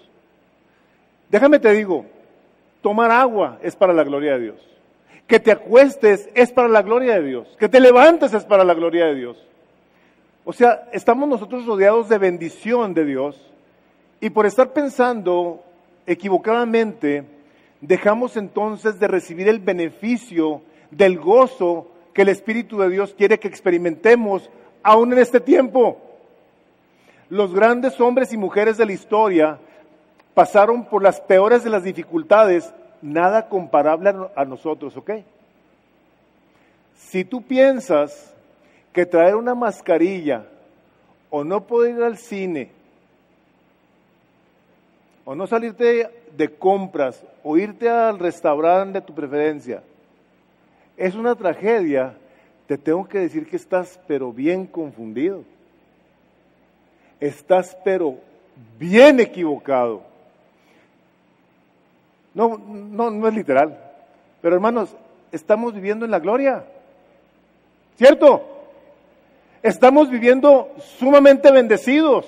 Déjame 1.29 1.59
te 1.59 1.71
digo, 1.73 2.05
tomar 2.81 3.11
agua 3.11 3.59
es 3.61 3.75
para 3.75 3.91
la 3.91 4.05
gloria 4.05 4.33
de 4.37 4.39
Dios. 4.39 4.77
Que 5.27 5.41
te 5.41 5.51
acuestes 5.51 6.29
es 6.33 6.53
para 6.53 6.69
la 6.69 6.81
gloria 6.81 7.15
de 7.15 7.23
Dios. 7.23 7.57
Que 7.59 7.67
te 7.67 7.81
levantes 7.81 8.33
es 8.33 8.45
para 8.45 8.63
la 8.63 8.73
gloria 8.73 9.07
de 9.07 9.15
Dios. 9.15 9.45
O 10.45 10.53
sea, 10.53 10.87
estamos 10.93 11.27
nosotros 11.27 11.65
rodeados 11.65 12.07
de 12.07 12.17
bendición 12.17 12.93
de 12.93 13.03
Dios 13.03 13.47
y 14.19 14.29
por 14.29 14.45
estar 14.45 14.73
pensando 14.73 15.63
equivocadamente, 16.05 17.23
dejamos 17.81 18.37
entonces 18.37 18.99
de 18.99 19.07
recibir 19.07 19.47
el 19.47 19.59
beneficio 19.59 20.61
del 20.89 21.19
gozo 21.19 21.91
que 22.13 22.23
el 22.23 22.29
Espíritu 22.29 22.79
de 22.79 22.89
Dios 22.89 23.13
quiere 23.15 23.39
que 23.39 23.47
experimentemos 23.47 24.49
aún 24.81 25.13
en 25.13 25.19
este 25.19 25.39
tiempo. 25.39 26.01
Los 27.29 27.53
grandes 27.53 27.99
hombres 27.99 28.33
y 28.33 28.37
mujeres 28.37 28.77
de 28.77 28.85
la 28.85 28.93
historia 28.93 29.59
pasaron 30.33 30.85
por 30.85 31.03
las 31.03 31.19
peores 31.21 31.63
de 31.63 31.69
las 31.69 31.83
dificultades, 31.83 32.73
nada 33.01 33.49
comparable 33.49 34.13
a 34.35 34.45
nosotros, 34.45 34.95
¿ok? 34.97 35.11
Si 36.95 37.23
tú 37.23 37.43
piensas 37.43 38.33
que 38.93 39.05
traer 39.05 39.35
una 39.35 39.53
mascarilla 39.53 40.45
o 41.29 41.43
no 41.43 41.67
poder 41.67 41.95
ir 41.95 42.03
al 42.03 42.17
cine 42.17 42.76
o 45.29 45.35
no 45.35 45.45
salirte 45.45 46.09
de 46.37 46.47
compras, 46.47 47.21
o 47.43 47.57
irte 47.57 47.89
al 47.89 48.17
restaurante 48.17 49.01
de 49.01 49.05
tu 49.05 49.13
preferencia, 49.13 49.83
es 50.95 51.15
una 51.15 51.35
tragedia, 51.35 52.15
te 52.65 52.77
tengo 52.77 53.05
que 53.05 53.19
decir 53.19 53.45
que 53.45 53.57
estás 53.57 53.99
pero 54.07 54.31
bien 54.31 54.65
confundido. 54.65 55.43
Estás 57.19 57.77
pero 57.83 58.15
bien 58.79 59.19
equivocado. 59.19 60.01
No, 62.33 62.57
no, 62.57 63.11
no 63.11 63.27
es 63.27 63.33
literal. 63.33 63.77
Pero 64.41 64.55
hermanos, 64.55 64.95
estamos 65.33 65.73
viviendo 65.73 66.05
en 66.05 66.11
la 66.11 66.19
gloria. 66.19 66.63
¿Cierto? 67.97 68.47
Estamos 69.61 70.09
viviendo 70.09 70.73
sumamente 70.97 71.51
bendecidos. 71.51 72.25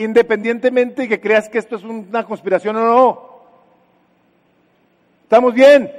Independientemente 0.00 1.02
de 1.02 1.08
que 1.08 1.20
creas 1.20 1.46
que 1.46 1.58
esto 1.58 1.76
es 1.76 1.84
una 1.84 2.24
conspiración 2.24 2.74
o 2.76 2.80
no. 2.80 3.30
Estamos 5.24 5.52
bien. 5.52 5.92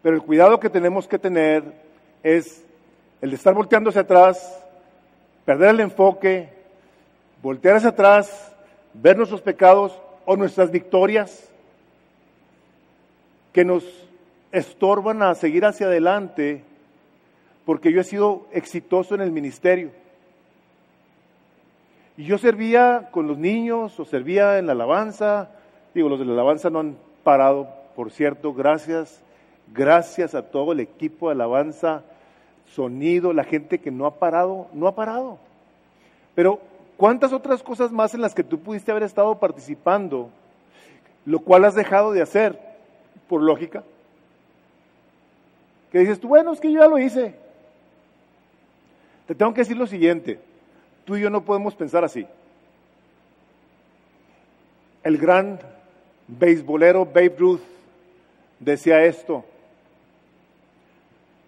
Pero 0.00 0.16
el 0.16 0.22
cuidado 0.22 0.58
que 0.58 0.70
tenemos 0.70 1.06
que 1.06 1.18
tener 1.18 1.64
es 2.22 2.64
el 3.20 3.28
de 3.28 3.36
estar 3.36 3.52
volteando 3.52 3.90
hacia 3.90 4.00
atrás, 4.00 4.58
perder 5.44 5.68
el 5.74 5.80
enfoque, 5.80 6.48
voltear 7.42 7.76
hacia 7.76 7.90
atrás, 7.90 8.50
ver 8.94 9.14
nuestros 9.14 9.42
pecados 9.42 10.00
o 10.24 10.34
nuestras 10.34 10.70
victorias 10.70 11.46
que 13.52 13.66
nos 13.66 13.84
estorban 14.50 15.22
a 15.22 15.34
seguir 15.34 15.66
hacia 15.66 15.88
adelante 15.88 16.64
porque 17.66 17.92
yo 17.92 18.00
he 18.00 18.04
sido 18.04 18.46
exitoso 18.50 19.14
en 19.14 19.20
el 19.20 19.30
ministerio. 19.30 19.90
Y 22.16 22.24
yo 22.24 22.38
servía 22.38 23.08
con 23.10 23.26
los 23.26 23.38
niños 23.38 23.98
o 23.98 24.04
servía 24.04 24.58
en 24.58 24.66
la 24.66 24.72
alabanza. 24.72 25.50
Digo, 25.94 26.08
los 26.08 26.18
de 26.18 26.26
la 26.26 26.32
alabanza 26.32 26.70
no 26.70 26.80
han 26.80 26.96
parado, 27.24 27.68
por 27.94 28.10
cierto, 28.10 28.52
gracias 28.52 29.22
Gracias 29.74 30.34
a 30.34 30.42
todo 30.42 30.72
el 30.72 30.80
equipo 30.80 31.28
de 31.28 31.34
alabanza, 31.34 32.02
sonido, 32.74 33.32
la 33.32 33.44
gente 33.44 33.78
que 33.78 33.90
no 33.90 34.06
ha 34.06 34.18
parado, 34.18 34.68
no 34.74 34.86
ha 34.86 34.94
parado. 34.94 35.38
Pero, 36.34 36.60
¿cuántas 36.96 37.32
otras 37.32 37.62
cosas 37.62 37.90
más 37.90 38.12
en 38.14 38.20
las 38.20 38.34
que 38.34 38.44
tú 38.44 38.58
pudiste 38.58 38.90
haber 38.90 39.04
estado 39.04 39.38
participando, 39.38 40.28
lo 41.24 41.38
cual 41.40 41.64
has 41.64 41.74
dejado 41.74 42.12
de 42.12 42.20
hacer, 42.20 42.58
por 43.28 43.42
lógica? 43.42 43.82
Que 45.90 46.00
dices 46.00 46.20
tú, 46.20 46.28
bueno, 46.28 46.52
es 46.52 46.60
que 46.60 46.70
yo 46.70 46.80
ya 46.80 46.88
lo 46.88 46.98
hice. 46.98 47.34
Te 49.26 49.34
tengo 49.34 49.54
que 49.54 49.62
decir 49.62 49.76
lo 49.76 49.86
siguiente, 49.86 50.38
tú 51.04 51.16
y 51.16 51.20
yo 51.20 51.30
no 51.30 51.44
podemos 51.44 51.74
pensar 51.74 52.04
así. 52.04 52.26
El 55.02 55.18
gran 55.18 55.58
beisbolero 56.28 57.04
Babe 57.04 57.34
Ruth 57.38 57.60
decía 58.60 59.04
esto, 59.04 59.44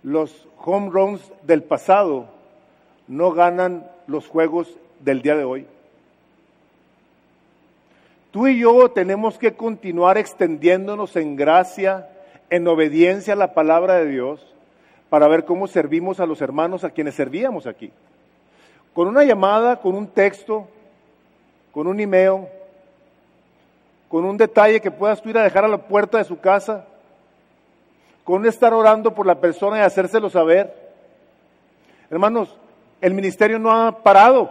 los 0.03 0.47
home 0.59 0.91
runs 0.91 1.33
del 1.43 1.63
pasado 1.63 2.27
no 3.09 3.33
ganan 3.33 3.89
los 4.07 4.29
juegos 4.29 4.77
del 5.01 5.23
día 5.23 5.37
de 5.37 5.45
hoy. 5.45 5.67
Tú 8.31 8.49
y 8.49 8.59
yo 8.59 8.91
tenemos 8.91 9.39
que 9.39 9.55
continuar 9.55 10.19
extendiéndonos 10.19 11.15
en 11.15 11.37
gracia, 11.37 12.09
en 12.51 12.67
obediencia 12.67 13.35
a 13.35 13.37
la 13.37 13.55
palabra 13.55 13.95
de 13.95 14.11
Dios, 14.11 14.45
para 15.09 15.29
ver 15.29 15.45
cómo 15.45 15.69
servimos 15.69 16.19
a 16.19 16.27
los 16.27 16.41
hermanos 16.43 16.83
a 16.83 16.91
quienes 16.91 17.15
servíamos 17.15 17.69
aquí. 17.69 17.93
Con 18.95 19.09
una 19.09 19.25
llamada, 19.25 19.81
con 19.81 19.95
un 19.95 20.07
texto, 20.07 20.69
con 21.73 21.87
un 21.87 21.99
email, 22.01 22.47
con 24.09 24.25
un 24.25 24.37
detalle 24.37 24.81
que 24.81 24.93
puedas 24.93 25.21
tú 25.21 25.31
ir 25.31 25.39
a 25.39 25.43
dejar 25.43 25.65
a 25.65 25.69
la 25.69 25.79
puerta 25.79 26.19
de 26.19 26.25
su 26.25 26.39
casa, 26.39 26.87
con 28.23 28.47
estar 28.47 28.73
orando 28.73 29.13
por 29.13 29.27
la 29.27 29.41
persona 29.41 29.79
y 29.79 29.83
hacérselo 29.83 30.31
saber. 30.31 30.73
Hermanos, 32.09 32.57
el 33.01 33.13
ministerio 33.13 33.59
no 33.59 33.73
ha 33.73 34.03
parado. 34.03 34.51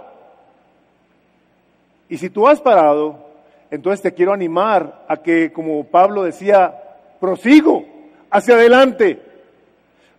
Y 2.10 2.18
si 2.18 2.30
tú 2.30 2.48
has 2.48 2.60
parado, 2.60 3.18
entonces 3.72 4.02
te 4.02 4.14
quiero 4.14 4.34
animar 4.34 5.06
a 5.08 5.18
que, 5.18 5.52
como 5.52 5.86
Pablo 5.86 6.24
decía, 6.24 6.80
prosigo 7.20 7.86
hacia 8.30 8.56
adelante. 8.56 9.20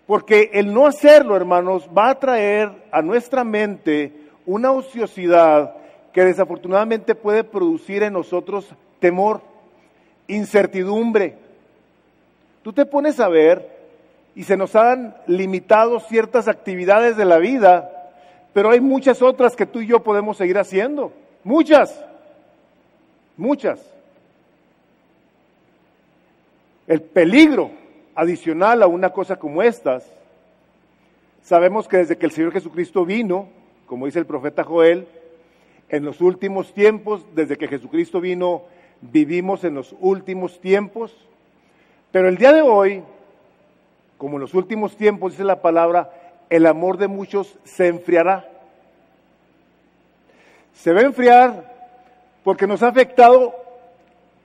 Porque 0.07 0.51
el 0.53 0.73
no 0.73 0.87
hacerlo, 0.87 1.37
hermanos, 1.37 1.89
va 1.97 2.11
a 2.11 2.19
traer 2.19 2.71
a 2.93 3.01
nuestra 3.03 3.45
mente 3.45 4.13
una 4.47 4.73
ociosidad 4.73 5.77
que 6.13 6.25
desafortunadamente 6.25 7.15
puede 7.15 7.43
producir 7.43 8.03
en 8.03 8.13
nosotros 8.13 8.69
temor, 9.01 9.41
incertidumbre, 10.29 11.39
Tú 12.65 12.73
te 12.73 12.87
pones 12.87 13.21
a 13.21 13.29
ver 13.29 13.71
y 14.35 14.45
se 14.45 14.57
nos 14.57 14.75
han 14.75 15.15
limitado 15.27 16.01
ciertas 16.01 16.49
actividades 16.49 17.15
de 17.15 17.27
la 17.27 17.37
vida, 17.37 18.11
pero 18.55 18.71
hay 18.71 18.81
muchas 18.81 19.21
otras 19.21 19.55
que 19.55 19.67
tú 19.67 19.83
y 19.83 19.87
yo 19.87 20.03
podemos 20.03 20.39
seguir 20.39 20.57
haciendo. 20.57 21.13
Muchas, 21.45 22.03
muchas. 23.37 23.87
El 26.87 27.03
peligro 27.03 27.71
adicional 28.15 28.83
a 28.83 28.87
una 28.87 29.11
cosa 29.11 29.37
como 29.37 29.63
estas, 29.63 30.11
sabemos 31.43 31.89
que 31.89 31.99
desde 31.99 32.17
que 32.17 32.27
el 32.27 32.33
Señor 32.33 32.53
Jesucristo 32.53 33.05
vino, 33.05 33.49
como 33.87 34.07
dice 34.07 34.19
el 34.19 34.27
profeta 34.27 34.65
Joel, 34.65 35.07
en 35.89 36.05
los 36.05 36.21
últimos 36.21 36.73
tiempos, 36.73 37.25
desde 37.35 37.57
que 37.57 37.69
Jesucristo 37.69 38.21
vino, 38.21 38.63
vivimos 39.01 39.65
en 39.65 39.75
los 39.75 39.95
últimos 40.01 40.61
tiempos. 40.61 41.15
Pero 42.11 42.29
el 42.29 42.37
día 42.37 42.53
de 42.53 42.63
hoy, 42.63 43.03
como 44.19 44.37
en 44.37 44.43
los 44.43 44.55
últimos 44.55 44.97
tiempos 44.97 45.33
dice 45.33 45.45
la 45.45 45.61
palabra, 45.61 46.11
el 46.51 46.67
amor 46.67 46.97
de 46.97 47.09
muchos 47.09 47.59
se 47.65 47.89
enfriará. 47.89 48.49
Se 50.75 50.93
va 50.93 51.01
a 51.01 51.05
enfriar 51.05 51.75
porque 52.43 52.67
nos 52.67 52.83
ha 52.83 52.89
afectado, 52.89 53.55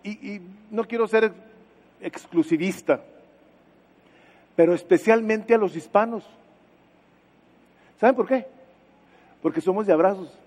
y, 0.04 0.42
no 0.72 0.86
quiero 0.86 1.08
ser 1.08 1.34
exclusivista, 2.02 3.02
pero 4.60 4.74
especialmente 4.74 5.54
a 5.54 5.58
los 5.58 5.74
hispanos. 5.74 6.22
¿Saben 7.98 8.14
por 8.14 8.28
qué? 8.28 8.46
Porque 9.42 9.62
somos 9.62 9.88
de 9.88 9.94
abrazos. 9.94 10.38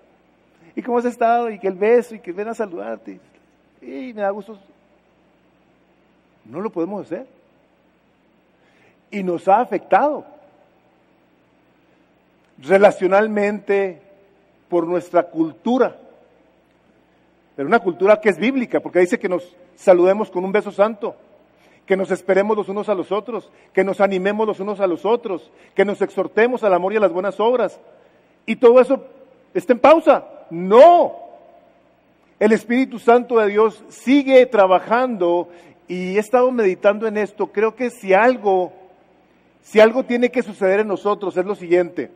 ¿Y 0.75 0.83
cómo 0.83 0.99
has 0.99 1.05
estado? 1.05 1.49
Y 1.49 1.57
que 1.57 1.67
el 1.67 1.73
beso, 1.73 2.13
y 2.13 2.19
que 2.19 2.31
ven 2.31 2.47
a 2.47 2.53
saludarte. 2.53 3.19
Y 3.81 4.13
me 4.13 4.21
da 4.21 4.29
gusto 4.29 4.59
no 6.45 6.61
lo 6.61 6.69
podemos 6.69 7.07
hacer. 7.07 7.25
Y 9.09 9.23
nos 9.23 9.47
ha 9.47 9.61
afectado 9.61 10.27
relacionalmente 12.59 13.99
por 14.69 14.85
nuestra 14.85 15.23
cultura. 15.23 15.97
Pero 17.55 17.67
una 17.67 17.79
cultura 17.79 18.21
que 18.21 18.29
es 18.29 18.37
bíblica, 18.37 18.79
porque 18.79 18.99
dice 18.99 19.17
que 19.17 19.27
nos 19.27 19.57
saludemos 19.75 20.29
con 20.29 20.45
un 20.45 20.51
beso 20.51 20.71
santo, 20.71 21.15
que 21.85 21.97
nos 21.97 22.11
esperemos 22.11 22.55
los 22.55 22.69
unos 22.69 22.89
a 22.89 22.95
los 22.95 23.11
otros, 23.11 23.51
que 23.73 23.83
nos 23.83 23.99
animemos 23.99 24.47
los 24.47 24.59
unos 24.59 24.79
a 24.79 24.87
los 24.87 25.05
otros, 25.05 25.51
que 25.75 25.85
nos 25.85 26.01
exhortemos 26.01 26.63
al 26.63 26.73
amor 26.73 26.93
y 26.93 26.97
a 26.97 27.01
las 27.01 27.11
buenas 27.11 27.39
obras. 27.39 27.79
Y 28.45 28.55
todo 28.55 28.79
eso 28.79 29.03
está 29.53 29.73
en 29.73 29.79
pausa. 29.79 30.25
No. 30.49 31.15
El 32.39 32.51
Espíritu 32.51 32.99
Santo 32.99 33.39
de 33.39 33.47
Dios 33.47 33.83
sigue 33.89 34.45
trabajando 34.45 35.49
y 35.87 36.15
he 36.15 36.19
estado 36.19 36.51
meditando 36.51 37.07
en 37.07 37.17
esto, 37.17 37.47
creo 37.47 37.75
que 37.75 37.89
si 37.89 38.13
algo, 38.13 38.73
si 39.61 39.79
algo 39.79 40.03
tiene 40.03 40.31
que 40.31 40.41
suceder 40.41 40.79
en 40.79 40.87
nosotros 40.87 41.35
es 41.37 41.45
lo 41.45 41.55
siguiente, 41.55 42.09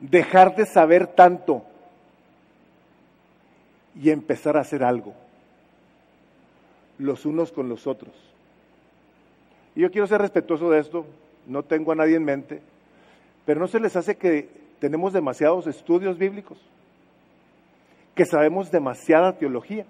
dejar 0.00 0.54
de 0.56 0.66
saber 0.66 1.08
tanto 1.08 1.64
y 4.00 4.10
empezar 4.10 4.56
a 4.56 4.60
hacer 4.60 4.84
algo, 4.84 5.14
los 6.98 7.26
unos 7.26 7.52
con 7.52 7.68
los 7.68 7.86
otros. 7.86 8.33
Y 9.74 9.80
yo 9.80 9.90
quiero 9.90 10.06
ser 10.06 10.20
respetuoso 10.20 10.70
de 10.70 10.80
esto, 10.80 11.04
no 11.46 11.62
tengo 11.62 11.92
a 11.92 11.96
nadie 11.96 12.16
en 12.16 12.24
mente, 12.24 12.60
pero 13.44 13.60
no 13.60 13.66
se 13.66 13.80
les 13.80 13.96
hace 13.96 14.16
que 14.16 14.48
tenemos 14.78 15.12
demasiados 15.12 15.66
estudios 15.66 16.18
bíblicos, 16.18 16.58
que 18.14 18.24
sabemos 18.24 18.70
demasiada 18.70 19.36
teología 19.36 19.86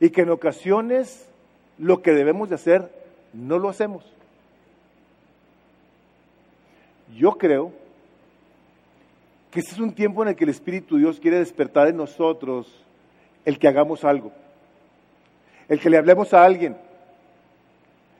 y 0.00 0.10
que 0.10 0.22
en 0.22 0.30
ocasiones 0.30 1.28
lo 1.78 2.02
que 2.02 2.12
debemos 2.12 2.48
de 2.48 2.54
hacer 2.54 2.90
no 3.32 3.58
lo 3.58 3.68
hacemos. 3.68 4.04
Yo 7.16 7.32
creo 7.32 7.72
que 9.50 9.60
este 9.60 9.72
es 9.72 9.78
un 9.78 9.94
tiempo 9.94 10.22
en 10.22 10.30
el 10.30 10.36
que 10.36 10.44
el 10.44 10.50
Espíritu 10.50 10.96
Dios 10.96 11.20
quiere 11.20 11.38
despertar 11.38 11.88
en 11.88 11.96
nosotros 11.96 12.84
el 13.44 13.58
que 13.58 13.68
hagamos 13.68 14.04
algo, 14.04 14.32
el 15.68 15.78
que 15.78 15.90
le 15.90 15.98
hablemos 15.98 16.34
a 16.34 16.44
alguien, 16.44 16.76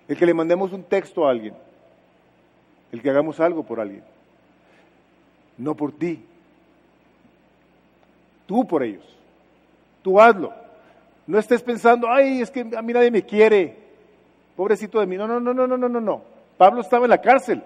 el 0.09 0.17
que 0.17 0.27
le 0.27 0.35
mandemos 0.35 0.73
un 0.73 0.83
texto 0.83 1.27
a 1.27 1.31
alguien, 1.31 1.55
el 2.93 3.03
que 3.03 3.11
hagamos 3.11 3.41
algo 3.41 3.63
por 3.65 3.81
alguien, 3.81 4.05
no 5.59 5.75
por 5.75 5.93
ti, 5.93 6.25
tú 8.47 8.67
por 8.67 8.83
ellos. 8.83 9.15
Tú 10.05 10.21
hazlo. 10.21 10.53
No 11.27 11.39
estés 11.39 11.63
pensando, 11.63 12.09
ay, 12.11 12.43
es 12.43 12.51
que 12.51 12.61
a 12.61 12.83
mí 12.83 12.93
nadie 12.93 13.11
me 13.11 13.23
quiere. 13.23 13.75
Pobrecito 14.55 15.01
de 15.01 15.07
mí. 15.07 15.17
No, 15.17 15.27
no, 15.27 15.41
no, 15.41 15.55
no, 15.55 15.67
no, 15.67 15.79
no, 15.79 15.89
no, 15.89 16.01
no. 16.01 16.23
Pablo 16.59 16.83
estaba 16.83 17.07
en 17.07 17.11
la 17.11 17.23
cárcel. 17.23 17.63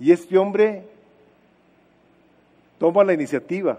Y 0.00 0.10
este 0.10 0.36
hombre 0.36 0.84
toma 2.80 3.04
la 3.04 3.12
iniciativa 3.12 3.78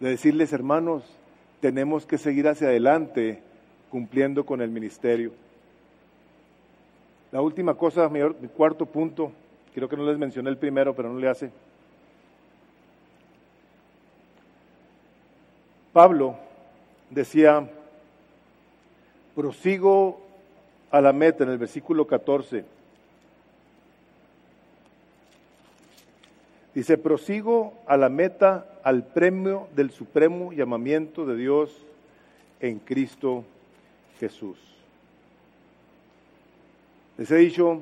de 0.00 0.08
decirles, 0.08 0.54
hermanos, 0.54 1.04
tenemos 1.60 2.06
que 2.06 2.16
seguir 2.16 2.48
hacia 2.48 2.68
adelante 2.68 3.42
cumpliendo 3.92 4.46
con 4.46 4.62
el 4.62 4.70
ministerio. 4.70 5.32
La 7.30 7.42
última 7.42 7.74
cosa, 7.74 8.08
mi, 8.08 8.20
cuarto 8.48 8.86
punto, 8.86 9.30
creo 9.74 9.86
que 9.86 9.98
no 9.98 10.06
les 10.06 10.16
mencioné 10.16 10.48
el 10.48 10.56
primero, 10.56 10.96
pero 10.96 11.12
no 11.12 11.18
le 11.18 11.28
hace. 11.28 11.50
Pablo 15.92 16.36
decía, 17.10 17.68
prosigo 19.34 20.22
a 20.90 21.02
la 21.02 21.12
meta 21.12 21.44
en 21.44 21.50
el 21.50 21.58
versículo 21.58 22.06
14. 22.06 22.64
Dice, 26.74 26.96
prosigo 26.96 27.74
a 27.86 27.98
la 27.98 28.08
meta, 28.08 28.66
al 28.84 29.04
premio 29.04 29.68
del 29.76 29.90
supremo 29.90 30.50
llamamiento 30.54 31.26
de 31.26 31.36
Dios 31.36 31.84
en 32.60 32.78
Cristo 32.78 33.44
Jesús. 34.22 34.56
Les 37.18 37.28
he 37.32 37.36
dicho, 37.38 37.80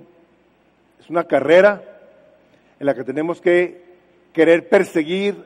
es 0.99 1.11
una 1.11 1.24
carrera 1.24 1.84
en 2.78 2.86
la 2.86 2.95
que 2.95 3.05
tenemos 3.05 3.43
que 3.43 3.84
querer 4.32 4.70
perseguir, 4.70 5.36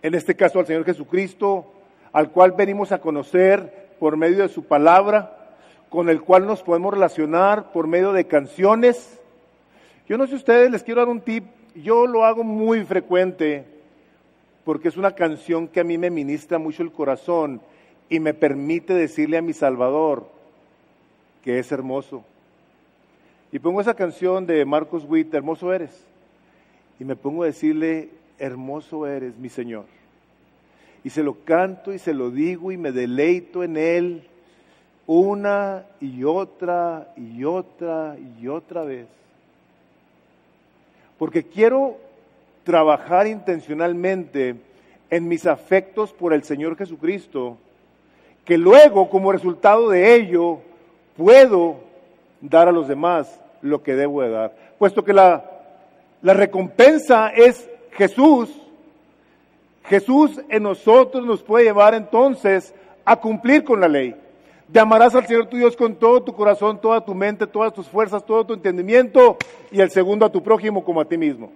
en 0.00 0.14
este 0.14 0.34
caso 0.34 0.58
al 0.58 0.64
Señor 0.64 0.86
Jesucristo, 0.86 1.70
al 2.14 2.30
cual 2.30 2.52
venimos 2.52 2.92
a 2.92 2.98
conocer 3.02 3.90
por 4.00 4.16
medio 4.16 4.38
de 4.38 4.48
su 4.48 4.64
palabra, 4.64 5.52
con 5.90 6.08
el 6.08 6.22
cual 6.22 6.46
nos 6.46 6.62
podemos 6.62 6.94
relacionar 6.94 7.70
por 7.72 7.86
medio 7.86 8.14
de 8.14 8.26
canciones. 8.26 9.20
Yo 10.08 10.16
no 10.16 10.26
sé 10.26 10.34
ustedes, 10.34 10.70
les 10.70 10.82
quiero 10.82 11.02
dar 11.02 11.10
un 11.10 11.20
tip, 11.20 11.44
yo 11.74 12.06
lo 12.06 12.24
hago 12.24 12.42
muy 12.42 12.86
frecuente 12.86 13.66
porque 14.64 14.88
es 14.88 14.96
una 14.96 15.14
canción 15.14 15.68
que 15.68 15.80
a 15.80 15.84
mí 15.84 15.98
me 15.98 16.08
ministra 16.08 16.58
mucho 16.58 16.82
el 16.82 16.90
corazón 16.90 17.60
y 18.08 18.20
me 18.20 18.34
permite 18.34 18.94
decirle 18.94 19.38
a 19.38 19.42
mi 19.42 19.52
Salvador 19.52 20.28
que 21.42 21.58
es 21.58 21.70
hermoso. 21.72 22.24
Y 23.52 23.58
pongo 23.58 23.80
esa 23.80 23.94
canción 23.94 24.46
de 24.46 24.64
Marcos 24.64 25.04
Witt, 25.08 25.32
Hermoso 25.32 25.72
eres. 25.72 26.04
Y 26.98 27.04
me 27.04 27.16
pongo 27.16 27.42
a 27.42 27.46
decirle, 27.46 28.10
hermoso 28.38 29.06
eres, 29.06 29.36
mi 29.36 29.48
Señor 29.48 29.84
y 31.06 31.10
se 31.10 31.22
lo 31.22 31.34
canto 31.44 31.92
y 31.92 32.00
se 32.00 32.12
lo 32.12 32.32
digo 32.32 32.72
y 32.72 32.76
me 32.76 32.90
deleito 32.90 33.62
en 33.62 33.76
él 33.76 34.24
una 35.06 35.86
y 36.00 36.24
otra 36.24 37.12
y 37.16 37.44
otra 37.44 38.16
y 38.40 38.48
otra 38.48 38.82
vez. 38.82 39.06
Porque 41.16 41.44
quiero 41.44 41.96
trabajar 42.64 43.28
intencionalmente 43.28 44.56
en 45.08 45.28
mis 45.28 45.46
afectos 45.46 46.12
por 46.12 46.32
el 46.32 46.42
Señor 46.42 46.76
Jesucristo, 46.76 47.56
que 48.46 48.56
luego 48.56 49.10
como 49.10 49.32
resultado 49.32 49.90
de 49.90 50.14
ello 50.14 50.60
puedo 51.16 51.76
dar 52.40 52.68
a 52.68 52.72
los 52.72 52.86
demás 52.86 53.40
lo 53.60 53.82
que 53.82 53.96
debo 53.96 54.22
de 54.22 54.30
dar. 54.30 54.56
Puesto 54.78 55.04
que 55.04 55.12
la, 55.12 55.44
la 56.22 56.32
recompensa 56.32 57.28
es 57.30 57.68
Jesús, 57.90 58.50
Jesús 59.84 60.40
en 60.48 60.62
nosotros 60.62 61.26
nos 61.26 61.42
puede 61.42 61.64
llevar 61.64 61.94
entonces 61.94 62.72
a 63.04 63.16
cumplir 63.16 63.64
con 63.64 63.80
la 63.80 63.88
ley. 63.88 64.14
De 64.68 64.80
amarás 64.80 65.14
al 65.14 65.26
Señor 65.26 65.46
tu 65.46 65.56
Dios 65.56 65.76
con 65.76 65.96
todo 65.96 66.22
tu 66.22 66.32
corazón, 66.32 66.80
toda 66.80 67.04
tu 67.04 67.14
mente, 67.14 67.46
todas 67.46 67.72
tus 67.72 67.88
fuerzas, 67.88 68.24
todo 68.24 68.46
tu 68.46 68.54
entendimiento 68.54 69.36
y 69.72 69.80
el 69.80 69.90
segundo 69.90 70.24
a 70.24 70.30
tu 70.30 70.42
prójimo 70.42 70.84
como 70.84 71.00
a 71.00 71.04
ti 71.04 71.16
mismo. 71.16 71.50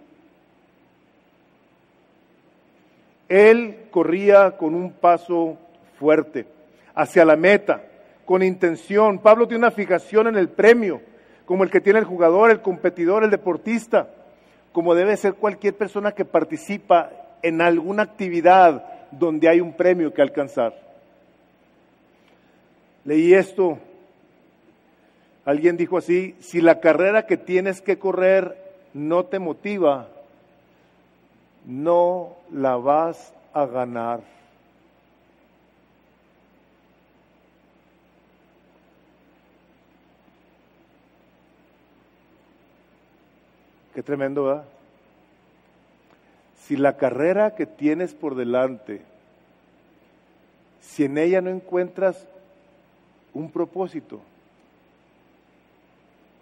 Él 3.28 3.86
corría 3.92 4.56
con 4.56 4.74
un 4.74 4.90
paso 4.92 5.56
fuerte 5.98 6.46
hacia 7.00 7.24
la 7.24 7.36
meta, 7.36 7.82
con 8.26 8.42
intención. 8.42 9.20
Pablo 9.20 9.48
tiene 9.48 9.64
una 9.64 9.70
fijación 9.70 10.26
en 10.26 10.36
el 10.36 10.50
premio, 10.50 11.00
como 11.46 11.64
el 11.64 11.70
que 11.70 11.80
tiene 11.80 11.98
el 11.98 12.04
jugador, 12.04 12.50
el 12.50 12.60
competidor, 12.60 13.24
el 13.24 13.30
deportista, 13.30 14.10
como 14.72 14.94
debe 14.94 15.16
ser 15.16 15.34
cualquier 15.34 15.74
persona 15.74 16.12
que 16.12 16.26
participa 16.26 17.10
en 17.42 17.62
alguna 17.62 18.02
actividad 18.02 18.84
donde 19.12 19.48
hay 19.48 19.60
un 19.60 19.72
premio 19.72 20.12
que 20.12 20.20
alcanzar. 20.20 20.74
Leí 23.06 23.32
esto, 23.32 23.78
alguien 25.46 25.78
dijo 25.78 25.96
así, 25.96 26.36
si 26.40 26.60
la 26.60 26.80
carrera 26.80 27.24
que 27.24 27.38
tienes 27.38 27.80
que 27.80 27.98
correr 27.98 28.56
no 28.92 29.24
te 29.24 29.38
motiva, 29.38 30.08
no 31.64 32.36
la 32.52 32.76
vas 32.76 33.32
a 33.54 33.64
ganar. 33.64 34.20
Qué 43.94 44.02
tremendo, 44.02 44.44
¿verdad? 44.44 44.64
si 46.70 46.76
la 46.76 46.96
carrera 46.96 47.56
que 47.56 47.66
tienes 47.66 48.14
por 48.14 48.36
delante, 48.36 49.02
si 50.80 51.02
en 51.02 51.18
ella 51.18 51.40
no 51.40 51.50
encuentras 51.50 52.28
un 53.34 53.50
propósito, 53.50 54.20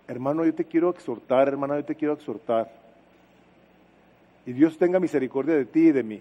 hermano, 0.07 0.45
yo 0.45 0.55
te 0.55 0.67
quiero 0.67 0.91
exhortar, 0.91 1.49
hermana, 1.49 1.77
yo 1.77 1.85
te 1.87 1.95
quiero 1.95 2.13
exhortar. 2.13 2.71
Y 4.45 4.53
Dios 4.53 4.77
tenga 4.77 5.01
misericordia 5.01 5.55
de 5.55 5.65
ti 5.65 5.89
y 5.89 5.93
de 5.93 6.03
mí. 6.03 6.21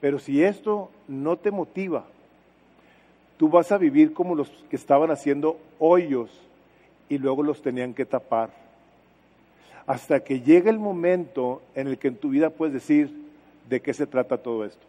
Pero 0.00 0.18
si 0.18 0.42
esto 0.42 0.90
no 1.06 1.36
te 1.36 1.52
motiva, 1.52 2.04
tú 3.36 3.48
vas 3.48 3.70
a 3.70 3.78
vivir 3.78 4.12
como 4.12 4.34
los 4.34 4.48
que 4.68 4.74
estaban 4.74 5.12
haciendo 5.12 5.56
hoyos 5.78 6.30
y 7.08 7.18
luego 7.18 7.44
los 7.44 7.62
tenían 7.62 7.94
que 7.94 8.04
tapar 8.06 8.65
hasta 9.86 10.20
que 10.20 10.40
llegue 10.40 10.70
el 10.70 10.78
momento 10.78 11.62
en 11.74 11.86
el 11.86 11.98
que 11.98 12.08
en 12.08 12.16
tu 12.16 12.30
vida 12.30 12.50
puedes 12.50 12.74
decir 12.74 13.12
de 13.68 13.80
qué 13.80 13.94
se 13.94 14.06
trata 14.06 14.38
todo 14.38 14.64
esto. 14.64 14.84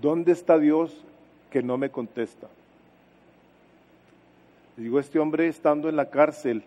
¿Dónde 0.00 0.32
está 0.32 0.58
Dios 0.58 0.92
que 1.50 1.62
no 1.62 1.76
me 1.78 1.90
contesta? 1.90 2.48
digo, 4.76 4.98
este 4.98 5.18
hombre 5.18 5.48
estando 5.48 5.88
en 5.88 5.96
la 5.96 6.10
cárcel, 6.10 6.64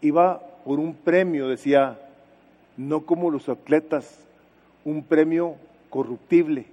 iba 0.00 0.40
por 0.64 0.78
un 0.78 0.94
premio, 0.94 1.48
decía, 1.48 1.98
no 2.76 3.06
como 3.06 3.30
los 3.30 3.48
atletas, 3.48 4.18
un 4.84 5.02
premio 5.02 5.56
corruptible. 5.88 6.66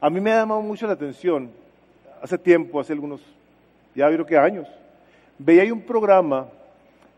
A 0.00 0.10
mí 0.10 0.20
me 0.20 0.32
ha 0.32 0.40
llamado 0.40 0.62
mucho 0.62 0.86
la 0.86 0.94
atención, 0.94 1.50
hace 2.20 2.38
tiempo, 2.38 2.80
hace 2.80 2.92
algunos, 2.92 3.20
ya 3.94 4.08
creo 4.08 4.26
que 4.26 4.36
años, 4.36 4.66
veía 5.38 5.72
un 5.72 5.82
programa 5.82 6.48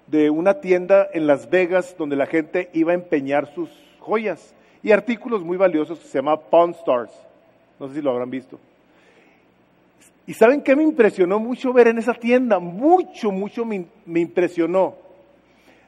de 0.07 0.31
una 0.31 0.61
tienda 0.61 1.09
en 1.13 1.27
Las 1.27 1.49
Vegas 1.49 1.95
donde 1.99 2.17
la 2.17 2.27
gente 2.27 2.71
iba 2.73 2.93
a 2.93 2.95
empeñar 2.95 3.53
sus 3.55 3.71
joyas 4.01 4.55
y 4.83 4.93
artículos 4.93 5.43
muy 5.43 5.57
valiosos 5.57 5.99
que 5.99 6.07
se 6.07 6.19
llama 6.19 6.39
Pawn 6.39 6.73
Stars. 6.73 7.13
No 7.81 7.89
sé 7.89 7.95
si 7.95 8.03
lo 8.03 8.11
habrán 8.11 8.31
visto. 8.31 8.59
¿Y 10.27 10.35
saben 10.35 10.63
qué 10.63 10.75
me 10.75 10.83
impresionó 10.83 11.39
mucho 11.39 11.73
ver 11.73 11.89
en 11.89 11.99
esa 11.99 12.15
tienda? 12.15 12.59
Mucho, 12.59 13.31
mucho 13.31 13.65
me, 13.65 13.87
me 14.07 14.21
impresionó. 14.21 14.95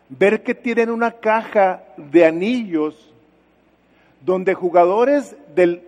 Ver 0.08 0.42
que 0.42 0.54
tienen 0.54 0.90
una 0.90 1.12
caja 1.12 1.82
de 1.96 2.24
anillos 2.24 3.12
donde 4.20 4.54
jugadores 4.54 5.36
del, 5.54 5.82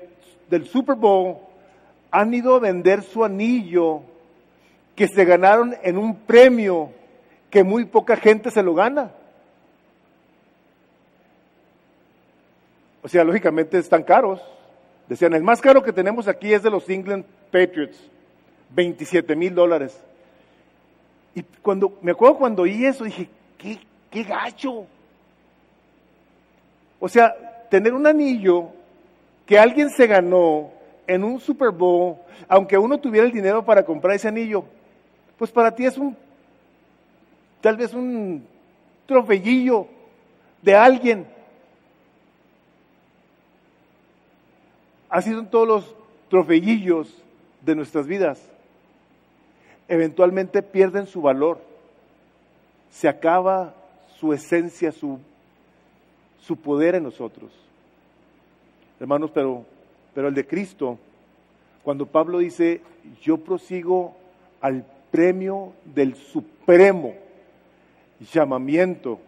del 0.49 0.66
Super 0.66 0.97
Bowl 0.97 1.36
han 2.11 2.32
ido 2.32 2.55
a 2.55 2.61
vender 2.61 3.03
su 3.03 3.24
anillo 3.24 4.03
que 4.99 5.07
se 5.07 5.24
ganaron 5.24 5.76
en 5.84 5.96
un 5.96 6.12
premio 6.12 6.90
que 7.51 7.62
muy 7.62 7.84
poca 7.84 8.16
gente 8.16 8.51
se 8.51 8.64
lo 8.64 8.74
gana. 8.74 9.12
O 13.01 13.09
sea, 13.09 13.22
lógicamente 13.22 13.78
están 13.78 14.03
caros. 14.03 14.40
Decían, 15.07 15.34
el 15.34 15.44
más 15.44 15.61
caro 15.61 15.84
que 15.84 15.92
tenemos 15.92 16.26
aquí 16.26 16.53
es 16.53 16.64
de 16.64 16.70
los 16.70 16.90
England 16.90 17.24
Patriots, 17.53 17.96
27 18.70 19.36
mil 19.36 19.55
dólares. 19.55 19.96
Y 21.32 21.44
cuando, 21.62 21.96
me 22.03 22.11
acuerdo 22.11 22.36
cuando 22.36 22.62
oí 22.62 22.84
eso, 22.84 23.05
dije, 23.05 23.28
¿qué, 23.57 23.78
qué 24.11 24.24
gacho. 24.24 24.84
O 26.99 27.09
sea, 27.09 27.36
tener 27.70 27.94
un 27.94 28.05
anillo 28.05 28.70
que 29.46 29.61
alguien 29.61 29.90
se 29.90 30.09
ganó 30.09 30.72
en 31.07 31.22
un 31.22 31.38
Super 31.38 31.70
Bowl, 31.70 32.16
aunque 32.49 32.76
uno 32.76 32.99
tuviera 32.99 33.28
el 33.28 33.32
dinero 33.32 33.64
para 33.64 33.84
comprar 33.84 34.16
ese 34.16 34.26
anillo, 34.26 34.64
pues 35.39 35.53
para 35.53 35.74
ti 35.74 35.86
es 35.86 35.97
un, 35.97 36.16
tal 37.61 37.76
vez 37.76 37.95
un 37.95 38.45
trofeillo 39.07 39.86
de 40.61 40.74
alguien. 40.74 41.26
Así 45.09 45.30
son 45.30 45.49
todos 45.49 45.66
los 45.66 45.95
trofeillos 46.28 47.22
de 47.62 47.74
nuestras 47.76 48.07
vidas. 48.07 48.43
Eventualmente 49.86 50.62
pierden 50.62 51.07
su 51.07 51.22
valor. 51.22 51.61
Se 52.91 53.09
acaba 53.09 53.74
su 54.18 54.32
esencia, 54.32 54.91
su, 54.91 55.18
su 56.41 56.57
poder 56.57 56.97
en 56.97 57.05
nosotros. 57.05 57.53
Hermanos, 58.99 59.30
pero, 59.32 59.64
pero 60.14 60.28
el 60.28 60.34
de 60.34 60.47
Cristo, 60.47 60.99
cuando 61.84 62.07
Pablo 62.07 62.39
dice, 62.39 62.82
yo 63.22 63.39
prosigo 63.39 64.16
al 64.61 64.84
premio 65.11 65.72
del 65.84 66.14
supremo 66.14 67.14
llamamiento 68.32 69.20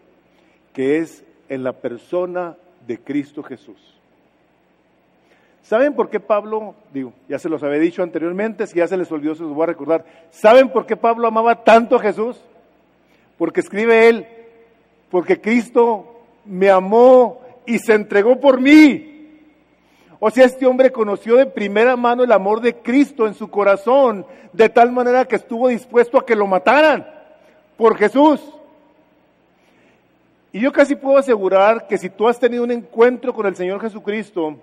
que 0.72 0.98
es 0.98 1.24
en 1.48 1.64
la 1.64 1.72
persona 1.72 2.56
de 2.86 2.98
Cristo 2.98 3.42
Jesús. 3.42 3.78
¿Saben 5.62 5.94
por 5.94 6.10
qué 6.10 6.18
Pablo, 6.18 6.74
digo, 6.92 7.12
ya 7.28 7.38
se 7.38 7.48
los 7.48 7.62
había 7.62 7.78
dicho 7.78 8.02
anteriormente, 8.02 8.66
si 8.66 8.78
ya 8.78 8.88
se 8.88 8.96
les 8.96 9.10
olvidó, 9.12 9.34
se 9.34 9.42
los 9.42 9.54
voy 9.54 9.64
a 9.64 9.66
recordar. 9.66 10.04
¿Saben 10.30 10.70
por 10.70 10.86
qué 10.86 10.96
Pablo 10.96 11.28
amaba 11.28 11.62
tanto 11.62 11.96
a 11.96 12.00
Jesús? 12.00 12.40
Porque 13.38 13.60
escribe 13.60 14.08
él, 14.08 14.26
porque 15.10 15.40
Cristo 15.40 16.22
me 16.44 16.70
amó 16.70 17.40
y 17.66 17.78
se 17.78 17.94
entregó 17.94 18.40
por 18.40 18.60
mí. 18.60 19.09
O 20.22 20.30
sea, 20.30 20.44
este 20.44 20.66
hombre 20.66 20.92
conoció 20.92 21.36
de 21.36 21.46
primera 21.46 21.96
mano 21.96 22.22
el 22.22 22.30
amor 22.30 22.60
de 22.60 22.76
Cristo 22.76 23.26
en 23.26 23.32
su 23.32 23.48
corazón, 23.48 24.26
de 24.52 24.68
tal 24.68 24.92
manera 24.92 25.24
que 25.24 25.36
estuvo 25.36 25.68
dispuesto 25.68 26.18
a 26.18 26.26
que 26.26 26.36
lo 26.36 26.46
mataran 26.46 27.06
por 27.78 27.96
Jesús. 27.96 28.38
Y 30.52 30.60
yo 30.60 30.72
casi 30.72 30.94
puedo 30.94 31.16
asegurar 31.16 31.86
que 31.86 31.96
si 31.96 32.10
tú 32.10 32.28
has 32.28 32.38
tenido 32.38 32.64
un 32.64 32.70
encuentro 32.70 33.32
con 33.32 33.46
el 33.46 33.56
Señor 33.56 33.80
Jesucristo, 33.80 34.56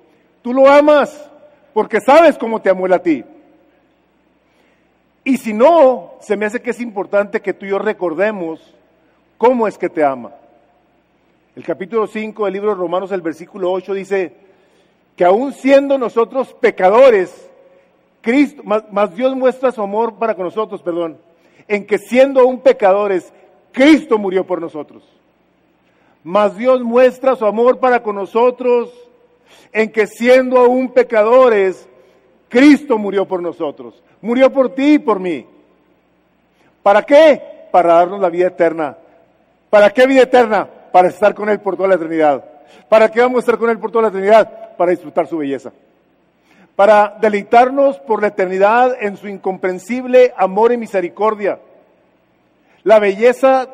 tú 0.43 0.53
lo 0.53 0.69
amas 0.69 1.27
porque 1.73 2.01
sabes 2.01 2.37
cómo 2.37 2.61
te 2.61 2.69
amó 2.69 2.85
a 2.93 2.99
ti. 2.99 3.25
Y 5.23 5.37
si 5.37 5.53
no, 5.53 6.13
se 6.21 6.37
me 6.37 6.45
hace 6.45 6.61
que 6.61 6.69
es 6.69 6.79
importante 6.79 7.41
que 7.41 7.53
tú 7.53 7.65
y 7.65 7.69
yo 7.69 7.79
recordemos 7.79 8.75
cómo 9.39 9.67
es 9.67 9.77
que 9.77 9.89
te 9.89 10.03
ama. 10.03 10.31
El 11.55 11.63
capítulo 11.63 12.05
5 12.05 12.45
del 12.45 12.53
libro 12.53 12.69
de 12.69 12.75
Romanos, 12.75 13.11
el 13.11 13.21
versículo 13.21 13.71
8 13.71 13.93
dice 13.95 14.46
que 15.17 15.25
aún 15.25 15.51
siendo 15.51 15.97
nosotros 15.97 16.53
pecadores, 16.53 17.49
Cristo, 18.21 18.61
más, 18.63 18.83
más 18.93 19.13
Dios 19.15 19.35
muestra 19.35 19.71
su 19.71 19.81
amor 19.81 20.13
para 20.19 20.35
con 20.35 20.45
nosotros, 20.45 20.81
perdón, 20.83 21.17
en 21.67 21.85
que 21.85 21.97
siendo 21.97 22.39
aún 22.39 22.61
pecadores, 22.61 23.33
Cristo 23.73 24.19
murió 24.19 24.45
por 24.45 24.61
nosotros. 24.61 25.03
Mas 26.23 26.55
Dios 26.55 26.81
muestra 26.81 27.35
su 27.35 27.45
amor 27.45 27.79
para 27.79 28.03
con 28.03 28.15
nosotros 28.15 28.93
en 29.73 29.91
que 29.91 30.05
siendo 30.05 30.59
aún 30.59 30.93
pecadores, 30.93 31.89
Cristo 32.47 32.97
murió 32.97 33.27
por 33.27 33.41
nosotros. 33.41 34.01
Murió 34.21 34.53
por 34.53 34.75
ti 34.75 34.93
y 34.93 34.99
por 34.99 35.19
mí. 35.19 35.45
¿Para 36.83 37.01
qué? 37.03 37.69
Para 37.71 37.95
darnos 37.95 38.19
la 38.19 38.29
vida 38.29 38.47
eterna. 38.47 38.97
¿Para 39.69 39.89
qué 39.89 40.05
vida 40.05 40.23
eterna? 40.23 40.67
Para 40.91 41.07
estar 41.07 41.33
con 41.33 41.49
Él 41.49 41.59
por 41.59 41.75
toda 41.75 41.89
la 41.89 41.95
eternidad. 41.95 42.43
¿Para 42.87 43.09
qué 43.09 43.19
vamos 43.21 43.37
a 43.37 43.39
estar 43.39 43.57
con 43.57 43.69
Él 43.69 43.79
por 43.79 43.91
toda 43.91 44.03
la 44.03 44.09
eternidad? 44.09 44.66
Para 44.77 44.91
disfrutar 44.91 45.27
su 45.27 45.37
belleza. 45.37 45.71
Para 46.75 47.17
deleitarnos 47.19 47.99
por 47.99 48.21
la 48.21 48.27
eternidad 48.27 48.95
en 49.01 49.17
su 49.17 49.27
incomprensible 49.27 50.33
amor 50.37 50.71
y 50.71 50.77
misericordia. 50.77 51.59
La 52.83 52.99
belleza 52.99 53.67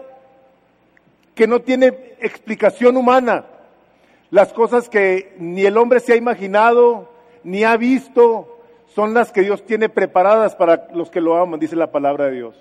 que 1.35 1.47
no 1.47 1.61
tiene 1.61 2.15
explicación 2.19 2.97
humana. 2.97 3.45
Las 4.31 4.53
cosas 4.53 4.89
que 4.89 5.35
ni 5.37 5.65
el 5.65 5.77
hombre 5.77 5.99
se 5.99 6.13
ha 6.13 6.15
imaginado, 6.15 7.09
ni 7.43 7.63
ha 7.63 7.77
visto, 7.77 8.59
son 8.87 9.13
las 9.13 9.31
que 9.31 9.41
Dios 9.41 9.65
tiene 9.65 9.89
preparadas 9.89 10.55
para 10.55 10.87
los 10.93 11.09
que 11.09 11.21
lo 11.21 11.37
aman, 11.37 11.59
dice 11.59 11.75
la 11.75 11.91
palabra 11.91 12.25
de 12.25 12.31
Dios. 12.31 12.55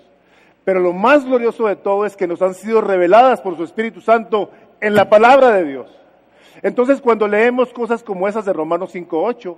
Pero 0.63 0.79
lo 0.79 0.93
más 0.93 1.25
glorioso 1.25 1.67
de 1.67 1.75
todo 1.75 2.05
es 2.05 2.15
que 2.15 2.27
nos 2.27 2.41
han 2.41 2.53
sido 2.53 2.81
reveladas 2.81 3.41
por 3.41 3.57
su 3.57 3.63
Espíritu 3.63 4.01
Santo 4.01 4.49
en 4.81 4.95
la 4.95 5.09
palabra 5.09 5.51
de 5.51 5.65
Dios. 5.65 5.87
Entonces, 6.61 7.01
cuando 7.01 7.27
leemos 7.27 7.73
cosas 7.73 8.03
como 8.03 8.27
esas 8.27 8.45
de 8.45 8.53
Romanos 8.53 8.93
5.8, 8.93 9.57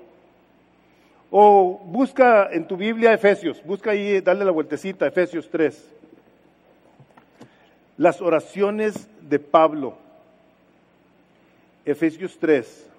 o 1.32 1.82
busca 1.86 2.50
en 2.52 2.66
tu 2.66 2.78
Biblia 2.78 3.14
Efesios, 3.14 3.62
busca 3.66 3.92
ahí, 3.92 4.22
dale 4.22 4.46
la 4.46 4.52
vueltecita, 4.52 5.08
Efesios 5.08 5.50
3 5.50 5.96
las 7.98 8.22
oraciones 8.22 9.08
de 9.22 9.40
Pablo. 9.40 9.98
Efesios 11.86 12.38
3. 12.40 12.90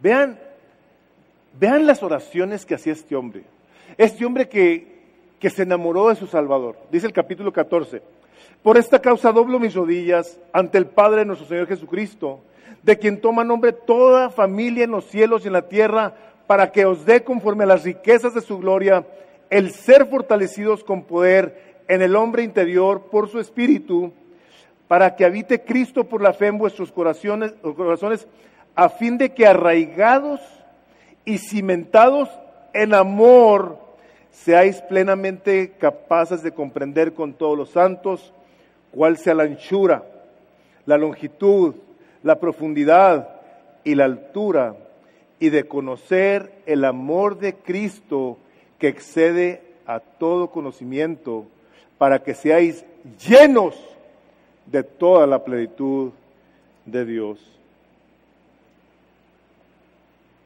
Vean, 0.00 0.38
vean 1.58 1.86
las 1.86 2.02
oraciones 2.02 2.66
que 2.66 2.74
hacía 2.74 2.92
este 2.92 3.16
hombre. 3.16 3.44
Este 3.96 4.24
hombre 4.24 4.48
que, 4.48 5.00
que 5.38 5.50
se 5.50 5.62
enamoró 5.62 6.08
de 6.08 6.16
su 6.16 6.26
Salvador. 6.26 6.76
Dice 6.90 7.06
el 7.06 7.12
capítulo 7.12 7.52
14. 7.52 8.02
Por 8.62 8.76
esta 8.76 9.00
causa 9.00 9.32
doblo 9.32 9.58
mis 9.58 9.74
rodillas 9.74 10.38
ante 10.52 10.78
el 10.78 10.86
Padre 10.86 11.20
de 11.20 11.26
nuestro 11.26 11.48
Señor 11.48 11.66
Jesucristo, 11.66 12.40
de 12.82 12.98
quien 12.98 13.20
toma 13.20 13.44
nombre 13.44 13.72
toda 13.72 14.30
familia 14.30 14.84
en 14.84 14.90
los 14.90 15.06
cielos 15.06 15.44
y 15.44 15.48
en 15.48 15.54
la 15.54 15.68
tierra, 15.68 16.14
para 16.46 16.70
que 16.70 16.84
os 16.84 17.04
dé 17.04 17.24
conforme 17.24 17.64
a 17.64 17.68
las 17.68 17.84
riquezas 17.84 18.34
de 18.34 18.40
su 18.40 18.58
gloria 18.58 19.06
el 19.50 19.72
ser 19.72 20.06
fortalecidos 20.06 20.82
con 20.84 21.02
poder 21.02 21.82
en 21.88 22.02
el 22.02 22.16
hombre 22.16 22.42
interior 22.42 23.08
por 23.10 23.28
su 23.28 23.38
espíritu, 23.38 24.12
para 24.88 25.14
que 25.16 25.24
habite 25.24 25.62
Cristo 25.62 26.04
por 26.04 26.22
la 26.22 26.32
fe 26.32 26.46
en 26.46 26.58
vuestros 26.58 26.92
corazones, 26.92 27.52
corazones 27.76 28.26
a 28.74 28.88
fin 28.88 29.18
de 29.18 29.34
que 29.34 29.46
arraigados 29.46 30.40
y 31.24 31.38
cimentados 31.38 32.28
en 32.72 32.94
amor, 32.94 33.78
seáis 34.32 34.80
plenamente 34.82 35.72
capaces 35.78 36.42
de 36.42 36.52
comprender 36.52 37.12
con 37.12 37.34
todos 37.34 37.56
los 37.56 37.70
santos 37.70 38.32
cuál 38.90 39.16
sea 39.16 39.34
la 39.34 39.44
anchura, 39.44 40.02
la 40.86 40.98
longitud, 40.98 41.74
la 42.22 42.40
profundidad 42.40 43.28
y 43.84 43.94
la 43.94 44.04
altura, 44.04 44.76
y 45.38 45.50
de 45.50 45.64
conocer 45.64 46.52
el 46.66 46.84
amor 46.84 47.38
de 47.38 47.54
Cristo 47.54 48.38
que 48.78 48.88
excede 48.88 49.60
a 49.86 50.00
todo 50.00 50.50
conocimiento, 50.50 51.46
para 51.98 52.22
que 52.22 52.34
seáis 52.34 52.84
llenos 53.28 53.74
de 54.66 54.82
toda 54.82 55.26
la 55.26 55.44
plenitud 55.44 56.12
de 56.86 57.04
Dios. 57.04 57.38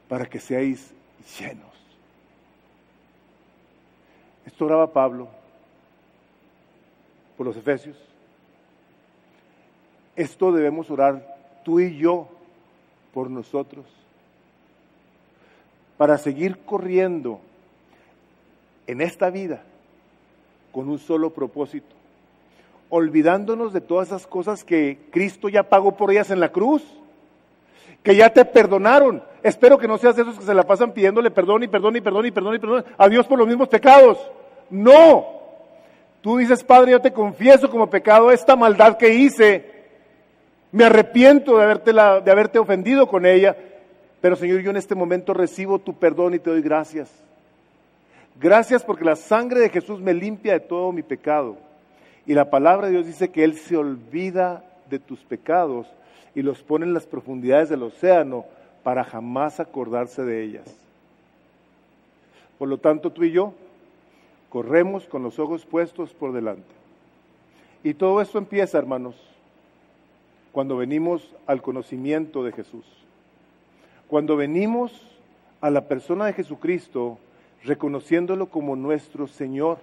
Para 0.07 0.25
que 0.25 0.39
seáis 0.39 0.91
llenos. 1.39 1.76
Esto 4.47 4.63
oraba 4.63 4.93
Pablo 4.93 5.27
por 7.35 7.45
los 7.45 7.57
Efesios. 7.57 7.97
Esto 10.15 10.53
debemos 10.53 10.89
orar 10.89 11.37
tú 11.65 11.81
y 11.81 11.97
yo 11.97 12.29
por 13.13 13.29
nosotros. 13.29 13.85
Para 15.97 16.17
seguir 16.17 16.59
corriendo 16.59 17.41
en 18.87 19.01
esta 19.01 19.29
vida 19.29 19.63
con 20.71 20.87
un 20.87 20.97
solo 20.97 21.31
propósito, 21.31 21.93
olvidándonos 22.89 23.73
de 23.73 23.81
todas 23.81 24.07
esas 24.07 24.25
cosas 24.25 24.63
que 24.63 24.97
Cristo 25.11 25.49
ya 25.49 25.63
pagó 25.63 25.97
por 25.97 26.09
ellas 26.09 26.31
en 26.31 26.39
la 26.39 26.53
cruz, 26.53 26.83
que 28.07 28.15
ya 28.15 28.29
te 28.29 28.45
perdonaron. 28.45 29.21
Espero 29.43 29.77
que 29.77 29.85
no 29.85 29.97
seas 29.97 30.15
de 30.15 30.21
esos 30.21 30.39
que 30.39 30.45
se 30.45 30.53
la 30.53 30.63
pasan 30.63 30.93
pidiéndole 30.93 31.29
perdón 31.29 31.63
y 31.63 31.67
perdón 31.67 31.97
y 31.97 31.99
perdón 31.99 32.25
y 32.25 32.31
perdón 32.31 32.55
y 32.55 32.59
perdón 32.59 32.85
a 32.97 33.09
Dios 33.09 33.27
por 33.27 33.37
los 33.37 33.45
mismos 33.45 33.67
pecados. 33.67 34.17
No. 34.69 35.25
Tú 36.21 36.37
dices, 36.37 36.63
Padre, 36.63 36.93
yo 36.93 37.01
te 37.01 37.11
confieso 37.11 37.69
como 37.69 37.89
pecado 37.89 38.31
esta 38.31 38.55
maldad 38.55 38.95
que 38.95 39.13
hice. 39.13 39.89
Me 40.71 40.85
arrepiento 40.85 41.57
de 41.57 41.63
haberte, 41.65 41.91
de 41.91 42.31
haberte 42.31 42.59
ofendido 42.59 43.09
con 43.09 43.25
ella. 43.25 43.57
Pero 44.21 44.37
Señor, 44.37 44.61
yo 44.61 44.69
en 44.69 44.77
este 44.77 44.95
momento 44.95 45.33
recibo 45.33 45.77
tu 45.77 45.93
perdón 45.93 46.33
y 46.33 46.39
te 46.39 46.49
doy 46.49 46.61
gracias. 46.61 47.11
Gracias 48.39 48.85
porque 48.85 49.03
la 49.03 49.17
sangre 49.17 49.59
de 49.59 49.69
Jesús 49.69 49.99
me 49.99 50.13
limpia 50.13 50.53
de 50.53 50.61
todo 50.61 50.93
mi 50.93 51.03
pecado. 51.03 51.57
Y 52.25 52.33
la 52.33 52.49
palabra 52.49 52.87
de 52.87 52.93
Dios 52.93 53.05
dice 53.05 53.31
que 53.31 53.43
Él 53.43 53.55
se 53.55 53.75
olvida 53.75 54.63
de 54.89 54.97
tus 54.97 55.19
pecados 55.25 55.87
y 56.37 56.43
los 56.43 56.61
pone 56.61 56.85
en 56.85 56.93
las 56.93 57.07
profundidades 57.07 57.67
del 57.67 57.81
océano 57.81 58.45
para 58.83 59.03
jamás 59.03 59.59
acordarse 59.59 60.23
de 60.23 60.43
ellas. 60.43 60.67
Por 62.59 62.69
lo 62.69 62.77
tanto, 62.77 63.11
tú 63.11 63.23
y 63.23 63.31
yo 63.31 63.55
corremos 64.49 65.07
con 65.07 65.23
los 65.23 65.39
ojos 65.39 65.65
puestos 65.65 66.13
por 66.13 66.33
delante. 66.33 66.69
Y 67.83 67.95
todo 67.95 68.21
esto 68.21 68.37
empieza, 68.37 68.77
hermanos, 68.77 69.15
cuando 70.51 70.77
venimos 70.77 71.27
al 71.47 71.63
conocimiento 71.63 72.43
de 72.43 72.51
Jesús. 72.51 72.85
Cuando 74.07 74.37
venimos 74.37 74.91
a 75.59 75.71
la 75.71 75.87
persona 75.87 76.27
de 76.27 76.33
Jesucristo, 76.33 77.17
reconociéndolo 77.63 78.45
como 78.45 78.75
nuestro 78.75 79.25
Señor, 79.25 79.79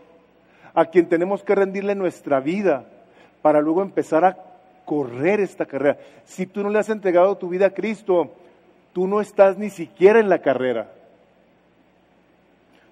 a 0.72 0.84
quien 0.84 1.08
tenemos 1.08 1.42
que 1.42 1.56
rendirle 1.56 1.96
nuestra 1.96 2.38
vida, 2.38 2.86
para 3.42 3.60
luego 3.60 3.82
empezar 3.82 4.24
a 4.24 4.53
correr 4.84 5.40
esta 5.40 5.66
carrera. 5.66 5.98
Si 6.24 6.46
tú 6.46 6.62
no 6.62 6.70
le 6.70 6.78
has 6.78 6.88
entregado 6.88 7.36
tu 7.36 7.48
vida 7.48 7.66
a 7.66 7.74
Cristo, 7.74 8.32
tú 8.92 9.06
no 9.06 9.20
estás 9.20 9.58
ni 9.58 9.70
siquiera 9.70 10.20
en 10.20 10.28
la 10.28 10.40
carrera. 10.40 10.90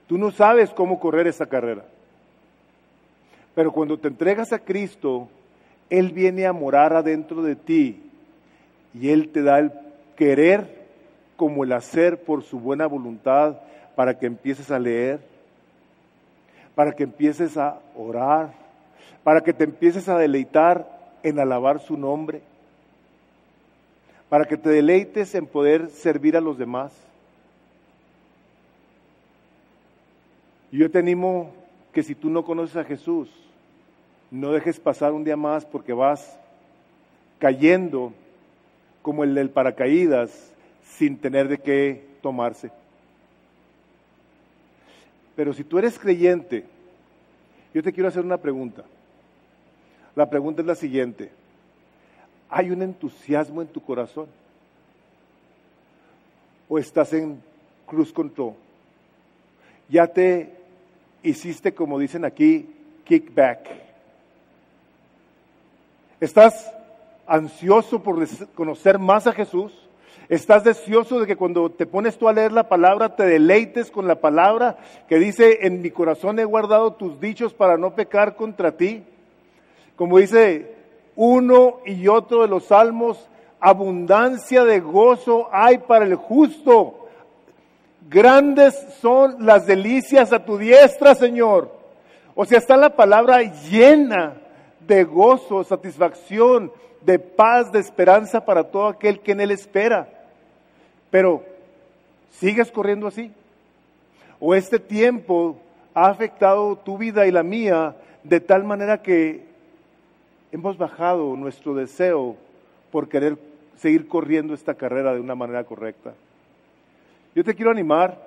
Tú 0.06 0.18
no 0.18 0.30
sabes 0.30 0.70
cómo 0.70 1.00
correr 1.00 1.26
esta 1.26 1.46
carrera. 1.46 1.84
Pero 3.54 3.72
cuando 3.72 3.98
te 3.98 4.08
entregas 4.08 4.52
a 4.52 4.58
Cristo, 4.58 5.28
Él 5.90 6.12
viene 6.12 6.46
a 6.46 6.52
morar 6.52 6.94
adentro 6.94 7.42
de 7.42 7.56
ti 7.56 8.02
y 8.94 9.10
Él 9.10 9.28
te 9.28 9.42
da 9.42 9.58
el 9.58 9.72
querer 10.16 10.82
como 11.36 11.64
el 11.64 11.72
hacer 11.72 12.22
por 12.22 12.42
su 12.42 12.60
buena 12.60 12.86
voluntad 12.86 13.56
para 13.94 14.18
que 14.18 14.26
empieces 14.26 14.70
a 14.70 14.78
leer, 14.78 15.20
para 16.74 16.92
que 16.92 17.04
empieces 17.04 17.56
a 17.56 17.78
orar, 17.96 18.52
para 19.22 19.42
que 19.42 19.52
te 19.52 19.64
empieces 19.64 20.08
a 20.08 20.16
deleitar 20.16 21.01
en 21.22 21.38
alabar 21.38 21.80
su 21.80 21.96
nombre, 21.96 22.42
para 24.28 24.46
que 24.46 24.56
te 24.56 24.70
deleites 24.70 25.34
en 25.34 25.46
poder 25.46 25.90
servir 25.90 26.36
a 26.36 26.40
los 26.40 26.56
demás. 26.58 26.92
Yo 30.70 30.90
te 30.90 30.98
animo 30.98 31.52
que 31.92 32.02
si 32.02 32.14
tú 32.14 32.30
no 32.30 32.44
conoces 32.44 32.76
a 32.76 32.84
Jesús, 32.84 33.28
no 34.30 34.52
dejes 34.52 34.80
pasar 34.80 35.12
un 35.12 35.24
día 35.24 35.36
más 35.36 35.66
porque 35.66 35.92
vas 35.92 36.38
cayendo 37.38 38.14
como 39.02 39.24
el 39.24 39.34
del 39.34 39.50
paracaídas 39.50 40.52
sin 40.84 41.18
tener 41.18 41.48
de 41.48 41.58
qué 41.58 42.06
tomarse. 42.22 42.70
Pero 45.36 45.52
si 45.52 45.64
tú 45.64 45.78
eres 45.78 45.98
creyente, 45.98 46.64
yo 47.74 47.82
te 47.82 47.92
quiero 47.92 48.08
hacer 48.08 48.24
una 48.24 48.38
pregunta. 48.38 48.84
La 50.14 50.28
pregunta 50.28 50.60
es 50.60 50.66
la 50.66 50.74
siguiente. 50.74 51.30
¿Hay 52.50 52.70
un 52.70 52.82
entusiasmo 52.82 53.62
en 53.62 53.68
tu 53.68 53.80
corazón? 53.80 54.26
¿O 56.68 56.78
estás 56.78 57.12
en 57.12 57.42
cruz 57.86 58.12
control? 58.12 58.54
Ya 59.88 60.06
te 60.06 60.50
hiciste, 61.22 61.72
como 61.72 61.98
dicen 61.98 62.24
aquí, 62.24 62.68
kickback. 63.04 63.68
¿Estás 66.20 66.72
ansioso 67.26 68.02
por 68.02 68.26
conocer 68.54 68.98
más 68.98 69.26
a 69.26 69.32
Jesús? 69.32 69.72
¿Estás 70.28 70.64
deseoso 70.64 71.20
de 71.20 71.26
que 71.26 71.36
cuando 71.36 71.70
te 71.70 71.86
pones 71.86 72.16
tú 72.16 72.28
a 72.28 72.32
leer 72.32 72.52
la 72.52 72.68
palabra 72.68 73.16
te 73.16 73.24
deleites 73.24 73.90
con 73.90 74.06
la 74.06 74.20
palabra 74.20 74.78
que 75.08 75.18
dice, 75.18 75.66
en 75.66 75.82
mi 75.82 75.90
corazón 75.90 76.38
he 76.38 76.44
guardado 76.44 76.94
tus 76.94 77.20
dichos 77.20 77.52
para 77.54 77.76
no 77.76 77.94
pecar 77.94 78.36
contra 78.36 78.76
ti? 78.76 79.04
Como 79.96 80.18
dice 80.18 80.74
uno 81.16 81.78
y 81.84 82.08
otro 82.08 82.42
de 82.42 82.48
los 82.48 82.64
salmos, 82.64 83.28
abundancia 83.60 84.64
de 84.64 84.80
gozo 84.80 85.48
hay 85.52 85.78
para 85.78 86.04
el 86.04 86.14
justo 86.16 87.02
Grandes 88.08 88.74
son 89.00 89.46
las 89.46 89.66
delicias 89.66 90.32
a 90.32 90.44
tu 90.44 90.58
diestra, 90.58 91.14
Señor. 91.14 91.70
O 92.34 92.44
sea, 92.44 92.58
está 92.58 92.76
la 92.76 92.96
palabra 92.96 93.40
llena 93.42 94.34
de 94.80 95.04
gozo, 95.04 95.64
satisfacción, 95.64 96.72
de 97.00 97.18
paz, 97.18 97.70
de 97.72 97.78
esperanza 97.78 98.44
para 98.44 98.64
todo 98.64 98.88
aquel 98.88 99.20
que 99.20 99.32
en 99.32 99.40
Él 99.40 99.50
espera. 99.50 100.08
Pero, 101.10 101.44
¿sigues 102.32 102.70
corriendo 102.70 103.06
así? 103.06 103.30
¿O 104.40 104.54
este 104.54 104.78
tiempo 104.78 105.56
ha 105.94 106.08
afectado 106.08 106.76
tu 106.76 106.98
vida 106.98 107.26
y 107.26 107.30
la 107.30 107.42
mía 107.42 107.96
de 108.24 108.40
tal 108.40 108.64
manera 108.64 109.02
que 109.02 109.46
hemos 110.52 110.76
bajado 110.76 111.34
nuestro 111.34 111.74
deseo 111.74 112.36
por 112.90 113.08
querer 113.08 113.38
seguir 113.78 114.06
corriendo 114.06 114.52
esta 114.52 114.74
carrera 114.74 115.14
de 115.14 115.20
una 115.20 115.34
manera 115.34 115.64
correcta? 115.64 116.12
Yo 117.34 117.42
te 117.42 117.54
quiero 117.54 117.70
animar 117.70 118.18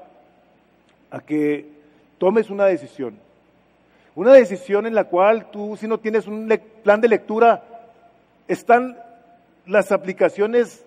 a 1.12 1.20
que 1.20 1.70
tomes 2.18 2.50
una 2.50 2.66
decisión. 2.66 3.18
Una 4.16 4.34
decisión 4.34 4.88
en 4.88 4.96
la 4.96 5.04
cual 5.04 5.52
tú, 5.52 5.78
si 5.78 5.88
no 5.88 6.00
tienes 6.00 6.26
un 6.26 6.52
plan 6.84 7.00
de 7.00 7.08
lectura, 7.08 7.64
están 8.48 8.98
las 9.68 9.92
aplicaciones 9.92 10.84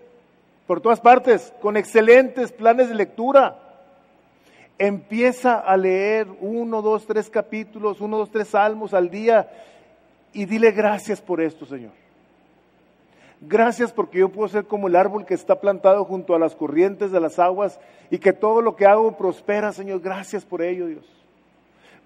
por 0.66 0.80
todas 0.80 1.00
partes, 1.00 1.52
con 1.60 1.76
excelentes 1.76 2.52
planes 2.52 2.88
de 2.88 2.94
lectura. 2.94 3.56
Empieza 4.76 5.58
a 5.58 5.76
leer 5.76 6.26
uno, 6.40 6.82
dos, 6.82 7.06
tres 7.06 7.30
capítulos, 7.30 8.00
uno, 8.00 8.18
dos, 8.18 8.30
tres 8.30 8.48
salmos 8.48 8.92
al 8.92 9.08
día 9.08 9.48
y 10.38 10.44
dile 10.44 10.70
gracias 10.70 11.20
por 11.20 11.40
esto, 11.40 11.66
Señor. 11.66 11.90
Gracias 13.40 13.90
porque 13.90 14.20
yo 14.20 14.28
puedo 14.28 14.46
ser 14.46 14.66
como 14.66 14.86
el 14.86 14.94
árbol 14.94 15.26
que 15.26 15.34
está 15.34 15.60
plantado 15.60 16.04
junto 16.04 16.32
a 16.32 16.38
las 16.38 16.54
corrientes 16.54 17.10
de 17.10 17.18
las 17.18 17.40
aguas 17.40 17.80
y 18.08 18.18
que 18.18 18.32
todo 18.32 18.62
lo 18.62 18.76
que 18.76 18.86
hago 18.86 19.16
prospera, 19.16 19.72
Señor. 19.72 19.98
Gracias 19.98 20.44
por 20.44 20.62
ello, 20.62 20.86
Dios. 20.86 21.04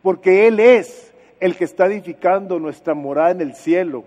Porque 0.00 0.46
Él 0.46 0.60
es 0.60 1.12
el 1.40 1.56
que 1.56 1.64
está 1.64 1.84
edificando 1.84 2.58
nuestra 2.58 2.94
morada 2.94 3.32
en 3.32 3.42
el 3.42 3.54
cielo. 3.54 4.04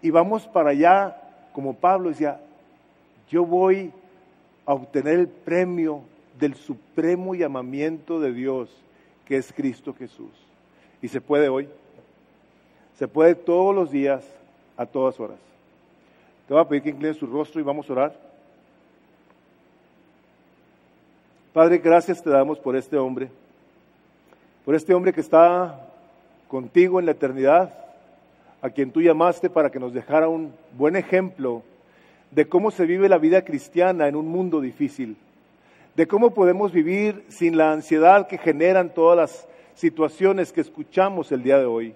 Y 0.00 0.08
vamos 0.08 0.46
para 0.46 0.70
allá, 0.70 1.20
como 1.52 1.74
Pablo 1.74 2.08
decía, 2.08 2.40
yo 3.28 3.44
voy 3.44 3.92
a 4.64 4.72
obtener 4.72 5.18
el 5.18 5.28
premio 5.28 6.00
del 6.38 6.54
supremo 6.54 7.34
llamamiento 7.34 8.18
de 8.18 8.32
Dios, 8.32 8.70
que 9.26 9.36
es 9.36 9.52
Cristo 9.52 9.92
Jesús. 9.92 10.32
Y 11.02 11.08
se 11.08 11.20
puede 11.20 11.50
hoy. 11.50 11.68
Se 12.98 13.06
puede 13.06 13.34
todos 13.34 13.74
los 13.74 13.90
días, 13.90 14.24
a 14.76 14.86
todas 14.86 15.18
horas. 15.20 15.38
Te 16.46 16.54
voy 16.54 16.62
a 16.62 16.68
pedir 16.68 16.82
que 16.82 16.90
inclines 16.90 17.16
su 17.16 17.26
rostro 17.26 17.60
y 17.60 17.64
vamos 17.64 17.88
a 17.88 17.92
orar. 17.92 18.16
Padre, 21.52 21.78
gracias 21.78 22.22
te 22.22 22.30
damos 22.30 22.58
por 22.58 22.76
este 22.76 22.96
hombre, 22.96 23.30
por 24.64 24.74
este 24.74 24.92
hombre 24.92 25.12
que 25.12 25.22
está 25.22 25.88
contigo 26.48 27.00
en 27.00 27.06
la 27.06 27.12
eternidad, 27.12 27.72
a 28.60 28.70
quien 28.70 28.90
tú 28.90 29.00
llamaste 29.00 29.48
para 29.48 29.70
que 29.70 29.80
nos 29.80 29.94
dejara 29.94 30.28
un 30.28 30.52
buen 30.76 30.96
ejemplo 30.96 31.62
de 32.30 32.46
cómo 32.46 32.70
se 32.70 32.84
vive 32.84 33.08
la 33.08 33.18
vida 33.18 33.42
cristiana 33.42 34.06
en 34.08 34.16
un 34.16 34.28
mundo 34.28 34.60
difícil, 34.60 35.16
de 35.94 36.06
cómo 36.06 36.34
podemos 36.34 36.72
vivir 36.72 37.24
sin 37.28 37.56
la 37.56 37.72
ansiedad 37.72 38.26
que 38.26 38.38
generan 38.38 38.90
todas 38.90 39.16
las 39.16 39.48
situaciones 39.74 40.52
que 40.52 40.60
escuchamos 40.60 41.32
el 41.32 41.42
día 41.42 41.58
de 41.58 41.64
hoy. 41.64 41.94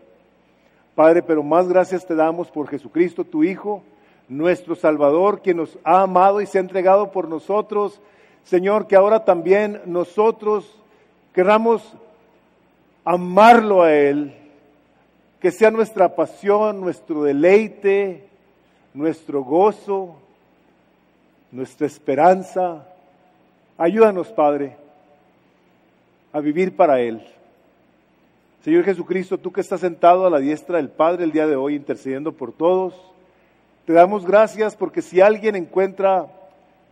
Padre, 0.95 1.22
pero 1.22 1.43
más 1.43 1.68
gracias 1.68 2.07
te 2.07 2.14
damos 2.14 2.51
por 2.51 2.68
Jesucristo, 2.68 3.24
tu 3.24 3.45
Hijo, 3.45 3.82
nuestro 4.28 4.74
Salvador, 4.74 5.43
quien 5.43 5.59
nos 5.59 5.78
ha 5.84 6.03
amado 6.03 6.41
y 6.41 6.47
se 6.47 6.59
ha 6.59 6.61
entregado 6.61 7.11
por 7.11 7.28
nosotros. 7.28 8.01
Señor, 8.45 8.86
que 8.86 8.97
ahora 8.97 9.24
también 9.24 9.80
nosotros 9.86 10.78
queramos 11.32 11.82
amarlo 13.05 13.82
a 13.82 13.93
Él, 13.93 14.34
que 15.41 15.51
sea 15.51 15.70
nuestra 15.70 16.14
pasión, 16.14 16.80
nuestro 16.80 17.22
deleite, 17.22 18.28
nuestro 18.93 19.43
gozo, 19.43 20.16
nuestra 21.51 21.86
esperanza. 21.86 22.86
Ayúdanos, 23.78 24.28
Padre, 24.28 24.76
a 26.32 26.41
vivir 26.41 26.76
para 26.76 27.01
Él. 27.01 27.26
Señor 28.62 28.84
Jesucristo, 28.84 29.38
tú 29.38 29.52
que 29.52 29.62
estás 29.62 29.80
sentado 29.80 30.26
a 30.26 30.30
la 30.30 30.38
diestra 30.38 30.76
del 30.76 30.90
Padre 30.90 31.24
el 31.24 31.32
día 31.32 31.46
de 31.46 31.56
hoy, 31.56 31.74
intercediendo 31.74 32.32
por 32.32 32.52
todos, 32.52 32.94
te 33.86 33.94
damos 33.94 34.26
gracias 34.26 34.76
porque 34.76 35.00
si 35.00 35.22
alguien 35.22 35.56
encuentra 35.56 36.26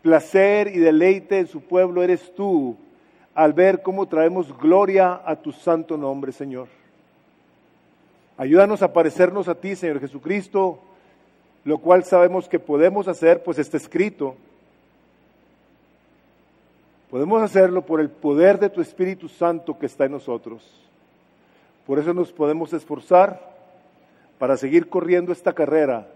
placer 0.00 0.68
y 0.68 0.78
deleite 0.78 1.38
en 1.38 1.46
su 1.46 1.60
pueblo, 1.60 2.02
eres 2.02 2.34
tú, 2.34 2.74
al 3.34 3.52
ver 3.52 3.82
cómo 3.82 4.06
traemos 4.06 4.56
gloria 4.56 5.20
a 5.26 5.36
tu 5.36 5.52
santo 5.52 5.98
nombre, 5.98 6.32
Señor. 6.32 6.68
Ayúdanos 8.38 8.80
a 8.80 8.94
parecernos 8.94 9.46
a 9.46 9.54
ti, 9.54 9.76
Señor 9.76 10.00
Jesucristo, 10.00 10.78
lo 11.64 11.78
cual 11.78 12.02
sabemos 12.04 12.48
que 12.48 12.58
podemos 12.58 13.08
hacer, 13.08 13.42
pues 13.42 13.58
está 13.58 13.76
escrito. 13.76 14.36
Podemos 17.10 17.42
hacerlo 17.42 17.82
por 17.82 18.00
el 18.00 18.08
poder 18.08 18.58
de 18.58 18.70
tu 18.70 18.80
Espíritu 18.80 19.28
Santo 19.28 19.78
que 19.78 19.84
está 19.84 20.06
en 20.06 20.12
nosotros. 20.12 20.87
Por 21.88 21.98
eso 21.98 22.12
nos 22.12 22.34
podemos 22.34 22.70
esforzar 22.74 23.40
para 24.38 24.58
seguir 24.58 24.90
corriendo 24.90 25.32
esta 25.32 25.54
carrera 25.54 26.06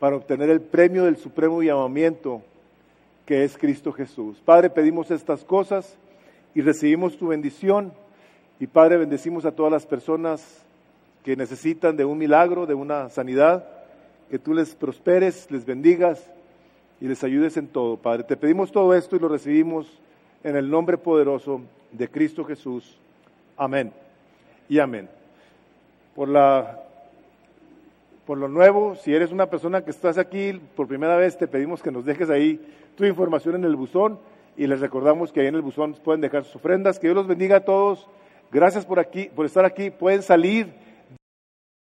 para 0.00 0.16
obtener 0.16 0.50
el 0.50 0.60
premio 0.60 1.04
del 1.04 1.16
supremo 1.16 1.62
llamamiento 1.62 2.42
que 3.24 3.44
es 3.44 3.56
Cristo 3.56 3.92
Jesús. 3.92 4.42
Padre, 4.44 4.68
pedimos 4.68 5.12
estas 5.12 5.44
cosas 5.44 5.96
y 6.56 6.60
recibimos 6.60 7.16
tu 7.16 7.28
bendición. 7.28 7.92
Y 8.58 8.66
Padre, 8.66 8.96
bendecimos 8.96 9.44
a 9.44 9.52
todas 9.52 9.70
las 9.70 9.86
personas 9.86 10.64
que 11.22 11.36
necesitan 11.36 11.96
de 11.96 12.04
un 12.04 12.18
milagro, 12.18 12.66
de 12.66 12.74
una 12.74 13.10
sanidad, 13.10 13.64
que 14.28 14.40
tú 14.40 14.54
les 14.54 14.74
prosperes, 14.74 15.48
les 15.52 15.64
bendigas 15.64 16.20
y 17.00 17.06
les 17.06 17.22
ayudes 17.22 17.56
en 17.56 17.68
todo. 17.68 17.96
Padre, 17.96 18.24
te 18.24 18.36
pedimos 18.36 18.72
todo 18.72 18.92
esto 18.92 19.14
y 19.14 19.20
lo 19.20 19.28
recibimos 19.28 20.00
en 20.42 20.56
el 20.56 20.68
nombre 20.68 20.98
poderoso 20.98 21.60
de 21.92 22.08
Cristo 22.08 22.44
Jesús. 22.44 22.98
Amén 23.56 23.92
y 24.72 24.78
amén. 24.78 25.06
Por 26.16 26.30
la 26.30 26.80
por 28.24 28.38
lo 28.38 28.48
nuevo. 28.48 28.94
Si 28.96 29.14
eres 29.14 29.30
una 29.30 29.44
persona 29.44 29.84
que 29.84 29.90
estás 29.90 30.16
aquí 30.16 30.58
por 30.74 30.88
primera 30.88 31.14
vez, 31.16 31.36
te 31.36 31.46
pedimos 31.46 31.82
que 31.82 31.90
nos 31.90 32.06
dejes 32.06 32.30
ahí 32.30 32.58
tu 32.96 33.04
información 33.04 33.56
en 33.56 33.64
el 33.64 33.76
buzón 33.76 34.18
y 34.56 34.66
les 34.66 34.80
recordamos 34.80 35.30
que 35.30 35.40
ahí 35.42 35.48
en 35.48 35.56
el 35.56 35.60
buzón 35.60 35.94
pueden 36.02 36.22
dejar 36.22 36.44
sus 36.44 36.56
ofrendas. 36.56 36.98
Que 36.98 37.08
Dios 37.08 37.16
los 37.16 37.26
bendiga 37.26 37.56
a 37.56 37.64
todos. 37.66 38.08
Gracias 38.50 38.86
por 38.86 38.98
aquí, 38.98 39.28
por 39.36 39.44
estar 39.44 39.66
aquí. 39.66 39.90
Pueden 39.90 40.22
salir 40.22 40.72